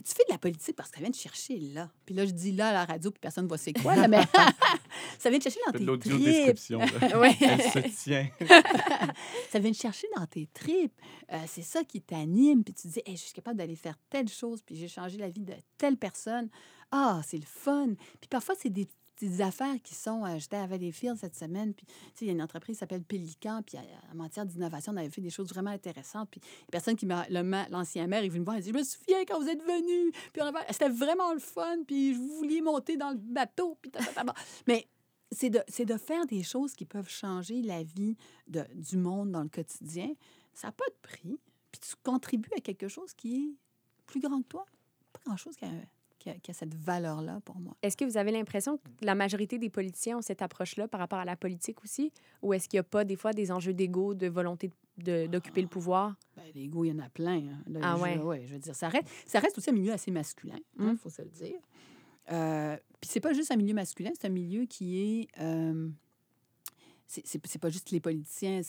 tu 0.05 0.15
fais 0.15 0.25
de 0.29 0.33
la 0.33 0.39
politique 0.39 0.77
parce 0.77 0.91
que 0.91 0.97
ça 0.97 1.01
vient 1.01 1.11
de 1.11 1.15
chercher 1.15 1.59
là. 1.59 1.91
Puis 2.05 2.15
là, 2.15 2.27
je 2.27 2.33
dis 2.33 2.53
là 2.53 2.69
à 2.69 2.73
la 2.73 2.85
radio, 2.85 3.11
puis 3.11 3.21
personne 3.21 3.45
ne 3.45 3.49
voit 3.49 3.59
c'est 3.59 3.73
quoi, 3.73 3.97
là, 3.97 4.07
mais 4.07 4.23
ça 5.19 5.31
vient 5.31 5.39
de 5.39 5.43
chercher 5.43 5.61
dans 5.67 5.73
tes 5.73 5.99
tripes. 5.99 6.59
Ouais. 7.15 7.37
Elle 7.41 7.61
se 7.93 8.03
tient. 8.05 8.29
Ça 9.51 9.59
vient 9.59 9.71
de 9.71 9.77
chercher 9.77 10.07
dans 10.17 10.27
tes 10.27 10.49
tripes. 10.53 10.93
Euh, 11.33 11.39
c'est 11.47 11.63
ça 11.63 11.85
qui 11.85 12.01
t'anime. 12.01 12.65
Puis 12.65 12.75
tu 12.75 12.89
te 12.89 12.93
dis, 12.95 13.03
Hey, 13.07 13.17
je 13.17 13.23
suis 13.23 13.33
capable 13.33 13.57
d'aller 13.57 13.77
faire 13.77 13.97
telle 14.11 14.29
chose, 14.29 14.63
puis 14.63 14.75
j'ai 14.75 14.89
changé 14.89 15.17
la 15.17 15.29
vie 15.29 15.41
de 15.41 15.55
telle 15.79 15.97
personne. 15.97 16.49
Ah, 16.91 17.21
c'est 17.27 17.39
le 17.39 17.47
fun. 17.47 17.95
Puis 18.21 18.29
parfois, 18.29 18.55
c'est 18.59 18.71
des 18.71 18.89
petites 19.15 19.41
affaires 19.41 19.77
qui 19.83 19.95
sont. 19.95 20.25
euh, 20.25 20.39
J'étais 20.39 20.57
à 20.57 20.67
Valleyfield 20.67 21.17
cette 21.19 21.37
semaine, 21.37 21.75
puis 21.75 21.87
il 22.21 22.27
y 22.27 22.31
a 22.31 22.33
une 22.33 22.43
entreprise 22.43 22.77
qui 22.77 22.81
s'appelle 22.81 23.03
Pélican, 23.03 23.63
puis 23.63 23.79
euh, 23.79 24.13
en 24.13 24.17
matière 24.17 24.47
d'innovation, 24.47 24.93
on 24.93 24.97
avait 24.97 25.11
fait 25.11 25.21
des 25.21 25.31
choses 25.31 25.49
vraiment 25.49 25.71
intéressantes. 25.71 26.29
Puis 26.31 26.41
personne 26.71 26.97
qui 26.97 27.07
m'a. 27.07 27.27
L'ancien 27.71 28.07
maire, 28.07 28.23
est 28.25 28.29
venu 28.29 28.41
me 28.41 28.45
voir, 28.45 28.57
il 28.59 28.63
dit 28.63 28.71
Je 28.71 28.75
me 28.75 28.83
souviens 28.85 29.25
quand 29.25 29.41
vous 29.41 29.49
êtes 29.49 29.63
venu, 29.63 30.13
puis 30.33 30.43
c'était 30.71 30.89
vraiment 30.89 31.33
le 31.33 31.41
fun, 31.41 31.79
puis 31.87 32.13
vous 32.13 32.29
vouliez 32.37 32.61
monter 32.61 32.97
dans 32.97 33.11
le 33.11 33.19
bateau, 33.19 33.79
puis. 33.81 33.91
Mais 34.67 34.87
c'est 35.33 35.51
de, 35.51 35.61
de 35.85 35.97
faire 35.99 36.27
des 36.27 36.43
choses 36.43 36.75
qui 36.75 36.85
peuvent 36.85 37.09
changer 37.11 37.61
la 37.63 37.83
vie 37.83 38.17
de, 38.47 38.65
du 38.75 38.97
monde 38.97 39.33
dans 39.33 39.43
le 39.43 39.49
quotidien. 39.49 40.13
Ça 40.53 40.69
n'a 40.69 40.73
pas 40.73 40.87
de 40.87 40.97
prix. 41.03 41.41
Puis 41.73 41.81
tu 41.81 41.97
contribues 42.05 42.53
à 42.57 42.61
quelque 42.61 42.87
chose 42.89 43.13
qui 43.15 43.37
est 43.37 43.55
plus 44.07 44.21
grand 44.21 44.41
que 44.43 44.49
toi. 44.49 44.65
Pas 45.13 45.21
grand-chose 45.27 45.57
qui 45.57 45.65
a, 45.65 45.69
qui 46.25 46.31
a- 46.31 46.35
qui 46.39 46.51
a 46.51 46.55
cette 46.55 46.75
valeur-là 46.75 47.41
pour 47.45 47.57
moi. 47.61 47.77
Est-ce 47.83 47.99
que 47.99 48.05
vous 48.07 48.17
avez 48.17 48.33
l'impression 48.33 48.79
que 48.79 48.83
la 49.03 49.15
majorité 49.15 49.59
des 49.59 49.69
politiciens 49.69 50.17
ont 50.19 50.23
cette 50.23 50.41
approche-là 50.41 50.89
par 50.89 50.99
rapport 51.01 51.19
à 51.19 51.27
la 51.27 51.37
politique 51.37 51.83
aussi? 51.85 52.13
Ou 52.41 52.55
est-ce 52.55 52.67
qu'il 52.67 52.79
n'y 52.79 52.81
a 52.81 52.85
pas 52.85 53.05
des 53.05 53.17
fois 53.17 53.33
des 53.35 53.53
enjeux 53.53 53.75
d'ego, 53.75 54.15
de 54.15 54.27
volonté 54.29 54.71
de- 54.97 55.27
d'occuper 55.27 55.61
le 55.61 55.69
pouvoir? 55.69 56.15
Ben, 56.37 56.45
l'ego, 56.55 56.85
il 56.85 56.89
y 56.89 56.93
en 56.93 56.99
a 57.01 57.09
plein. 57.11 57.37
hein. 57.39 57.63
Là, 57.67 57.81
Ah 57.83 57.95
je, 57.99 58.03
ouais. 58.03 58.19
ouais, 58.19 58.43
je 58.47 58.55
veux 58.55 58.59
dire, 58.59 58.75
ça 58.75 58.89
reste, 58.89 59.07
ça 59.27 59.39
reste 59.39 59.59
aussi 59.59 59.69
un 59.69 59.75
milieu 59.75 59.93
assez 59.93 60.11
masculin, 60.11 60.59
il 60.79 60.85
Mm. 60.87 60.97
faut 60.97 61.11
se 61.11 61.21
le 61.23 61.29
dire. 61.29 61.61
Euh, 62.33 62.77
Puis 63.01 63.11
c'est 63.13 63.21
pas 63.21 63.35
juste 63.35 63.51
un 63.51 63.57
milieu 63.57 63.75
masculin, 63.75 64.11
c'est 64.19 64.27
un 64.27 64.31
milieu 64.31 64.65
qui 64.65 64.99
est... 64.99 65.29
euh, 65.41 65.91
c'est 67.07 67.59
pas 67.59 67.69
juste 67.71 67.91
les 67.91 68.01
politiciens, 68.01 68.61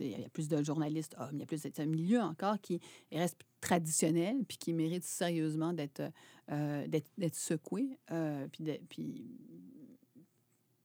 il 0.00 0.08
y 0.08 0.24
a 0.24 0.28
plus 0.28 0.48
de 0.48 0.62
journalistes 0.62 1.14
hommes, 1.18 1.30
il 1.34 1.40
y 1.40 1.42
a 1.42 1.46
plus 1.46 1.66
un 1.80 1.86
milieu 1.86 2.20
encore 2.20 2.60
qui 2.60 2.80
reste 3.12 3.40
traditionnel 3.60 4.36
puis 4.46 4.56
qui 4.56 4.72
mérite 4.72 5.04
sérieusement 5.04 5.72
d'être 5.72 6.02
euh, 6.50 6.86
d'être 6.86 7.10
d'être 7.18 7.34
secoué 7.34 7.98
euh, 8.10 8.46
puis 8.48 8.64
de- 8.64 8.80
puis 8.88 9.24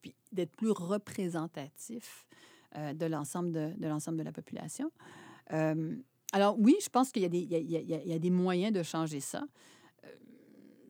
puis 0.01 0.15
d'être 0.31 0.55
plus 0.55 0.71
représentatif 0.71 2.25
euh, 2.75 2.93
de 2.93 3.05
l'ensemble 3.05 3.51
de, 3.51 3.73
de 3.77 4.17
de 4.17 4.23
la 4.23 4.31
population. 4.31 4.91
Euh, 5.53 5.95
alors 6.33 6.57
oui, 6.59 6.75
je 6.81 6.89
pense 6.89 7.11
qu'il 7.11 7.23
y, 7.23 7.37
y 7.37 7.55
y 7.57 8.09
y 8.09 8.13
a 8.13 8.19
des 8.19 8.29
moyens 8.31 8.73
de 8.73 8.83
changer 8.83 9.19
ça. 9.19 9.45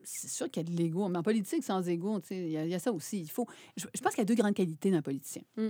C'est 0.04 0.28
sûr 0.28 0.50
qu'il 0.50 0.66
y 0.66 0.66
a 0.66 0.72
de 0.72 0.76
l'ego, 0.76 1.08
mais 1.08 1.18
en 1.18 1.22
politique, 1.22 1.62
sans 1.64 1.86
ego, 1.88 2.20
tu 2.20 2.28
sais, 2.28 2.36
il 2.38 2.50
y, 2.50 2.56
a- 2.56 2.64
il 2.64 2.70
y 2.70 2.74
a 2.74 2.78
ça 2.78 2.92
aussi. 2.92 3.20
Il 3.20 3.30
faut, 3.30 3.46
je, 3.76 3.86
je 3.94 4.00
pense 4.00 4.12
qu'il 4.12 4.20
y 4.20 4.22
a 4.22 4.24
deux 4.26 4.34
grandes 4.34 4.54
qualités 4.54 4.90
d'un 4.90 5.02
politicien. 5.02 5.42
Mm. 5.56 5.68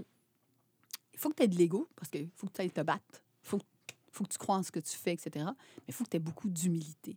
Il 1.14 1.18
faut 1.18 1.29
que 1.31 1.35
tu 1.37 1.42
aies 1.42 1.49
de 1.49 1.57
l'ego, 1.57 1.88
parce 1.97 2.09
qu'il 2.11 2.29
faut 2.35 2.47
que 2.47 2.53
tu 2.53 2.61
ailles 2.62 2.71
te 2.71 2.81
battre. 2.81 3.23
Il 3.45 3.49
faut, 3.49 3.59
faut 4.11 4.25
que 4.25 4.31
tu 4.31 4.38
crois 4.38 4.57
en 4.57 4.62
ce 4.62 4.71
que 4.73 4.81
tu 4.81 4.97
fais, 4.97 5.12
etc. 5.12 5.45
Mais 5.47 5.83
il 5.88 5.95
faut 5.95 6.05
que 6.05 6.11
tu 6.11 6.16
aies 6.16 6.21
beaucoup 6.21 6.49
d'humilité. 6.49 7.16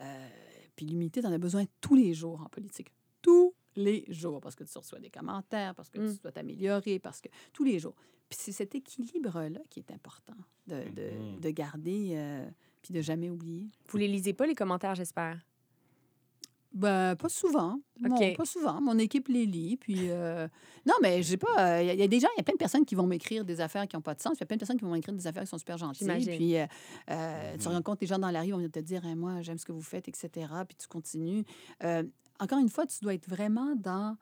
Euh, 0.00 0.28
puis 0.76 0.86
l'humilité, 0.86 1.20
tu 1.20 1.26
en 1.26 1.32
as 1.32 1.38
besoin 1.38 1.64
tous 1.80 1.94
les 1.94 2.14
jours 2.14 2.40
en 2.40 2.48
politique. 2.48 2.88
Tous 3.22 3.54
les 3.76 4.04
jours, 4.08 4.40
parce 4.40 4.54
que 4.54 4.64
tu 4.64 4.76
reçois 4.78 4.98
des 5.00 5.10
commentaires, 5.10 5.74
parce 5.74 5.88
que 5.90 5.98
Mm. 5.98 6.14
tu 6.14 6.18
dois 6.22 6.32
t'améliorer, 6.32 6.98
parce 6.98 7.20
que 7.20 7.28
tous 7.52 7.64
les 7.64 7.78
jours. 7.78 7.94
Puis 8.28 8.38
c'est 8.40 8.52
cet 8.52 8.74
équilibre-là 8.74 9.60
qui 9.70 9.80
est 9.80 9.90
important 9.90 10.34
de, 10.66 10.76
de, 10.90 11.10
Mhm. 11.10 11.40
de 11.40 11.50
garder, 11.50 12.12
euh, 12.14 12.48
puis 12.82 12.92
de 12.94 13.00
jamais 13.00 13.30
oublier. 13.30 13.68
Vous 13.88 13.98
les 13.98 14.08
lisez 14.08 14.32
pas, 14.32 14.46
les 14.46 14.54
commentaires, 14.54 14.94
j'espère? 14.94 15.38
Ben, 16.74 17.14
pas 17.14 17.28
souvent. 17.28 17.78
OK. 18.04 18.36
pas 18.36 18.44
souvent. 18.44 18.80
Mon 18.80 18.98
équipe 18.98 19.28
les 19.28 19.46
lit. 19.46 19.76
Puis, 19.76 20.10
euh, 20.10 20.48
non, 20.86 20.94
mais 21.00 21.22
je 21.22 21.28
sais 21.30 21.36
pas. 21.36 21.80
Il 21.82 21.86
y, 21.86 21.90
a- 21.90 21.94
y 21.94 22.02
a 22.02 22.08
des 22.08 22.18
gens, 22.18 22.26
il 22.34 22.38
y 22.38 22.40
a 22.40 22.42
plein 22.42 22.54
de 22.54 22.58
personnes 22.58 22.84
qui 22.84 22.96
vont 22.96 23.06
m'écrire 23.06 23.44
des 23.44 23.60
affaires 23.60 23.86
qui 23.86 23.94
n'ont 23.94 24.02
pas 24.02 24.14
de 24.14 24.20
sens. 24.20 24.32
Il 24.36 24.40
y 24.40 24.42
a 24.42 24.46
plein 24.46 24.56
de 24.56 24.60
personnes 24.60 24.76
qui 24.78 24.84
vont 24.84 24.90
m'écrire 24.92 25.14
des 25.14 25.26
affaires 25.26 25.44
qui 25.44 25.48
sont 25.50 25.58
super 25.58 25.78
gentilles. 25.78 26.06
J'imagine. 26.06 26.36
Puis, 26.36 26.56
euh, 26.58 26.66
euh, 27.10 27.56
tu 27.58 27.68
rencontres 27.68 28.00
des 28.00 28.06
gens 28.06 28.18
dans 28.18 28.30
la 28.30 28.40
rue, 28.40 28.48
ils 28.48 28.52
vont 28.54 28.68
te 28.68 28.80
dire 28.80 29.04
Hey, 29.06 29.14
Moi, 29.14 29.40
j'aime 29.42 29.58
ce 29.58 29.64
que 29.64 29.72
vous 29.72 29.82
faites, 29.82 30.08
etc. 30.08 30.28
Puis 30.66 30.76
tu 30.76 30.88
continues. 30.88 31.44
Euh, 31.84 32.02
encore 32.40 32.58
une 32.58 32.68
fois, 32.68 32.86
tu 32.86 32.98
dois 33.02 33.14
être 33.14 33.28
vraiment 33.28 33.76
dans 33.76 34.16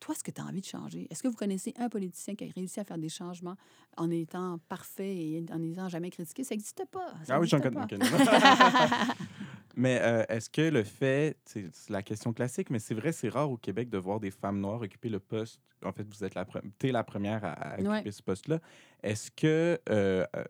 toi, 0.00 0.14
ce 0.14 0.22
que 0.22 0.30
tu 0.30 0.40
as 0.40 0.44
envie 0.44 0.60
de 0.60 0.66
changer. 0.66 1.06
Est-ce 1.10 1.22
que 1.22 1.28
vous 1.28 1.36
connaissez 1.36 1.72
un 1.78 1.88
politicien 1.88 2.34
qui 2.34 2.44
a 2.44 2.48
réussi 2.54 2.80
à 2.80 2.84
faire 2.84 2.98
des 2.98 3.08
changements 3.08 3.54
en 3.96 4.10
étant 4.10 4.58
parfait 4.68 5.16
et 5.16 5.44
en 5.52 5.58
n'étant 5.60 5.88
jamais 5.88 6.10
critiqué? 6.10 6.44
Ça 6.44 6.54
n'existe 6.54 6.84
pas. 6.90 7.14
Ça 7.24 7.36
Ah 7.36 7.40
oui, 7.40 7.46
j'en 7.48 7.60
connais. 7.60 7.80
mais 9.76 10.00
euh, 10.02 10.24
est-ce 10.28 10.50
que 10.50 10.62
le 10.62 10.82
fait, 10.84 11.38
c'est 11.44 11.68
c'est 11.74 11.90
la 11.92 12.02
question 12.02 12.32
classique, 12.32 12.70
mais 12.70 12.78
c'est 12.78 12.94
vrai, 12.94 13.12
c'est 13.12 13.28
rare 13.28 13.50
au 13.50 13.56
Québec 13.56 13.88
de 13.90 13.98
voir 13.98 14.20
des 14.20 14.30
femmes 14.30 14.60
noires 14.60 14.80
occuper 14.82 15.08
le 15.08 15.20
poste. 15.20 15.60
En 15.84 15.92
fait, 15.92 16.04
vous 16.08 16.24
êtes 16.24 16.34
la, 16.34 16.44
pre- 16.44 16.62
t'es 16.78 16.90
la 16.92 17.04
première 17.04 17.44
à, 17.44 17.52
à 17.52 17.74
occuper 17.74 17.88
Ouais. 17.88 18.10
ce 18.10 18.22
poste-là. 18.22 18.60
Est-ce 19.02 19.30
que 19.30 19.78
euh, 19.90 20.26
euh, 20.36 20.44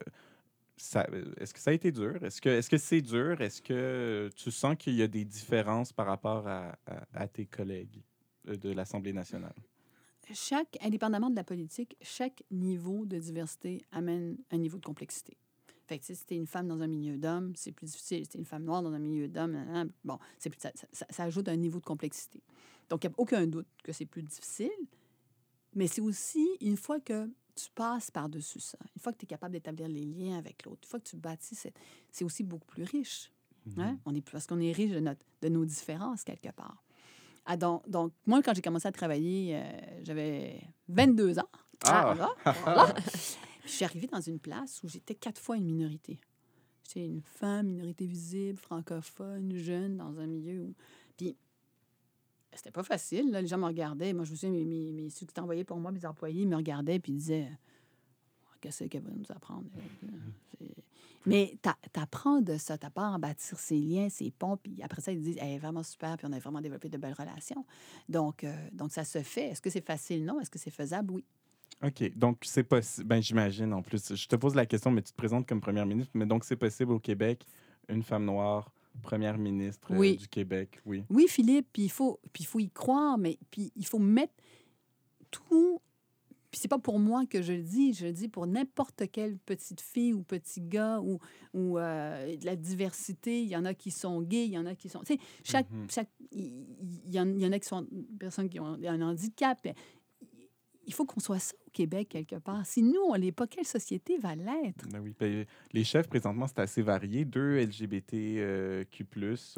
ça, 0.76 1.06
est-ce 1.38 1.54
que 1.54 1.60
ça 1.60 1.70
a 1.70 1.74
été 1.74 1.90
dur? 1.92 2.22
Est-ce 2.22 2.40
que 2.40 2.48
est-ce 2.50 2.70
que 2.70 2.78
c'est 2.78 3.00
dur? 3.02 3.40
Est-ce 3.40 3.62
que 3.62 4.30
tu 4.36 4.50
sens 4.50 4.76
qu'il 4.76 4.94
y 4.94 5.02
a 5.02 5.08
des 5.08 5.24
différences 5.24 5.92
par 5.92 6.06
rapport 6.06 6.46
à, 6.48 6.78
à- 6.86 7.06
à 7.14 7.28
tes 7.28 7.46
collègues 7.46 8.02
euh, 8.48 8.56
de 8.56 8.70
l'Assemblée 8.72 9.12
nationale? 9.12 9.54
chaque, 10.32 10.76
indépendamment 10.82 11.30
de 11.30 11.36
la 11.36 11.44
politique, 11.44 11.96
chaque 12.02 12.42
niveau 12.50 13.06
de 13.06 13.18
diversité 13.18 13.80
amène 13.92 14.38
un 14.50 14.58
niveau 14.58 14.78
de 14.78 14.84
complexité. 14.84 15.36
Fait 15.86 15.98
que 15.98 16.04
si 16.04 16.16
t'es 16.26 16.36
une 16.36 16.46
femme 16.46 16.66
dans 16.68 16.80
un 16.82 16.86
milieu 16.88 17.16
d'hommes, 17.16 17.52
c'est 17.56 17.72
plus 17.72 17.86
difficile. 17.86 18.24
Si 18.24 18.28
t'es 18.30 18.38
une 18.38 18.44
femme 18.44 18.64
noire 18.64 18.82
dans 18.82 18.92
un 18.92 18.98
milieu 18.98 19.28
d'hommes, 19.28 19.88
bon, 20.04 20.18
c'est 20.38 20.50
plus, 20.50 20.60
ça, 20.60 20.70
ça- 20.92 21.06
ça 21.08 21.22
ajoute 21.24 21.48
un 21.48 21.56
niveau 21.56 21.78
de 21.78 21.84
complexité. 21.84 22.42
Donc, 22.88 23.04
il 23.04 23.08
n'y 23.08 23.12
a 23.12 23.14
aucun 23.18 23.46
doute 23.46 23.66
que 23.84 23.92
c'est 23.92 24.06
plus 24.06 24.22
difficile, 24.22 24.70
mais 25.74 25.86
c'est 25.86 26.00
aussi 26.00 26.46
une 26.60 26.76
fois 26.76 26.98
que 27.00 27.28
tu 27.54 27.70
passes 27.74 28.10
par-dessus 28.10 28.60
ça, 28.60 28.78
une 28.94 29.00
fois 29.00 29.12
que 29.12 29.18
tu 29.18 29.24
es 29.24 29.28
capable 29.28 29.52
d'établir 29.52 29.88
les 29.88 30.04
liens 30.04 30.36
avec 30.38 30.64
l'autre, 30.64 30.80
une 30.84 30.88
fois 30.88 31.00
que 31.00 31.08
tu 31.08 31.16
bâtis, 31.16 31.54
cette- 31.54 31.78
c'est 32.10 32.24
aussi 32.24 32.42
beaucoup 32.42 32.66
plus 32.66 32.82
riche. 32.84 33.30
Hein? 33.78 33.98
On 34.04 34.14
est, 34.14 34.20
parce 34.28 34.46
qu'on 34.46 34.60
est 34.60 34.72
riche 34.72 34.90
de, 34.92 35.00
notre, 35.00 35.20
de 35.42 35.48
nos 35.48 35.64
différences 35.64 36.22
quelque 36.22 36.50
part. 36.52 36.82
Ah, 37.46 37.56
donc, 37.56 37.88
donc, 37.88 38.12
moi, 38.26 38.42
quand 38.42 38.54
j'ai 38.54 38.62
commencé 38.62 38.86
à 38.88 38.92
travailler, 38.92 39.56
euh, 39.56 40.02
j'avais 40.02 40.60
22 40.88 41.38
ans. 41.38 41.48
Ah! 41.84 42.14
voilà, 42.14 42.34
voilà. 42.64 42.94
Je 43.66 43.70
suis 43.72 43.84
arrivée 43.84 44.06
dans 44.06 44.20
une 44.20 44.38
place 44.38 44.82
où 44.82 44.88
j'étais 44.88 45.14
quatre 45.14 45.40
fois 45.40 45.56
une 45.56 45.64
minorité. 45.66 46.18
J'étais 46.86 47.06
une 47.06 47.22
femme, 47.22 47.66
minorité 47.66 48.06
visible, 48.06 48.58
francophone, 48.58 49.54
jeune, 49.56 49.96
dans 49.96 50.18
un 50.18 50.26
milieu 50.26 50.62
où... 50.62 50.74
Puis 51.16 51.36
c'était 52.52 52.70
pas 52.70 52.82
facile. 52.82 53.30
Les 53.32 53.46
gens 53.46 53.58
me 53.58 53.66
regardaient. 53.66 54.12
Moi, 54.12 54.24
je 54.24 54.30
me 54.32 54.36
souviens, 54.36 54.64
mes, 54.64 54.92
mes, 54.92 55.10
ceux 55.10 55.26
qui 55.26 55.38
envoyés 55.40 55.64
pour 55.64 55.78
moi, 55.78 55.92
mes 55.92 56.06
employés, 56.06 56.46
me 56.46 56.56
regardaient 56.56 56.98
puis 56.98 57.12
disaient 57.12 57.50
Qu'est-ce 58.60 58.84
qu'elle 58.84 59.02
va 59.02 59.10
nous 59.10 59.30
apprendre 59.30 59.68
Mais 61.26 61.58
t'a- 61.60 61.76
t'apprends 61.92 62.40
de 62.40 62.56
ça, 62.56 62.78
t'apprends 62.78 63.14
à 63.14 63.18
bâtir 63.18 63.58
ces 63.58 63.78
liens, 63.78 64.08
ces 64.08 64.30
ponts, 64.30 64.56
puis 64.56 64.80
après 64.82 65.02
ça, 65.02 65.12
ils 65.12 65.20
disent 65.20 65.36
Elle 65.40 65.54
est 65.54 65.58
vraiment 65.58 65.82
super, 65.82 66.16
puis 66.16 66.26
on 66.26 66.32
a 66.32 66.38
vraiment 66.38 66.60
développé 66.60 66.88
de 66.88 66.96
belles 66.96 67.14
relations. 67.18 67.66
Donc, 68.08 68.44
euh, 68.44 68.68
donc 68.72 68.92
ça 68.92 69.04
se 69.04 69.22
fait. 69.22 69.48
Est-ce 69.48 69.60
que 69.60 69.70
c'est 69.70 69.84
facile? 69.84 70.24
Non. 70.24 70.40
Est-ce 70.40 70.50
que 70.50 70.58
c'est 70.58 70.70
faisable? 70.70 71.12
Oui. 71.12 71.24
OK. 71.82 72.16
Donc, 72.16 72.38
c'est 72.42 72.64
possible. 72.64 73.06
Ben, 73.06 73.22
j'imagine 73.22 73.72
en 73.72 73.82
plus. 73.82 74.14
Je 74.14 74.28
te 74.28 74.36
pose 74.36 74.54
la 74.54 74.66
question, 74.66 74.90
mais 74.90 75.02
tu 75.02 75.12
te 75.12 75.16
présentes 75.16 75.46
comme 75.46 75.60
première 75.60 75.86
ministre. 75.86 76.12
Mais 76.14 76.26
donc, 76.26 76.44
c'est 76.44 76.56
possible 76.56 76.92
au 76.92 76.98
Québec, 76.98 77.44
une 77.88 78.02
femme 78.02 78.24
noire, 78.24 78.72
première 79.02 79.38
ministre 79.38 79.92
euh, 79.92 80.16
du 80.16 80.28
Québec. 80.28 80.80
Oui. 80.84 81.04
Oui, 81.10 81.26
Philippe, 81.28 81.68
puis 81.72 81.84
il 81.84 81.90
faut, 81.90 82.20
puis 82.32 82.44
il 82.44 82.46
faut 82.46 82.60
y 82.60 82.70
croire, 82.70 83.18
mais 83.18 83.38
puis 83.50 83.72
il 83.76 83.86
faut 83.86 83.98
mettre 83.98 84.34
tout. 85.30 85.80
Puis 86.50 86.60
c'est 86.60 86.68
pas 86.68 86.78
pour 86.78 86.98
moi 86.98 87.26
que 87.26 87.42
je 87.42 87.52
le 87.52 87.62
dis, 87.62 87.92
je 87.92 88.06
le 88.06 88.12
dis 88.12 88.28
pour 88.28 88.46
n'importe 88.46 89.10
quelle 89.12 89.36
petite 89.36 89.80
fille 89.80 90.14
ou 90.14 90.22
petit 90.22 90.62
gars 90.62 91.00
ou, 91.00 91.18
ou 91.52 91.76
euh, 91.76 92.36
de 92.36 92.46
la 92.46 92.56
diversité. 92.56 93.42
Il 93.42 93.48
y 93.48 93.56
en 93.56 93.64
a 93.64 93.74
qui 93.74 93.90
sont 93.90 94.22
gays, 94.22 94.46
il 94.46 94.52
y 94.52 94.58
en 94.58 94.64
a 94.64 94.74
qui 94.74 94.88
sont. 94.88 95.00
Tu 95.00 95.14
sais, 95.14 95.20
chaque. 95.44 95.70
Mhm. 95.70 95.86
chaque 95.90 96.08
il, 96.32 96.64
y 97.08 97.16
y 97.16 97.20
en 97.20 97.52
a 97.52 97.58
qui 97.58 97.68
sont 97.68 97.86
personnes 98.18 98.48
qui 98.48 98.60
ont 98.60 98.78
un 98.82 99.02
handicap. 99.02 99.66
Il 100.86 100.94
faut 100.94 101.04
qu'on 101.04 101.20
soit 101.20 101.40
ça 101.40 101.54
au 101.66 101.70
Québec 101.70 102.08
quelque 102.08 102.36
part. 102.36 102.64
Si 102.64 102.82
nous, 102.82 103.00
on 103.08 103.14
l'est 103.14 103.32
pas, 103.32 103.46
quelle 103.46 103.66
société 103.66 104.18
va 104.18 104.34
l'être? 104.36 104.86
Ben 104.90 105.00
oui, 105.00 105.14
ben, 105.18 105.44
les 105.72 105.84
chefs, 105.84 106.08
présentement, 106.08 106.46
c'est 106.46 106.60
assez 106.60 106.80
varié. 106.80 107.24
Deux 107.24 107.58
LGBTQ+, 107.58 108.38
euh, 108.40 108.84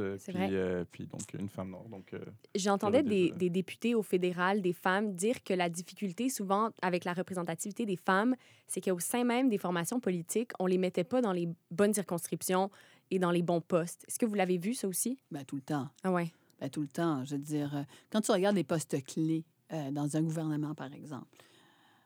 euh, 0.00 0.16
puis, 0.16 0.34
euh, 0.36 0.84
puis 0.90 1.06
donc 1.06 1.20
une 1.38 1.50
femme 1.50 1.70
noire. 1.70 1.84
Donc, 1.90 2.14
euh, 2.14 2.24
J'entendais 2.54 3.02
des, 3.02 3.50
députés 3.50 3.94
au 3.94 4.02
fédéral, 4.02 4.62
des 4.62 4.72
femmes, 4.72 5.14
dire 5.14 5.42
que 5.44 5.52
la 5.52 5.68
difficulté, 5.68 6.30
souvent, 6.30 6.70
avec 6.80 7.04
la 7.04 7.12
représentativité 7.12 7.84
des 7.84 7.96
femmes, 7.96 8.34
c'est 8.66 8.80
qu'au 8.80 8.98
sein 8.98 9.24
même 9.24 9.50
des 9.50 9.58
formations 9.58 10.00
politiques, 10.00 10.52
on 10.58 10.66
les 10.66 10.78
mettait 10.78 11.04
pas 11.04 11.20
dans 11.20 11.32
les 11.32 11.48
bonnes 11.70 11.94
circonscriptions 11.94 12.70
et 13.10 13.18
dans 13.18 13.30
les 13.30 13.42
bons 13.42 13.60
postes. 13.60 14.04
Est-ce 14.08 14.18
que 14.18 14.26
vous 14.26 14.34
l'avez 14.34 14.58
vu, 14.58 14.74
ça 14.74 14.88
aussi? 14.88 15.18
Ben, 15.30 15.44
tout 15.44 15.56
le 15.56 15.62
temps. 15.62 15.88
Ah 16.02 16.12
ouais. 16.12 16.32
Ben, 16.60 16.70
tout 16.70 16.80
le 16.80 16.88
temps. 16.88 17.24
Je 17.24 17.36
veux 17.36 17.42
dire, 17.42 17.84
quand 18.10 18.22
tu 18.22 18.32
regardes 18.32 18.56
les 18.56 18.64
postes 18.64 19.02
clés 19.04 19.44
euh, 19.72 19.90
dans 19.90 20.16
un 20.16 20.22
gouvernement, 20.22 20.74
par 20.74 20.92
exemple, 20.92 21.26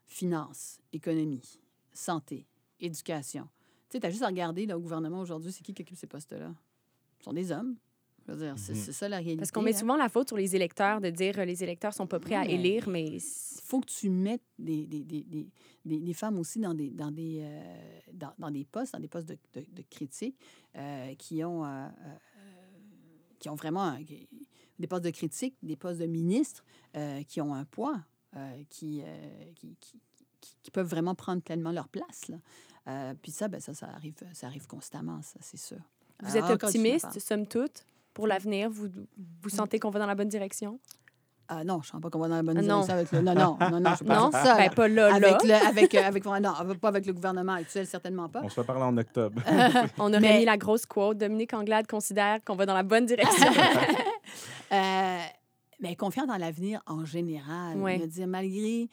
finances, 0.07 0.79
économie, 0.93 1.59
santé, 1.93 2.47
éducation, 2.81 3.45
tu 3.89 3.97
sais, 3.97 4.01
tu 4.01 4.07
as 4.07 4.11
juste 4.11 4.23
à 4.23 4.27
regarder 4.29 4.67
là, 4.67 4.77
au 4.77 4.81
gouvernement 4.81 5.21
aujourd'hui, 5.21 5.53
c'est 5.53 5.63
qui 5.63 5.75
qui 5.75 5.83
occupe 5.83 5.97
ces 5.97 6.07
postes-là? 6.07 6.55
Ce 7.19 7.25
sont 7.25 7.33
des 7.33 7.53
hommes. 7.53 7.77
Je 8.27 8.33
veux 8.33 8.39
dire, 8.39 8.55
c'est 8.57 8.73
Mhm. 8.73 8.79
c'est 8.79 8.93
ça 8.93 9.09
la 9.09 9.17
réalité. 9.17 9.39
Parce 9.39 9.51
qu'on 9.51 9.63
met 9.63 9.73
souvent 9.73 9.97
la 9.97 10.09
faute 10.09 10.29
sur 10.29 10.37
les 10.37 10.55
électeurs 10.55 11.01
de 11.01 11.11
dire 11.11 11.39
euh, 11.41 11.45
les 11.45 11.63
électeurs 11.65 11.93
sont 11.93 12.07
pas 12.07 12.21
prêts 12.21 12.37
à 12.37 12.47
élire, 12.47 12.89
mais 12.89 13.05
Il 13.09 13.21
faut 13.21 13.81
que 13.81 13.87
tu 13.87 14.11
mettes 14.11 14.43
des, 14.59 14.87
des, 14.87 15.03
des, 15.03 15.23
des, 15.25 15.49
des- 15.85 16.01
des 16.01 16.15
femmes 16.15 16.39
aussi 16.39 16.61
dans 16.61 16.73
des, 16.75 16.91
dans 16.91 17.11
des, 17.11 17.41
euh, 17.43 18.01
dans, 18.13 18.33
dans 18.39 18.51
des 18.51 18.65
postes, 18.65 18.93
dans 18.93 19.01
des 19.01 19.09
postes 19.09 19.29
de, 19.29 19.39
de, 19.55 19.67
de 19.73 19.83
critiques 19.91 20.39
euh, 20.77 21.15
qui, 21.17 21.43
ont, 21.43 21.65
euh, 21.65 21.69
euh, 21.89 22.17
qui 23.41 23.49
ont 23.49 23.57
vraiment 23.57 23.83
un- 23.83 24.05
qui- 24.05 24.29
des 24.83 24.87
postes 24.87 25.05
de 25.05 25.11
critique, 25.11 25.55
des 25.63 25.77
postes 25.77 25.99
de 26.01 26.07
ministres 26.07 26.63
euh, 26.97 27.23
qui 27.23 27.41
ont 27.41 27.55
un 27.55 27.65
poids, 27.65 27.99
euh, 28.37 28.63
qui, 28.69 29.01
euh, 29.03 29.07
qui, 29.55 29.75
qui, 29.81 30.01
qui- 30.63 30.71
peuvent 30.71 30.87
vraiment 30.89 31.15
prendre 31.15 31.41
pleinement 31.41 31.73
leur 31.73 31.89
place. 31.89 32.29
Là. 32.29 32.37
Euh, 32.89 33.15
puis 33.23 33.31
ça, 33.33 33.49
ben 33.49 33.61
ça, 33.61 33.73
ça 33.75 33.87
arrive, 33.95 34.15
ça 34.33 34.49
arrive 34.49 34.67
constamment, 34.67 35.23
ça, 35.23 35.39
c'est 35.41 35.57
sûr. 35.57 35.79
vous 36.23 36.31
êtes 36.37 36.43
Alors, 36.43 36.51
une 36.53 36.59
fois, 36.59 36.69
optimiste, 36.69 37.19
somme 37.21 37.47
toute, 37.47 37.85
pour 38.13 38.27
l'avenir? 38.27 38.69
Vous, 38.71 38.89
vous 39.43 39.49
sentez 39.49 39.79
qu'on 39.79 39.91
va 39.91 40.01
dans 40.01 40.07
la 40.07 40.15
bonne 40.17 40.29
direction? 40.29 40.79
Ah 41.49 41.65
non, 41.65 41.81
je 41.83 41.89
ne 41.89 41.93
sens 41.93 42.01
pas 42.01 42.09
qu'on 42.09 42.19
va 42.21 42.29
dans 42.29 42.37
la 42.37 42.43
bonne 42.43 42.57
Ah, 42.59 42.63
non. 42.63 42.81
direction 42.85 42.95
avec 42.95 43.13
le... 43.13 43.21
Non, 43.21 43.35
non, 43.35 43.59
non, 43.71 43.81
non, 43.81 43.91
je 43.91 43.97
suis 43.97 44.05
pas 44.07 44.17
Non? 44.19 44.31
ça. 44.31 44.57
Ben, 44.57 44.71
pas 44.71 44.89
là, 44.89 45.11
là. 45.11 45.15
avec 45.17 45.43
le, 45.45 45.53
avec, 45.55 45.95
euh, 45.95 46.03
avec, 46.03 46.25
non, 46.25 46.41
pas 46.81 46.89
avec 46.89 47.05
le 47.05 47.13
gouvernement 47.13 47.53
actuel, 47.53 47.87
certainement 47.87 48.29
pas. 48.29 48.41
on 48.43 48.49
se 48.49 48.59
reparle 48.61 48.83
en 48.83 48.97
octobre. 48.97 49.43
On 49.99 50.09
aurait 50.11 50.21
Mais- 50.21 50.39
mis 50.39 50.45
la 50.47 50.57
grosse 50.57 50.87
quote. 50.87 51.19
Dominique 51.19 51.53
Anglade 51.53 51.87
considère 51.87 52.43
qu'on 52.45 52.55
va 52.57 52.65
dans 52.65 52.75
la 52.75 52.83
bonne 52.85 53.07
direction. 53.07 53.47
Euh, 54.73 55.23
mais 55.81 55.97
confiant 55.97 56.27
dans 56.27 56.37
l'avenir 56.37 56.83
en 56.87 57.05
général. 57.05 57.79
Ouais. 57.79 57.99
Veux 57.99 58.07
dire, 58.07 58.27
malgré, 58.27 58.89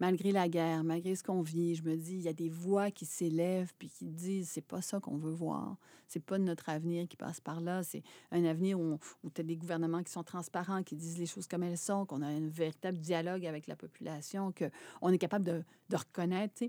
malgré 0.00 0.32
la 0.32 0.48
guerre, 0.48 0.82
malgré 0.82 1.14
ce 1.14 1.22
qu'on 1.22 1.42
vit, 1.42 1.76
je 1.76 1.82
me 1.84 1.96
dis, 1.96 2.14
il 2.14 2.22
y 2.22 2.28
a 2.28 2.32
des 2.32 2.48
voix 2.48 2.90
qui 2.90 3.06
s'élèvent 3.06 3.72
puis 3.78 3.88
qui 3.88 4.06
disent, 4.06 4.50
c'est 4.50 4.66
pas 4.66 4.82
ça 4.82 5.00
qu'on 5.00 5.16
veut 5.16 5.30
voir. 5.30 5.76
C'est 6.08 6.22
pas 6.22 6.38
notre 6.38 6.68
avenir 6.68 7.08
qui 7.08 7.16
passe 7.16 7.40
par 7.40 7.60
là. 7.60 7.82
C'est 7.82 8.02
un 8.32 8.44
avenir 8.44 8.78
où, 8.78 8.98
où 9.22 9.30
tu 9.30 9.40
as 9.40 9.44
des 9.44 9.56
gouvernements 9.56 10.02
qui 10.02 10.12
sont 10.12 10.24
transparents, 10.24 10.82
qui 10.82 10.96
disent 10.96 11.18
les 11.18 11.26
choses 11.26 11.46
comme 11.46 11.62
elles 11.62 11.78
sont, 11.78 12.04
qu'on 12.04 12.20
a 12.20 12.26
un 12.26 12.48
véritable 12.48 12.98
dialogue 12.98 13.46
avec 13.46 13.66
la 13.66 13.76
population, 13.76 14.52
qu'on 14.52 15.10
est 15.10 15.18
capable 15.18 15.44
de, 15.44 15.62
de 15.88 15.96
reconnaître, 15.96 16.64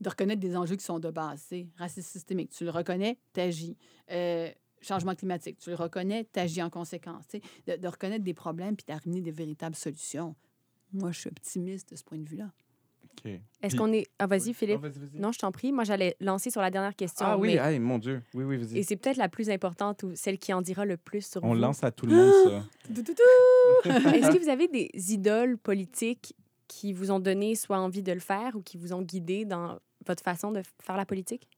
de 0.00 0.08
reconnaître 0.08 0.40
des 0.40 0.56
enjeux 0.56 0.76
qui 0.76 0.84
sont 0.84 0.98
de 0.98 1.10
base. 1.10 1.40
sais. 1.40 1.68
Racisme 1.78 2.10
systémique, 2.10 2.50
tu 2.50 2.64
le 2.64 2.70
reconnais, 2.70 3.16
t'agis. 3.32 3.78
Euh, 4.10 4.50
changement 4.86 5.14
climatique, 5.14 5.58
tu 5.58 5.70
le 5.70 5.76
reconnais, 5.76 6.24
t'agis 6.24 6.62
en 6.62 6.70
conséquence. 6.70 7.26
tu 7.28 7.38
sais. 7.38 7.76
De, 7.76 7.82
de 7.82 7.88
reconnaître 7.88 8.24
des 8.24 8.34
problèmes 8.34 8.76
puis 8.76 8.86
d'amener 8.86 9.20
des 9.20 9.30
véritables 9.32 9.76
solutions. 9.76 10.34
Moi, 10.92 11.12
je 11.12 11.20
suis 11.20 11.28
optimiste 11.30 11.90
de 11.90 11.96
ce 11.96 12.04
point 12.04 12.18
de 12.18 12.28
vue-là. 12.28 12.50
Est-ce 13.24 13.40
Puis- 13.70 13.76
qu'on 13.78 13.92
est. 13.92 14.06
Ah, 14.18 14.26
vas-y, 14.26 14.48
Oui. 14.48 14.54
Philippe. 14.54 14.80
Non, 15.14 15.32
je 15.32 15.38
t'en 15.38 15.50
prie. 15.50 15.72
Moi, 15.72 15.82
j'allais 15.84 16.16
lancer 16.20 16.50
sur 16.50 16.60
la 16.60 16.70
dernière 16.70 16.94
question. 16.94 17.26
Ah 17.26 17.36
oui, 17.38 17.56
mais- 17.56 17.78
mon 17.80 17.98
Dieu. 17.98 18.22
Oui, 18.34 18.44
oui, 18.44 18.54
Et 18.56 18.58
vas-y. 18.58 18.84
c'est 18.84 18.96
peut-être 18.96 19.16
la 19.16 19.28
plus 19.28 19.50
importante 19.50 20.02
ou 20.04 20.12
celle 20.14 20.38
qui 20.38 20.52
en 20.52 20.62
dira 20.62 20.84
le 20.84 20.96
plus 20.96 21.26
sur 21.26 21.42
On 21.42 21.48
vous. 21.48 21.54
lance 21.54 21.82
à 21.82 21.90
tout 21.90 22.06
le 22.06 22.14
monde 22.14 22.32
ça. 22.44 22.64
Tout, 22.94 23.02
tout, 23.02 23.14
tout. 23.14 23.88
Est-ce 23.90 24.30
que 24.30 24.38
vous 24.42 24.48
avez 24.50 24.68
des 24.68 24.90
idoles 25.12 25.58
politiques 25.58 26.34
qui 26.68 26.92
vous 26.92 27.10
ont 27.10 27.18
donné 27.18 27.54
soit 27.54 27.78
envie 27.78 28.02
de 28.02 28.12
le 28.12 28.20
faire 28.20 28.54
ou 28.54 28.60
qui 28.60 28.76
vous 28.76 28.92
ont 28.92 29.02
guidé 29.02 29.44
dans 29.44 29.78
votre 30.06 30.22
façon 30.22 30.52
de 30.52 30.62
faire 30.82 30.96
la 30.96 31.06
politique? 31.06 31.48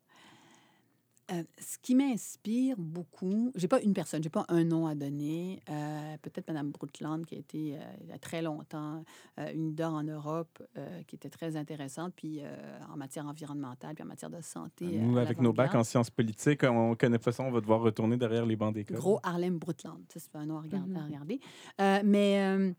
Euh, 1.31 1.43
ce 1.59 1.77
qui 1.83 1.95
m'inspire 1.95 2.77
beaucoup, 2.79 3.53
j'ai 3.55 3.69
pas 3.69 3.83
une 3.83 3.93
personne, 3.93 4.23
j'ai 4.23 4.31
pas 4.31 4.47
un 4.49 4.65
nom 4.65 4.87
à 4.87 4.95
donner. 4.95 5.61
Euh, 5.69 6.17
Peut-être 6.23 6.49
Mme 6.49 6.71
Brundtland, 6.71 7.27
qui 7.27 7.35
a 7.35 7.39
été 7.39 7.77
euh, 7.77 7.81
il 8.01 8.09
y 8.09 8.13
a 8.13 8.19
très 8.19 8.41
longtemps 8.41 9.05
euh, 9.39 9.53
une 9.53 9.67
leader 9.69 9.93
en 9.93 10.03
Europe, 10.05 10.63
euh, 10.79 11.03
qui 11.03 11.17
était 11.17 11.29
très 11.29 11.57
intéressante, 11.57 12.15
puis 12.17 12.39
euh, 12.41 12.79
en 12.91 12.97
matière 12.97 13.27
environnementale, 13.27 13.95
puis 13.95 14.05
en 14.05 14.07
matière 14.07 14.31
de 14.31 14.41
santé. 14.41 14.87
Nous, 14.87 15.19
avec 15.19 15.39
nos 15.41 15.53
bacs 15.53 15.75
en 15.75 15.85
sciences 15.85 16.09
politiques, 16.09 16.63
on 16.65 16.95
connaît 16.95 17.19
pas 17.19 17.33
ça, 17.33 17.43
on 17.43 17.51
va 17.51 17.61
devoir 17.61 17.81
retourner 17.81 18.17
derrière 18.17 18.47
les 18.47 18.57
bancs 18.57 18.73
d'école. 18.75 18.97
Gros 18.97 19.21
Harlem 19.23 19.59
Brundtland, 19.59 20.01
ça, 20.09 20.21
c'est 20.21 20.31
pas 20.31 20.39
un 20.39 20.47
nom 20.47 20.57
à 20.57 20.63
regarder. 20.63 20.97
à 20.97 21.05
regarder. 21.05 21.41
Euh, 21.81 22.01
mais 22.05 22.41
euh, 22.41 22.73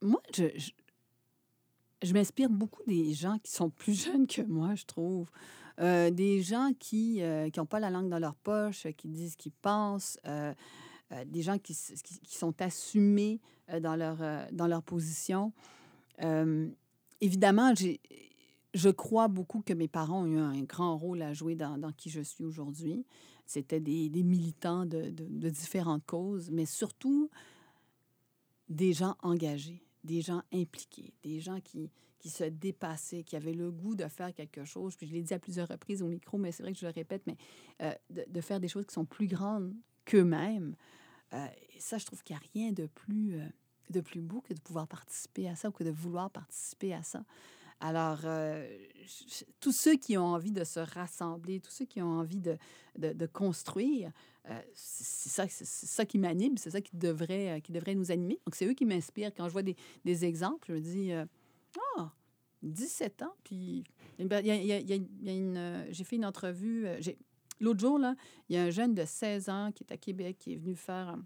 moi, 0.00 0.22
je, 0.34 0.44
je, 0.56 0.70
je 2.02 2.12
m'inspire 2.14 2.48
beaucoup 2.48 2.82
des 2.86 3.12
gens 3.12 3.38
qui 3.42 3.52
sont 3.52 3.68
plus 3.68 4.04
jeunes 4.06 4.26
que 4.26 4.40
moi, 4.40 4.74
je 4.74 4.86
trouve. 4.86 5.28
Euh, 5.78 6.10
des 6.10 6.40
gens 6.42 6.70
qui 6.78 7.20
n'ont 7.56 7.66
pas 7.66 7.80
la 7.80 7.90
langue 7.90 8.08
dans 8.08 8.18
leur 8.18 8.34
poche, 8.34 8.86
euh, 8.86 8.92
qui 8.92 9.08
disent 9.08 9.32
ce 9.32 9.36
qu'ils 9.36 9.52
pensent, 9.52 10.18
euh, 10.26 10.54
euh, 11.12 11.24
des 11.26 11.42
gens 11.42 11.58
qui, 11.58 11.74
qui, 12.24 12.34
sont 12.36 12.60
assumés 12.62 13.40
euh, 13.70 13.78
dans, 13.78 13.94
leur, 13.94 14.22
euh, 14.22 14.46
dans 14.52 14.66
leur 14.66 14.82
position. 14.82 15.52
Euh, 16.22 16.68
évidemment, 17.20 17.74
je 18.74 18.88
crois 18.90 19.28
beaucoup 19.28 19.60
que 19.60 19.72
mes 19.74 19.86
parents 19.88 20.22
ont 20.22 20.26
eu 20.26 20.38
un 20.38 20.62
grand 20.62 20.96
rôle 20.96 21.22
à 21.22 21.32
jouer 21.34 21.54
dans, 21.54 21.76
dans 21.78 21.92
qui 21.92 22.10
je 22.10 22.22
suis 22.22 22.44
aujourd'hui. 22.44 23.04
C'était 23.44 23.78
des, 23.80 24.08
des 24.08 24.22
militants 24.22 24.86
de- 24.86 25.10
de 25.10 25.50
différentes 25.50 26.04
causes, 26.06 26.50
mais 26.50 26.66
surtout 26.66 27.30
des 28.68 28.92
gens 28.92 29.14
engagés, 29.22 29.84
des 30.02 30.22
gens 30.22 30.42
impliqués, 30.52 31.12
des 31.22 31.38
gens 31.38 31.60
qui, 31.60 31.90
qui 32.26 32.32
se 32.32 32.42
dépassaient, 32.42 33.22
qui 33.22 33.36
avaient 33.36 33.52
le 33.52 33.70
goût 33.70 33.94
de 33.94 34.08
faire 34.08 34.34
quelque 34.34 34.64
chose. 34.64 34.96
Puis 34.96 35.06
je 35.06 35.12
l'ai 35.12 35.22
dit 35.22 35.32
à 35.32 35.38
plusieurs 35.38 35.68
reprises 35.68 36.02
au 36.02 36.08
micro, 36.08 36.38
mais 36.38 36.50
c'est 36.50 36.64
vrai 36.64 36.72
que 36.72 36.78
je 36.78 36.84
le 36.84 36.90
répète, 36.90 37.22
mais 37.24 37.36
euh, 37.82 37.92
de, 38.10 38.40
faire 38.40 38.58
des 38.58 38.66
choses 38.66 38.84
qui 38.84 38.94
sont 38.94 39.04
plus 39.04 39.28
grandes 39.28 39.72
qu'eux-mêmes. 40.04 40.74
Euh, 41.34 41.46
et 41.72 41.78
ça, 41.78 41.98
je 41.98 42.04
trouve 42.04 42.24
qu'il 42.24 42.34
n'y 42.34 42.42
a 42.42 42.46
rien 42.52 42.72
de 42.72 42.88
plus, 42.88 43.38
euh, 43.38 43.46
de 43.90 44.00
plus 44.00 44.20
beau 44.20 44.40
que 44.40 44.54
de 44.54 44.60
pouvoir 44.60 44.88
participer 44.88 45.48
à 45.48 45.54
ça 45.54 45.68
ou 45.68 45.70
que 45.70 45.84
de 45.84 45.90
vouloir 45.90 46.28
participer 46.30 46.94
à 46.94 47.04
ça. 47.04 47.22
Alors, 47.78 48.20
tous 49.60 49.72
ceux 49.72 49.96
qui 49.96 50.16
ont 50.16 50.24
envie 50.24 50.50
de 50.50 50.64
se 50.64 50.80
rassembler, 50.80 51.60
tous 51.60 51.70
ceux 51.70 51.84
qui 51.84 52.00
ont 52.00 52.18
envie 52.18 52.40
de, 52.40 52.56
de, 52.96 53.26
construire, 53.26 54.12
c'est 54.72 55.28
ça, 55.28 55.44
ça 55.46 56.06
qui 56.06 56.16
m'anime, 56.16 56.56
c'est 56.56 56.70
ça 56.70 56.80
qui 56.80 56.96
devrait, 56.96 57.60
qui 57.60 57.72
devrait 57.72 57.94
nous 57.94 58.10
animer. 58.10 58.40
Donc, 58.46 58.54
c'est 58.54 58.64
eux 58.64 58.72
qui 58.72 58.86
m'inspirent. 58.86 59.30
Quand 59.36 59.46
je 59.46 59.52
vois 59.52 59.62
des, 59.62 59.76
des 60.06 60.24
exemples, 60.24 60.68
je 60.68 60.72
me 60.72 60.80
dis, 60.80 61.12
ah, 61.98 62.12
17 62.62 63.22
ans, 63.22 63.34
puis 63.44 63.84
il 64.18 64.26
y 64.26 64.34
a- 64.34 64.40
il 64.40 64.46
y 64.46 64.50
a- 64.50 64.56
il 64.56 64.66
y 64.66 64.72
a- 64.72 64.78
il 64.80 64.88
y 64.88 64.92
a- 64.92 64.96
il 64.96 65.24
y 65.26 65.28
a 65.30 65.32
une, 65.32 65.56
euh, 65.56 65.86
j'ai 65.90 66.04
fait 66.04 66.16
une 66.16 66.24
entrevue, 66.26 66.86
euh, 66.86 67.00
l'autre 67.60 67.80
jour, 67.80 67.98
là, 67.98 68.14
il 68.48 68.56
y 68.56 68.58
a 68.58 68.62
un 68.64 68.70
jeune 68.70 68.94
de 68.94 69.04
16 69.04 69.48
ans 69.48 69.70
qui 69.74 69.84
est 69.84 69.92
à 69.92 69.96
Québec, 69.96 70.36
qui 70.38 70.54
est 70.54 70.56
venu 70.56 70.74
faire... 70.74 71.10
euh, 71.10 71.22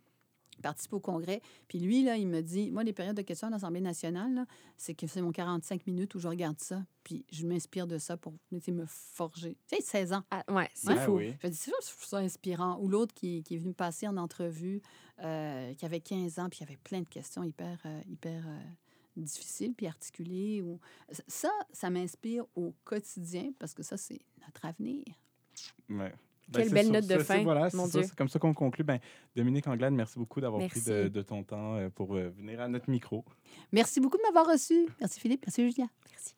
participer 0.62 0.96
au 0.96 1.00
congrès. 1.00 1.40
Puis 1.68 1.78
lui, 1.78 2.02
là, 2.04 2.18
il 2.18 2.28
me 2.28 2.42
dit, 2.42 2.70
moi, 2.70 2.84
les 2.84 2.92
périodes 2.92 3.16
de 3.16 3.22
questions 3.22 3.48
à 3.48 3.50
l'Assemblée 3.50 3.80
nationale, 3.80 4.44
c'est 4.76 4.94
que 4.94 5.06
c'est 5.06 5.22
mon 5.22 5.32
45 5.32 5.86
minutes 5.86 6.14
où 6.14 6.18
je 6.18 6.28
regarde 6.28 6.58
ça. 6.60 6.84
Puis 7.02 7.24
je 7.32 7.46
m'inspire 7.46 7.86
de 7.86 7.96
ça 7.96 8.18
pour 8.18 8.34
me 8.50 8.84
forger. 8.84 9.56
Tu 9.68 9.76
sais, 9.76 9.80
16 9.82 10.12
ans. 10.12 10.22
Ah, 10.30 10.44
ouais, 10.50 10.68
c'est 10.74 10.88
Ouais. 10.88 10.96
Ah 10.98 11.04
fou. 11.06 11.12
oui. 11.12 11.34
Je 11.42 11.48
dis, 11.48 11.56
c'est 11.56 11.70
sûr, 11.70 11.78
je 11.82 11.86
trouve 11.88 12.04
ça 12.04 12.18
inspirant. 12.18 12.78
Ou 12.78 12.88
l'autre 12.88 13.14
qui, 13.14 13.42
qui 13.42 13.54
est 13.54 13.56
venu 13.56 13.68
me 13.70 13.72
passer 13.74 14.06
en 14.06 14.18
entrevue, 14.18 14.82
euh, 15.22 15.72
qui 15.72 15.86
avait 15.86 16.00
15 16.00 16.38
ans, 16.38 16.50
puis 16.50 16.58
il 16.60 16.64
avait 16.64 16.76
plein 16.76 17.00
de 17.00 17.08
questions 17.08 17.42
hyper, 17.42 17.78
euh, 17.86 18.02
hyper 18.06 18.46
euh, 18.46 18.58
difficiles, 19.16 19.74
puis 19.74 19.86
articulées. 19.86 20.62
Ou... 20.62 20.78
Ça, 21.28 21.50
ça 21.72 21.90
m'inspire 21.90 22.44
au 22.54 22.74
quotidien, 22.84 23.52
parce 23.58 23.74
que 23.74 23.82
ça, 23.82 23.96
c'est 23.96 24.20
notre 24.40 24.64
avenir. 24.64 25.04
Ouais. 25.88 26.12
Quelle 26.52 26.68
c'est 26.68 26.74
belle 26.74 26.84
sur 26.86 26.92
note 26.94 27.06
de 27.06 27.18
ça, 27.18 27.24
fin, 27.24 27.42
Voilà, 27.42 27.68
mon 27.74 27.86
ça, 27.86 27.98
Dieu. 27.98 28.08
C'est 28.08 28.16
comme 28.16 28.28
ça 28.28 28.38
qu'on 28.38 28.54
conclut. 28.54 28.84
Ben, 28.84 28.98
Dominique 29.36 29.66
Anglade, 29.66 29.92
merci 29.92 30.18
beaucoup 30.18 30.40
d'avoir 30.40 30.66
pris 30.68 30.80
de 30.82 31.22
ton 31.22 31.44
temps 31.44 31.76
euh, 31.76 31.88
pour 31.90 32.16
euh, 32.16 32.28
venir 32.30 32.60
à 32.60 32.68
notre 32.68 32.90
micro. 32.90 33.24
Merci 33.72 34.00
beaucoup 34.00 34.16
de 34.16 34.22
m'avoir 34.22 34.46
reçu. 34.46 34.88
Merci 35.00 35.20
Philippe, 35.20 35.44
merci 35.46 35.70
Julia. 35.70 35.86
Merci. 36.10 36.34